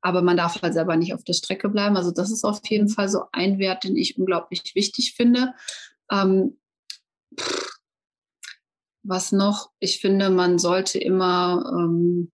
Aber 0.00 0.22
man 0.22 0.36
darf 0.36 0.60
halt 0.60 0.74
selber 0.74 0.96
nicht 0.96 1.14
auf 1.14 1.22
der 1.22 1.34
Strecke 1.34 1.68
bleiben. 1.68 1.96
Also 1.96 2.10
das 2.10 2.32
ist 2.32 2.42
auf 2.42 2.58
jeden 2.68 2.88
Fall 2.88 3.08
so 3.08 3.26
ein 3.30 3.60
Wert, 3.60 3.84
den 3.84 3.96
ich 3.96 4.18
unglaublich 4.18 4.74
wichtig 4.74 5.14
finde. 5.14 5.54
Ähm, 6.10 6.58
was 9.04 9.30
noch? 9.30 9.70
Ich 9.78 10.00
finde, 10.00 10.30
man 10.30 10.58
sollte 10.58 10.98
immer 10.98 11.64
ähm, 11.78 12.32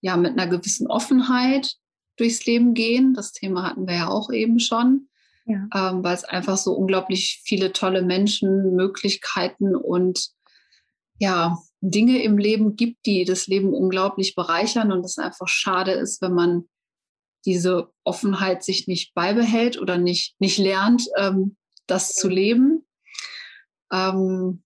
ja 0.00 0.16
mit 0.16 0.32
einer 0.32 0.46
gewissen 0.46 0.86
Offenheit 0.86 1.74
durchs 2.16 2.44
Leben 2.46 2.74
gehen. 2.74 3.14
Das 3.14 3.32
Thema 3.32 3.64
hatten 3.64 3.86
wir 3.86 3.94
ja 3.94 4.08
auch 4.08 4.30
eben 4.30 4.60
schon, 4.60 5.08
ja. 5.46 5.66
ähm, 5.74 6.04
weil 6.04 6.14
es 6.14 6.24
einfach 6.24 6.56
so 6.56 6.72
unglaublich 6.72 7.40
viele 7.44 7.72
tolle 7.72 8.02
Menschen, 8.02 8.74
Möglichkeiten 8.74 9.74
und 9.74 10.30
ja, 11.18 11.58
Dinge 11.80 12.22
im 12.22 12.38
Leben 12.38 12.76
gibt, 12.76 13.06
die 13.06 13.24
das 13.24 13.46
Leben 13.46 13.72
unglaublich 13.72 14.34
bereichern 14.34 14.92
und 14.92 15.04
es 15.04 15.18
einfach 15.18 15.48
schade 15.48 15.92
ist, 15.92 16.20
wenn 16.22 16.34
man 16.34 16.68
diese 17.46 17.90
Offenheit 18.04 18.62
sich 18.64 18.86
nicht 18.86 19.14
beibehält 19.14 19.80
oder 19.80 19.96
nicht, 19.96 20.38
nicht 20.40 20.58
lernt, 20.58 21.06
ähm, 21.16 21.56
das 21.86 22.12
zu 22.12 22.28
leben. 22.28 22.86
Ähm, 23.92 24.62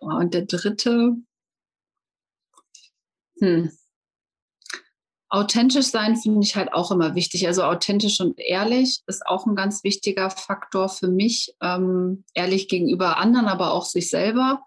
und 0.00 0.34
der 0.34 0.46
dritte, 0.46 1.16
hm, 3.40 3.70
Authentisch 5.34 5.86
sein 5.86 6.16
finde 6.16 6.46
ich 6.46 6.54
halt 6.54 6.72
auch 6.72 6.92
immer 6.92 7.16
wichtig. 7.16 7.48
Also 7.48 7.64
authentisch 7.64 8.20
und 8.20 8.38
ehrlich 8.38 9.00
ist 9.08 9.26
auch 9.26 9.46
ein 9.46 9.56
ganz 9.56 9.82
wichtiger 9.82 10.30
Faktor 10.30 10.88
für 10.88 11.08
mich. 11.08 11.56
Ähm, 11.60 12.22
ehrlich 12.34 12.68
gegenüber 12.68 13.16
anderen, 13.16 13.46
aber 13.46 13.72
auch 13.72 13.84
sich 13.84 14.10
selber. 14.10 14.62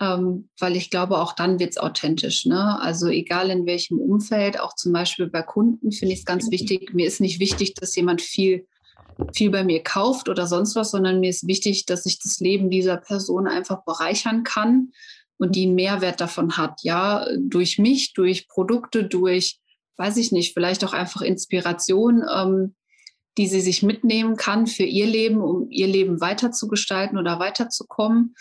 Ähm, 0.00 0.48
weil 0.58 0.74
ich 0.74 0.90
glaube, 0.90 1.18
auch 1.18 1.34
dann 1.34 1.60
wird 1.60 1.70
es 1.70 1.78
authentisch. 1.78 2.46
Ne? 2.46 2.80
Also 2.80 3.06
egal 3.06 3.48
in 3.48 3.64
welchem 3.64 4.00
Umfeld, 4.00 4.58
auch 4.58 4.74
zum 4.74 4.92
Beispiel 4.92 5.28
bei 5.28 5.42
Kunden 5.42 5.92
finde 5.92 6.14
ich 6.14 6.20
es 6.20 6.26
ganz 6.26 6.50
wichtig. 6.50 6.92
Mir 6.92 7.06
ist 7.06 7.20
nicht 7.20 7.38
wichtig, 7.38 7.74
dass 7.74 7.94
jemand 7.94 8.22
viel, 8.22 8.66
viel 9.32 9.50
bei 9.50 9.62
mir 9.62 9.84
kauft 9.84 10.28
oder 10.28 10.48
sonst 10.48 10.74
was, 10.74 10.90
sondern 10.90 11.20
mir 11.20 11.30
ist 11.30 11.46
wichtig, 11.46 11.86
dass 11.86 12.06
ich 12.06 12.18
das 12.18 12.40
Leben 12.40 12.70
dieser 12.70 12.96
Person 12.96 13.46
einfach 13.46 13.84
bereichern 13.84 14.42
kann 14.42 14.90
und 15.40 15.56
die 15.56 15.64
einen 15.64 15.74
Mehrwert 15.74 16.20
davon 16.20 16.58
hat. 16.58 16.82
Ja, 16.82 17.26
durch 17.38 17.78
mich, 17.78 18.12
durch 18.12 18.46
Produkte, 18.46 19.04
durch, 19.04 19.58
weiß 19.96 20.18
ich 20.18 20.32
nicht, 20.32 20.52
vielleicht 20.52 20.84
auch 20.84 20.92
einfach 20.92 21.22
Inspiration, 21.22 22.22
ähm, 22.30 22.74
die 23.38 23.46
sie 23.46 23.62
sich 23.62 23.82
mitnehmen 23.82 24.36
kann 24.36 24.66
für 24.66 24.82
ihr 24.82 25.06
Leben, 25.06 25.40
um 25.40 25.70
ihr 25.70 25.86
Leben 25.86 26.20
weiterzugestalten 26.20 27.16
oder 27.16 27.38
weiterzukommen. 27.38 28.34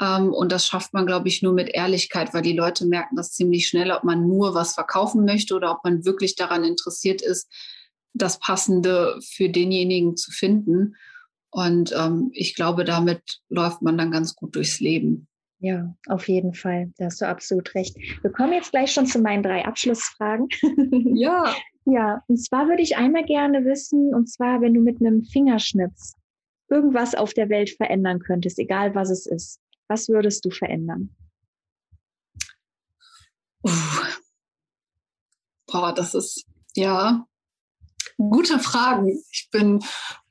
Ähm, 0.00 0.32
und 0.32 0.52
das 0.52 0.64
schafft 0.64 0.94
man, 0.94 1.06
glaube 1.06 1.26
ich, 1.26 1.42
nur 1.42 1.52
mit 1.52 1.70
Ehrlichkeit, 1.70 2.32
weil 2.32 2.42
die 2.42 2.56
Leute 2.56 2.86
merken 2.86 3.16
das 3.16 3.32
ziemlich 3.32 3.66
schnell, 3.66 3.90
ob 3.90 4.04
man 4.04 4.28
nur 4.28 4.54
was 4.54 4.74
verkaufen 4.74 5.24
möchte 5.24 5.56
oder 5.56 5.72
ob 5.72 5.82
man 5.82 6.04
wirklich 6.04 6.36
daran 6.36 6.62
interessiert 6.62 7.20
ist, 7.20 7.50
das 8.12 8.38
Passende 8.38 9.18
für 9.28 9.48
denjenigen 9.48 10.16
zu 10.16 10.30
finden. 10.30 10.94
Und 11.50 11.92
ähm, 11.98 12.30
ich 12.32 12.54
glaube, 12.54 12.84
damit 12.84 13.40
läuft 13.48 13.82
man 13.82 13.98
dann 13.98 14.12
ganz 14.12 14.36
gut 14.36 14.54
durchs 14.54 14.78
Leben. 14.78 15.26
Ja, 15.64 15.96
auf 16.08 16.28
jeden 16.28 16.52
Fall. 16.52 16.92
Da 16.98 17.06
hast 17.06 17.22
du 17.22 17.26
absolut 17.26 17.74
recht. 17.74 17.96
Wir 18.20 18.30
kommen 18.30 18.52
jetzt 18.52 18.72
gleich 18.72 18.92
schon 18.92 19.06
zu 19.06 19.18
meinen 19.18 19.42
drei 19.42 19.64
Abschlussfragen. 19.64 20.48
Ja. 21.16 21.54
ja, 21.86 22.22
und 22.28 22.36
zwar 22.36 22.68
würde 22.68 22.82
ich 22.82 22.98
einmal 22.98 23.24
gerne 23.24 23.64
wissen, 23.64 24.12
und 24.14 24.26
zwar, 24.26 24.60
wenn 24.60 24.74
du 24.74 24.82
mit 24.82 25.00
einem 25.00 25.22
Fingerschnips 25.24 26.16
irgendwas 26.68 27.14
auf 27.14 27.32
der 27.32 27.48
Welt 27.48 27.70
verändern 27.70 28.18
könntest, 28.18 28.58
egal 28.58 28.94
was 28.94 29.08
es 29.08 29.24
ist, 29.24 29.58
was 29.88 30.10
würdest 30.10 30.44
du 30.44 30.50
verändern? 30.50 31.16
Boah, 35.66 35.94
das 35.94 36.14
ist 36.14 36.44
ja 36.74 37.26
gute 38.16 38.58
Fragen. 38.58 39.08
Ich 39.08 39.48
bin, 39.50 39.82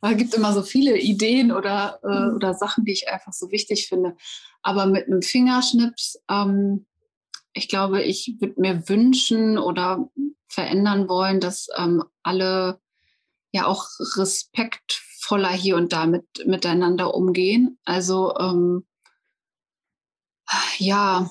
es 0.01 0.17
gibt 0.17 0.33
immer 0.33 0.53
so 0.53 0.63
viele 0.63 0.97
Ideen 0.97 1.51
oder, 1.51 1.99
äh, 2.03 2.29
mhm. 2.29 2.35
oder 2.35 2.53
Sachen, 2.53 2.85
die 2.85 2.93
ich 2.93 3.09
einfach 3.09 3.33
so 3.33 3.51
wichtig 3.51 3.87
finde. 3.87 4.15
Aber 4.61 4.85
mit 4.85 5.07
einem 5.07 5.21
Fingerschnips, 5.21 6.21
ähm, 6.29 6.85
ich 7.53 7.67
glaube, 7.67 8.01
ich 8.01 8.35
würde 8.39 8.59
mir 8.59 8.89
wünschen 8.89 9.57
oder 9.57 10.09
verändern 10.47 11.07
wollen, 11.09 11.39
dass 11.39 11.67
ähm, 11.77 12.03
alle 12.23 12.79
ja 13.51 13.67
auch 13.67 13.85
respektvoller 14.17 15.51
hier 15.51 15.75
und 15.75 15.93
da 15.93 16.05
mit, 16.05 16.25
miteinander 16.45 17.13
umgehen. 17.13 17.77
Also 17.85 18.35
ähm, 18.39 18.85
ja, 20.77 21.29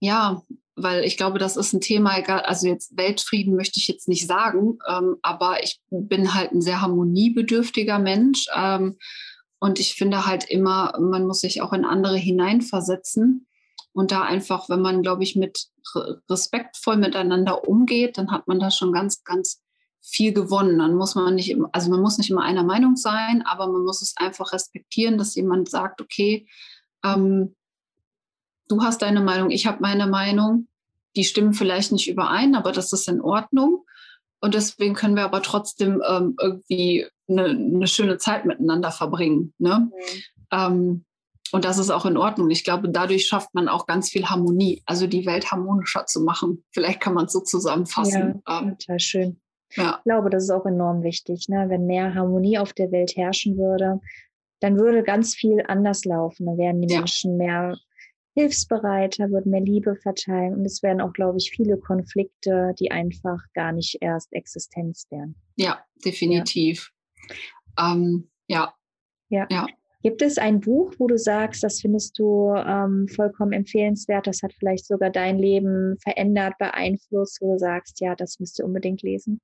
ja, 0.00 0.42
weil 0.76 1.04
ich 1.04 1.16
glaube, 1.16 1.38
das 1.38 1.56
ist 1.56 1.72
ein 1.72 1.80
Thema, 1.80 2.10
also 2.10 2.68
jetzt 2.68 2.96
Weltfrieden 2.96 3.56
möchte 3.56 3.78
ich 3.78 3.88
jetzt 3.88 4.08
nicht 4.08 4.26
sagen, 4.26 4.78
ähm, 4.86 5.16
aber 5.22 5.62
ich 5.62 5.80
bin 5.90 6.34
halt 6.34 6.52
ein 6.52 6.60
sehr 6.60 6.82
harmoniebedürftiger 6.82 7.98
Mensch. 7.98 8.46
Ähm, 8.54 8.98
und 9.58 9.80
ich 9.80 9.94
finde 9.94 10.26
halt 10.26 10.44
immer, 10.44 10.92
man 11.00 11.26
muss 11.26 11.40
sich 11.40 11.62
auch 11.62 11.72
in 11.72 11.86
andere 11.86 12.18
hineinversetzen. 12.18 13.46
Und 13.92 14.12
da 14.12 14.20
einfach, 14.20 14.68
wenn 14.68 14.82
man, 14.82 15.02
glaube 15.02 15.22
ich, 15.22 15.34
mit 15.34 15.68
respektvoll 16.28 16.98
miteinander 16.98 17.66
umgeht, 17.66 18.18
dann 18.18 18.30
hat 18.30 18.46
man 18.46 18.60
da 18.60 18.70
schon 18.70 18.92
ganz, 18.92 19.24
ganz 19.24 19.62
viel 20.02 20.34
gewonnen. 20.34 20.78
Dann 20.78 20.94
muss 20.94 21.14
man 21.14 21.34
nicht, 21.34 21.56
also 21.72 21.90
man 21.90 22.02
muss 22.02 22.18
nicht 22.18 22.28
immer 22.30 22.42
einer 22.42 22.64
Meinung 22.64 22.96
sein, 22.96 23.42
aber 23.46 23.66
man 23.66 23.82
muss 23.82 24.02
es 24.02 24.14
einfach 24.18 24.52
respektieren, 24.52 25.16
dass 25.16 25.34
jemand 25.34 25.70
sagt, 25.70 26.02
okay, 26.02 26.46
ähm, 27.02 27.56
du 28.68 28.82
hast 28.82 29.02
deine 29.02 29.20
Meinung, 29.20 29.50
ich 29.50 29.66
habe 29.66 29.78
meine 29.80 30.06
Meinung, 30.06 30.68
die 31.16 31.24
stimmen 31.24 31.54
vielleicht 31.54 31.92
nicht 31.92 32.08
überein, 32.08 32.54
aber 32.54 32.72
das 32.72 32.92
ist 32.92 33.08
in 33.08 33.20
Ordnung. 33.20 33.84
Und 34.40 34.54
deswegen 34.54 34.94
können 34.94 35.16
wir 35.16 35.24
aber 35.24 35.42
trotzdem 35.42 36.02
ähm, 36.08 36.36
irgendwie 36.40 37.06
eine, 37.28 37.46
eine, 37.46 37.86
schöne 37.86 38.18
Zeit 38.18 38.44
miteinander 38.44 38.90
verbringen. 38.90 39.54
Ne? 39.58 39.90
Mhm. 39.90 40.22
Ähm, 40.52 41.04
und 41.52 41.64
das 41.64 41.78
ist 41.78 41.90
auch 41.90 42.04
in 42.04 42.16
Ordnung. 42.16 42.50
Ich 42.50 42.64
glaube, 42.64 42.88
dadurch 42.88 43.26
schafft 43.26 43.54
man 43.54 43.68
auch 43.68 43.86
ganz 43.86 44.10
viel 44.10 44.26
Harmonie, 44.26 44.82
also 44.84 45.06
die 45.06 45.26
Welt 45.26 45.50
harmonischer 45.50 46.04
zu 46.06 46.20
machen. 46.20 46.64
Vielleicht 46.72 47.00
kann 47.00 47.14
man 47.14 47.26
es 47.26 47.32
so 47.32 47.40
zusammenfassen. 47.40 48.42
Ja, 48.46 48.60
ähm, 48.60 48.76
total 48.78 49.00
schön. 49.00 49.40
Ja. 49.74 49.96
Ich 49.98 50.04
glaube, 50.04 50.30
das 50.30 50.44
ist 50.44 50.50
auch 50.50 50.66
enorm 50.66 51.02
wichtig. 51.02 51.48
Ne? 51.48 51.66
Wenn 51.68 51.86
mehr 51.86 52.14
Harmonie 52.14 52.58
auf 52.58 52.72
der 52.72 52.90
Welt 52.92 53.16
herrschen 53.16 53.56
würde, 53.56 54.00
dann 54.60 54.78
würde 54.78 55.02
ganz 55.02 55.34
viel 55.34 55.62
anders 55.66 56.04
laufen. 56.04 56.46
Da 56.46 56.56
wären 56.56 56.80
die 56.80 56.92
ja. 56.92 56.98
Menschen 56.98 57.36
mehr 57.36 57.76
hilfsbereiter, 58.36 59.30
würden 59.30 59.50
mehr 59.50 59.62
Liebe 59.62 59.96
verteilen 59.96 60.54
und 60.54 60.64
es 60.66 60.82
wären 60.82 61.00
auch, 61.00 61.12
glaube 61.14 61.38
ich, 61.38 61.50
viele 61.50 61.78
Konflikte, 61.78 62.74
die 62.78 62.90
einfach 62.90 63.38
gar 63.54 63.72
nicht 63.72 63.96
erst 64.02 64.32
Existenz 64.32 65.06
wären. 65.10 65.34
Ja, 65.56 65.82
definitiv. 66.04 66.92
Ja. 67.78 67.92
Ähm, 67.92 68.28
ja. 68.46 68.74
ja. 69.30 69.46
ja. 69.50 69.66
Gibt 70.02 70.20
es 70.22 70.36
ein 70.36 70.60
Buch, 70.60 70.92
wo 70.98 71.06
du 71.06 71.18
sagst, 71.18 71.64
das 71.64 71.80
findest 71.80 72.18
du 72.18 72.54
ähm, 72.54 73.08
vollkommen 73.08 73.52
empfehlenswert, 73.52 74.26
das 74.26 74.42
hat 74.42 74.52
vielleicht 74.52 74.86
sogar 74.86 75.10
dein 75.10 75.38
Leben 75.38 75.96
verändert, 75.98 76.58
beeinflusst, 76.58 77.40
wo 77.40 77.54
du 77.54 77.58
sagst, 77.58 78.00
ja, 78.00 78.14
das 78.14 78.38
müsst 78.38 78.58
ihr 78.58 78.66
unbedingt 78.66 79.02
lesen? 79.02 79.40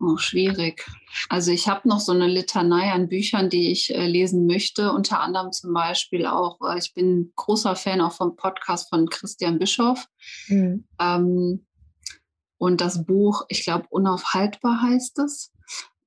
Oh, 0.00 0.16
schwierig. 0.16 0.86
Also 1.28 1.50
ich 1.50 1.66
habe 1.66 1.88
noch 1.88 2.00
so 2.00 2.12
eine 2.12 2.28
Litanei 2.28 2.92
an 2.92 3.08
Büchern, 3.08 3.50
die 3.50 3.72
ich 3.72 3.92
äh, 3.92 4.06
lesen 4.06 4.46
möchte. 4.46 4.92
Unter 4.92 5.20
anderem 5.20 5.50
zum 5.50 5.74
Beispiel 5.74 6.26
auch, 6.26 6.58
äh, 6.60 6.78
ich 6.78 6.94
bin 6.94 7.32
großer 7.34 7.74
Fan 7.74 8.00
auch 8.00 8.12
vom 8.12 8.36
Podcast 8.36 8.88
von 8.88 9.08
Christian 9.08 9.58
Bischoff. 9.58 10.06
Mhm. 10.46 10.84
Ähm, 11.00 11.66
und 12.58 12.80
das 12.80 13.04
Buch, 13.06 13.44
ich 13.48 13.64
glaube, 13.64 13.86
Unaufhaltbar 13.90 14.82
heißt 14.82 15.18
es. 15.18 15.52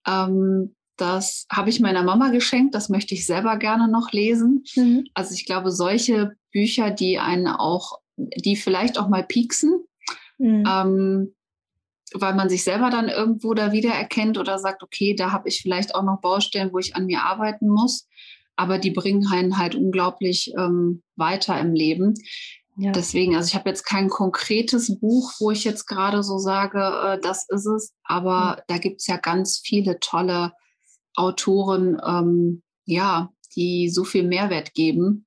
Ähm, 0.07 0.75
das 0.97 1.45
habe 1.51 1.69
ich 1.69 1.79
meiner 1.79 2.03
Mama 2.03 2.29
geschenkt. 2.29 2.75
Das 2.75 2.87
möchte 2.87 3.13
ich 3.13 3.25
selber 3.25 3.57
gerne 3.57 3.89
noch 3.89 4.11
lesen. 4.11 4.63
Mhm. 4.75 5.05
Also 5.13 5.33
ich 5.33 5.45
glaube, 5.45 5.71
solche 5.71 6.33
Bücher, 6.51 6.91
die 6.91 7.19
einen 7.19 7.47
auch, 7.47 7.99
die 8.15 8.55
vielleicht 8.55 8.99
auch 8.99 9.09
mal 9.09 9.23
pieksen. 9.23 9.83
Mhm. 10.37 10.63
Ähm, 10.67 11.35
weil 12.13 12.33
man 12.35 12.49
sich 12.49 12.63
selber 12.63 12.89
dann 12.89 13.09
irgendwo 13.09 13.53
da 13.53 13.71
wiedererkennt 13.71 14.37
oder 14.37 14.59
sagt, 14.59 14.83
okay, 14.83 15.15
da 15.15 15.31
habe 15.31 15.49
ich 15.49 15.61
vielleicht 15.61 15.95
auch 15.95 16.03
noch 16.03 16.19
Baustellen, 16.21 16.73
wo 16.73 16.79
ich 16.79 16.95
an 16.95 17.05
mir 17.05 17.23
arbeiten 17.23 17.69
muss. 17.69 18.07
Aber 18.55 18.77
die 18.77 18.91
bringen 18.91 19.27
einen 19.31 19.57
halt 19.57 19.75
unglaublich 19.75 20.53
ähm, 20.57 21.03
weiter 21.15 21.59
im 21.59 21.73
Leben. 21.73 22.13
Ja. 22.77 22.91
Deswegen, 22.91 23.35
also 23.35 23.47
ich 23.47 23.55
habe 23.55 23.69
jetzt 23.69 23.83
kein 23.83 24.09
konkretes 24.09 24.99
Buch, 24.99 25.33
wo 25.39 25.51
ich 25.51 25.63
jetzt 25.63 25.85
gerade 25.85 26.23
so 26.23 26.37
sage, 26.37 26.79
äh, 26.79 27.19
das 27.21 27.47
ist 27.49 27.65
es. 27.65 27.93
Aber 28.03 28.57
mhm. 28.57 28.61
da 28.67 28.77
gibt 28.77 29.01
es 29.01 29.07
ja 29.07 29.17
ganz 29.17 29.61
viele 29.63 29.99
tolle 29.99 30.53
Autoren, 31.15 31.99
ähm, 32.05 32.61
ja, 32.85 33.31
die 33.55 33.89
so 33.89 34.03
viel 34.03 34.23
Mehrwert 34.23 34.73
geben. 34.73 35.25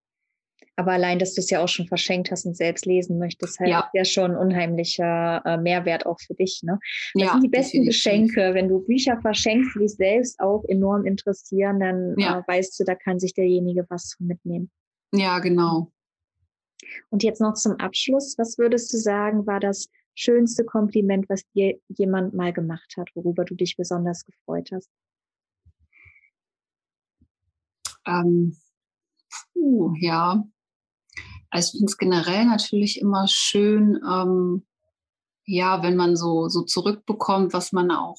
Aber 0.77 0.93
allein, 0.93 1.19
dass 1.19 1.35
du 1.35 1.41
es 1.41 1.51
ja 1.51 1.63
auch 1.63 1.69
schon 1.69 1.87
verschenkt 1.87 2.31
hast 2.31 2.47
und 2.47 2.57
selbst 2.57 2.85
lesen 2.85 3.19
möchtest, 3.19 3.61
halt 3.61 3.71
ja. 3.71 3.89
ja 3.93 4.05
schon 4.05 4.33
ein 4.33 4.37
unheimlicher 4.37 5.43
äh, 5.45 5.57
Mehrwert 5.57 6.05
auch 6.05 6.19
für 6.21 6.35
dich. 6.35 6.63
Ne? 6.63 6.79
Das 7.15 7.23
ja, 7.23 7.33
sind 7.33 7.45
die 7.45 7.49
besten. 7.49 7.85
Geschenke. 7.85 8.55
Wenn 8.55 8.69
du 8.69 8.81
Bücher 8.81 9.21
verschenkst, 9.21 9.77
die 9.77 9.81
dich 9.81 9.95
selbst 9.95 10.41
auch 10.41 10.65
enorm 10.67 11.07
interessieren, 11.07 11.79
dann 11.79 12.15
ja. 12.19 12.41
äh, 12.41 12.43
weißt 12.47 12.79
du, 12.81 12.85
da 12.85 12.95
kann 12.95 13.21
sich 13.21 13.35
derjenige 13.35 13.87
was 13.89 14.17
mitnehmen. 14.19 14.71
Ja, 15.13 15.39
genau. 15.39 15.93
Und 17.11 17.23
jetzt 17.23 17.41
noch 17.41 17.55
zum 17.55 17.79
Abschluss. 17.79 18.37
Was 18.37 18.59
würdest 18.59 18.93
du 18.93 18.97
sagen, 18.99 19.47
war 19.47 19.61
das 19.61 19.89
schönste 20.15 20.65
Kompliment, 20.65 21.29
was 21.29 21.47
dir 21.55 21.79
jemand 21.89 22.35
mal 22.35 22.53
gemacht 22.53 22.95
hat, 22.97 23.09
worüber 23.15 23.45
du 23.45 23.55
dich 23.55 23.77
besonders 23.77 24.25
gefreut 24.25 24.71
hast? 24.73 24.91
Ähm, 28.07 28.57
puh, 29.53 29.95
ja, 29.99 30.45
also 31.55 31.69
ich 31.69 31.79
finde 31.79 31.91
es 31.91 31.99
generell 31.99 32.45
natürlich 32.47 33.01
immer 33.01 33.27
schön, 33.29 34.01
ähm, 34.05 34.67
ja, 35.47 35.85
wenn 35.85 35.95
man 35.95 36.17
so, 36.17 36.49
so 36.49 36.63
zurückbekommt, 36.63 37.53
was 37.53 37.71
man 37.71 37.93
auch 37.93 38.19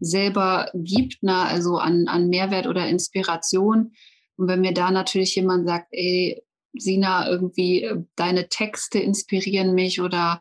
selber 0.00 0.70
gibt, 0.72 1.22
ne? 1.22 1.36
also 1.36 1.76
an, 1.76 2.08
an 2.08 2.28
Mehrwert 2.28 2.66
oder 2.66 2.88
Inspiration. 2.88 3.92
Und 4.36 4.48
wenn 4.48 4.62
mir 4.62 4.72
da 4.72 4.90
natürlich 4.90 5.36
jemand 5.36 5.66
sagt, 5.66 5.88
ey, 5.90 6.42
Sina, 6.72 7.28
irgendwie 7.28 7.82
äh, 7.82 8.02
deine 8.16 8.48
Texte 8.48 8.98
inspirieren 8.98 9.74
mich 9.74 10.00
oder 10.00 10.40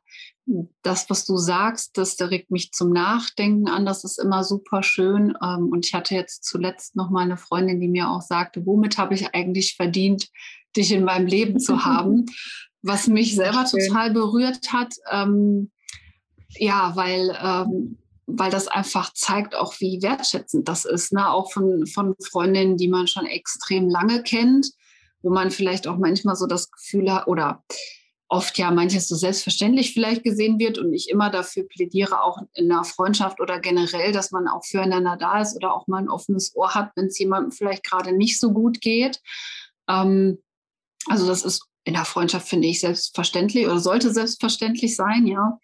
das, 0.82 1.10
was 1.10 1.26
du 1.26 1.36
sagst, 1.38 1.98
das, 1.98 2.16
das 2.16 2.32
regt 2.32 2.52
mich 2.52 2.72
zum 2.72 2.92
Nachdenken 2.92 3.68
an. 3.68 3.86
Das 3.86 4.04
ist 4.06 4.18
immer 4.18 4.46
super 4.46 4.82
schön. 4.82 5.34
Ähm, 5.44 5.70
und 5.72 5.86
ich 5.86 5.94
hatte 5.94 6.16
jetzt 6.16 6.46
zuletzt 6.46 6.96
noch 6.96 7.10
mal 7.10 7.22
eine 7.22 7.38
Freundin, 7.38 7.82
die 7.82 7.90
mir 7.90 8.10
auch 8.10 8.22
sagte, 8.22 8.66
womit 8.66 8.98
habe 8.98 9.14
ich 9.14 9.36
eigentlich 9.36 9.76
verdient, 9.76 10.30
dich 10.76 10.92
in 10.92 11.04
meinem 11.04 11.28
Leben 11.28 11.60
zu 11.60 11.86
haben, 11.86 12.26
was 12.82 13.08
mich 13.08 13.36
selber 13.36 13.66
total 13.66 14.12
berührt 14.12 14.72
hat. 14.72 14.96
Ähm, 15.12 15.72
ja, 16.58 16.92
weil, 16.96 17.38
ähm, 17.42 17.98
weil 18.26 18.52
das 18.52 18.68
einfach 18.68 19.14
zeigt 19.14 19.56
auch, 19.56 19.80
wie 19.80 20.02
wertschätzend 20.02 20.68
das 20.68 20.86
ist. 20.86 21.14
Ne? 21.14 21.30
Auch 21.30 21.52
von, 21.52 21.86
von 21.88 22.16
Freundinnen, 22.24 22.78
die 22.78 22.88
man 22.88 23.08
schon 23.08 23.26
extrem 23.26 23.90
lange 23.90 24.24
kennt, 24.24 24.72
wo 25.22 25.30
man 25.30 25.52
vielleicht 25.52 25.88
auch 25.88 25.98
manchmal 25.98 26.36
so 26.36 26.48
das 26.48 26.72
Gefühl 26.72 27.12
hat 27.12 27.28
oder 27.28 27.64
oft 28.30 28.58
ja 28.60 28.70
manches 28.70 29.08
so 29.08 29.16
selbstverständlich 29.16 29.92
vielleicht 29.92 30.24
gesehen 30.24 30.60
wird 30.60 30.78
und 30.78 30.94
ich 30.94 31.10
immer 31.10 31.32
dafür 31.32 31.68
plädiere, 31.68 32.22
auch 32.24 32.38
in 32.54 32.72
einer 32.72 32.84
Freundschaft 32.84 33.42
oder 33.42 33.60
generell, 33.60 34.12
dass 34.12 34.32
man 34.32 34.48
auch 34.48 34.64
füreinander 34.64 35.18
da 35.18 35.42
ist 35.42 35.56
oder 35.56 35.74
auch 35.74 35.88
mal 35.88 35.98
ein 35.98 36.10
offenes 36.10 36.56
Ohr 36.56 36.76
hat, 36.76 36.92
wenn 36.96 37.08
es 37.08 37.18
jemandem 37.18 37.52
vielleicht 37.52 37.84
gerade 37.84 38.16
nicht 38.16 38.40
so 38.40 38.54
gut 38.54 38.82
geht. 38.82 39.20
Ähm, 39.90 40.38
also 41.08 41.28
das 41.28 41.43
ist 41.43 41.66
in 41.86 41.93
der 41.93 42.06
Freundschaft, 42.06 42.47
finde 42.47 42.68
ich, 42.68 42.82
selbstverständlich 42.82 43.66
oder 43.66 43.80
sollte 43.80 44.14
selbstverständlich 44.14 44.95
sein, 44.95 45.26
ja. 45.26 45.58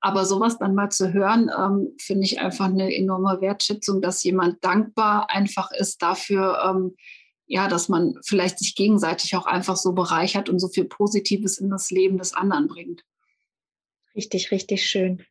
Aber 0.00 0.24
sowas 0.24 0.58
dann 0.58 0.74
mal 0.74 0.90
zu 0.90 1.12
hören, 1.12 1.50
ähm, 1.56 1.94
finde 2.00 2.24
ich 2.24 2.40
einfach 2.40 2.66
eine 2.66 2.94
enorme 2.94 3.40
Wertschätzung, 3.40 4.00
dass 4.00 4.22
jemand 4.22 4.64
dankbar 4.64 5.28
einfach 5.28 5.70
ist 5.72 6.00
dafür, 6.02 6.62
ähm, 6.64 6.96
ja, 7.46 7.68
dass 7.68 7.88
man 7.88 8.14
vielleicht 8.24 8.58
sich 8.58 8.74
gegenseitig 8.74 9.36
auch 9.36 9.46
einfach 9.46 9.76
so 9.76 9.92
bereichert 9.92 10.48
und 10.48 10.58
so 10.58 10.68
viel 10.68 10.84
Positives 10.84 11.58
in 11.58 11.70
das 11.70 11.90
Leben 11.90 12.18
des 12.18 12.32
anderen 12.32 12.68
bringt. 12.68 13.02
Richtig, 14.16 14.50
richtig 14.50 14.82
schön. 14.82 15.22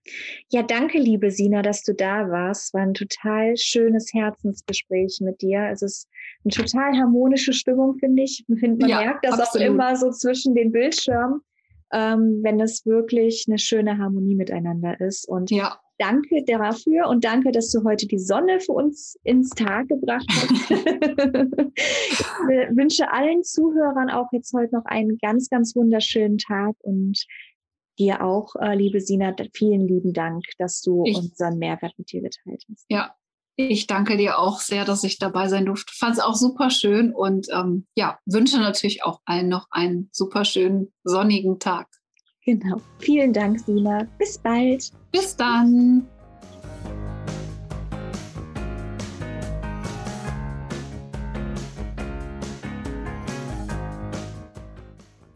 Ja, 0.52 0.62
danke, 0.62 1.00
liebe 1.00 1.32
Sina, 1.32 1.64
dass 1.64 1.82
du 1.82 1.94
da 1.94 2.30
warst. 2.30 2.72
War 2.76 2.82
ein 2.82 2.94
total 2.94 3.58
schönes 3.58 4.14
Herzensgespräch 4.14 5.18
mit 5.22 5.42
dir. 5.42 5.70
Es 5.72 5.82
ist 5.82 6.08
eine 6.44 6.52
total 6.52 6.94
harmonische 6.94 7.52
Stimmung, 7.52 7.98
finde 7.98 8.24
ich. 8.24 8.46
Man, 8.48 8.80
ja, 8.88 9.00
merkt 9.00 9.26
das 9.26 9.40
absolut. 9.40 9.68
auch 9.68 9.72
immer 9.72 9.96
so 9.96 10.12
zwischen 10.12 10.54
den 10.54 10.72
Bildschirmen. 10.72 11.42
ähm, 11.94 12.42
wenn 12.44 12.60
es 12.60 12.86
wirklich 12.86 13.46
eine 13.48 13.58
schöne 13.58 13.98
Harmonie 13.98 14.36
miteinander 14.36 15.00
ist. 15.00 15.28
Und 15.28 15.50
ja. 15.50 15.80
danke 15.98 16.44
dafür 16.46 17.08
und 17.08 17.24
danke, 17.24 17.52
dass 17.52 17.72
du 17.72 17.84
heute 17.84 18.08
die 18.08 18.20
Sonne 18.20 18.60
für 18.60 18.74
uns 18.74 19.18
ins 19.24 19.50
Tag 19.52 19.88
gebracht 19.88 20.26
hast. 20.30 20.72
ich 21.76 22.20
wünsche 22.76 23.12
allen 23.12 23.44
Zuhörern 23.44 24.10
auch 24.10 24.28
jetzt 24.32 24.54
heute 24.54 24.76
noch 24.76 24.86
einen 24.86 25.18
ganz, 25.20 25.50
ganz 25.50 25.76
wunderschönen 25.76 26.38
Tag 26.38 26.76
und 26.80 27.26
dir 28.00 28.24
auch, 28.24 28.56
äh, 28.56 28.76
liebe 28.76 29.00
Sina, 29.00 29.34
vielen 29.54 29.88
lieben 29.88 30.14
Dank, 30.14 30.44
dass 30.58 30.82
du 30.82 31.04
ich, 31.06 31.18
unseren 31.18 31.58
Mehrwert 31.58 31.94
mit 31.98 32.12
dir 32.12 32.22
geteilt 32.22 32.64
hast. 32.70 32.86
Ja, 32.90 33.16
ich 33.58 33.88
danke 33.88 34.18
dir 34.18 34.38
auch 34.38 34.60
sehr, 34.60 34.84
dass 34.84 35.04
ich 35.04 35.18
dabei 35.18 35.48
sein 35.48 35.66
durfte. 35.66 35.94
Fand 35.96 36.14
es 36.14 36.24
auch 36.24 36.36
super 36.36 36.70
schön 36.70 37.14
und 37.14 37.48
ähm, 37.54 37.88
ja, 37.96 38.20
wünsche 38.26 38.60
natürlich 38.60 39.04
auch 39.04 39.22
allen 39.26 39.48
noch 39.48 39.68
einen 39.72 40.10
super 40.12 40.44
schönen 40.44 40.94
sonnigen 41.04 41.60
Tag. 41.60 41.88
Genau. 42.46 42.78
Vielen 43.00 43.34
Dank, 43.34 43.60
Sina. 43.60 44.08
Bis 44.20 44.38
bald. 44.38 44.92
Bis 45.12 45.36
dann. 45.36 46.08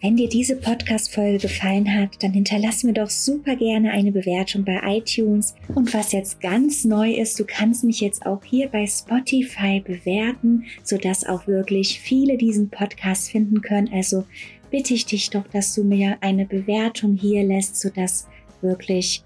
Wenn 0.02 0.16
dir 0.16 0.30
diese 0.30 0.56
Podcast-Folge 0.56 1.40
gefallen 1.40 1.94
hat, 1.94 2.24
dann 2.24 2.32
hinterlass 2.32 2.86
mir 2.86 2.94
doch 2.94 3.10
super 3.10 3.58
gerne 3.58 3.92
eine 3.92 4.14
Bewertung 4.14 4.64
bei 4.64 4.80
iTunes. 4.86 5.56
Und 5.76 5.94
was 5.94 6.14
jetzt 6.14 6.40
ganz 6.40 6.86
neu 6.86 7.12
ist, 7.12 7.38
du 7.38 7.44
kannst 7.46 7.84
mich 7.84 8.00
jetzt 8.00 8.26
auch 8.26 8.42
hier 8.42 8.70
bei 8.70 8.88
Spotify 8.88 9.82
bewerten, 9.82 10.64
sodass 10.84 11.26
auch 11.26 11.48
wirklich 11.48 12.00
viele 12.00 12.38
diesen 12.38 12.70
Podcast 12.70 13.30
finden 13.30 13.62
können. 13.62 13.90
Also 13.92 14.24
bitte 14.72 14.94
ich 14.94 15.06
dich 15.06 15.32
doch, 15.32 15.46
dass 15.50 15.76
du 15.76 15.84
mir 15.84 16.18
eine 16.22 16.46
Bewertung 16.46 17.18
hier 17.18 17.44
lässt, 17.44 17.76
sodass 17.76 18.26
wirklich 18.62 19.22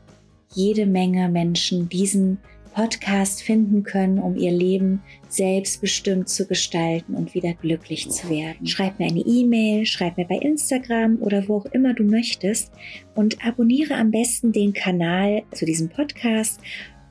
jede 0.56 0.88
Menge 0.88 1.30
Menschen 1.30 1.88
diesen 1.88 2.40
Podcast 2.74 3.44
finden 3.44 3.84
können, 3.84 4.20
um 4.20 4.36
ihr 4.36 4.52
Leben 4.52 5.02
selbstbestimmt 5.30 6.28
zu 6.28 6.48
gestalten 6.48 7.16
und 7.16 7.34
wieder 7.34 7.54
glücklich 7.54 8.10
zu 8.10 8.30
werden. 8.30 8.68
Schreib 8.68 9.00
mir 9.00 9.08
eine 9.08 9.22
E-Mail, 9.22 9.86
schreib 9.86 10.18
mir 10.18 10.26
bei 10.26 10.38
Instagram 10.38 11.18
oder 11.22 11.48
wo 11.48 11.58
auch 11.58 11.66
immer 11.68 11.94
du 11.94 12.04
möchtest 12.04 12.72
und 13.16 13.46
abonniere 13.46 13.96
am 13.96 14.12
besten 14.12 14.52
den 14.52 14.74
Kanal 14.74 15.44
zu 15.52 15.66
diesem 15.66 15.90
Podcast 15.90 16.60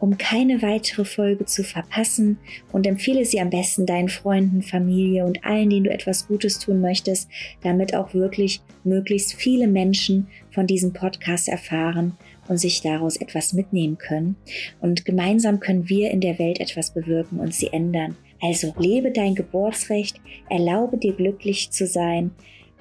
um 0.03 0.19
keine 0.19 0.63
weitere 0.63 1.05
Folge 1.05 1.45
zu 1.45 1.63
verpassen 1.63 2.39
und 2.73 2.89
empfehle 2.89 3.25
sie 3.25 3.41
am 3.41 3.51
besten 3.51 3.87
deinen 3.87 4.09
Freunden, 4.09 4.63
Familie 4.63 5.25
und 5.25 5.45
allen, 5.45 5.71
denen 5.71 5.85
du 5.85 5.93
etwas 5.93 6.27
Gutes 6.27 6.59
tun 6.59 6.81
möchtest, 6.81 7.31
damit 7.63 7.95
auch 7.95 8.13
wirklich 8.13 8.63
möglichst 8.83 9.35
viele 9.35 9.69
Menschen 9.69 10.27
von 10.51 10.67
diesem 10.67 10.93
Podcast 10.93 11.49
erfahren 11.49 12.19
und 12.49 12.59
sich 12.59 12.81
daraus 12.83 13.17
etwas 13.17 13.53
mitnehmen 13.53 13.99
können. 13.99 14.37
Und 14.81 15.05
gemeinsam 15.05 15.61
können 15.61 15.89
wir 15.89 16.11
in 16.11 16.21
der 16.21 16.39
Welt 16.39 16.61
etwas 16.61 16.93
bewirken 16.93 17.41
und 17.41 17.55
sie 17.55 17.73
ändern. 17.73 18.17
Also 18.41 18.75
lebe 18.79 19.13
dein 19.13 19.35
Geburtsrecht, 19.35 20.21
erlaube 20.51 20.99
dir 20.99 21.13
glücklich 21.13 21.71
zu 21.71 21.87
sein 21.87 22.33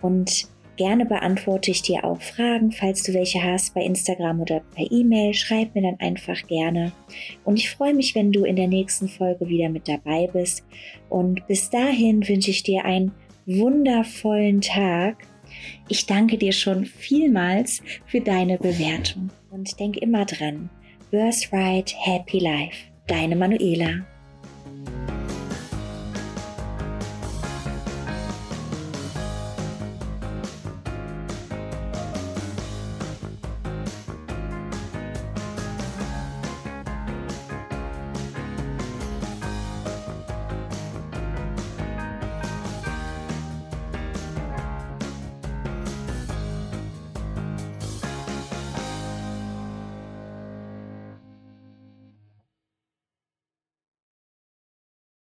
und 0.02 0.48
Gerne 0.82 1.06
beantworte 1.06 1.70
ich 1.70 1.84
dir 1.84 2.04
auch 2.04 2.20
Fragen, 2.22 2.72
falls 2.72 3.04
du 3.04 3.14
welche 3.14 3.44
hast, 3.44 3.76
bei 3.76 3.82
Instagram 3.84 4.42
oder 4.42 4.62
per 4.74 4.90
E-Mail. 4.90 5.36
Schreib 5.36 5.76
mir 5.76 5.84
dann 5.84 6.00
einfach 6.00 6.42
gerne. 6.48 6.92
Und 7.44 7.58
ich 7.58 7.70
freue 7.70 7.94
mich, 7.94 8.16
wenn 8.16 8.32
du 8.32 8.46
in 8.46 8.56
der 8.56 8.68
nächsten 8.68 9.08
Folge 9.08 9.48
wieder 9.48 9.70
mit 9.70 9.88
dabei 9.88 10.28
bist. 10.34 10.66
Und 11.08 11.46
bis 11.46 11.70
dahin 11.70 12.28
wünsche 12.28 12.50
ich 12.50 12.64
dir 12.64 12.84
einen 12.84 13.12
wundervollen 13.46 14.62
Tag. 14.62 15.18
Ich 15.88 16.06
danke 16.06 16.38
dir 16.38 16.54
schon 16.54 16.86
vielmals 16.86 17.82
für 18.06 18.22
deine 18.22 18.58
Bewertung. 18.58 19.30
Und 19.50 19.80
denk 19.80 19.98
immer 19.98 20.26
dran, 20.26 20.70
Birthright 21.12 21.94
Happy 21.98 22.40
Life. 22.40 22.78
Deine 23.08 23.36
Manuela. 23.36 24.06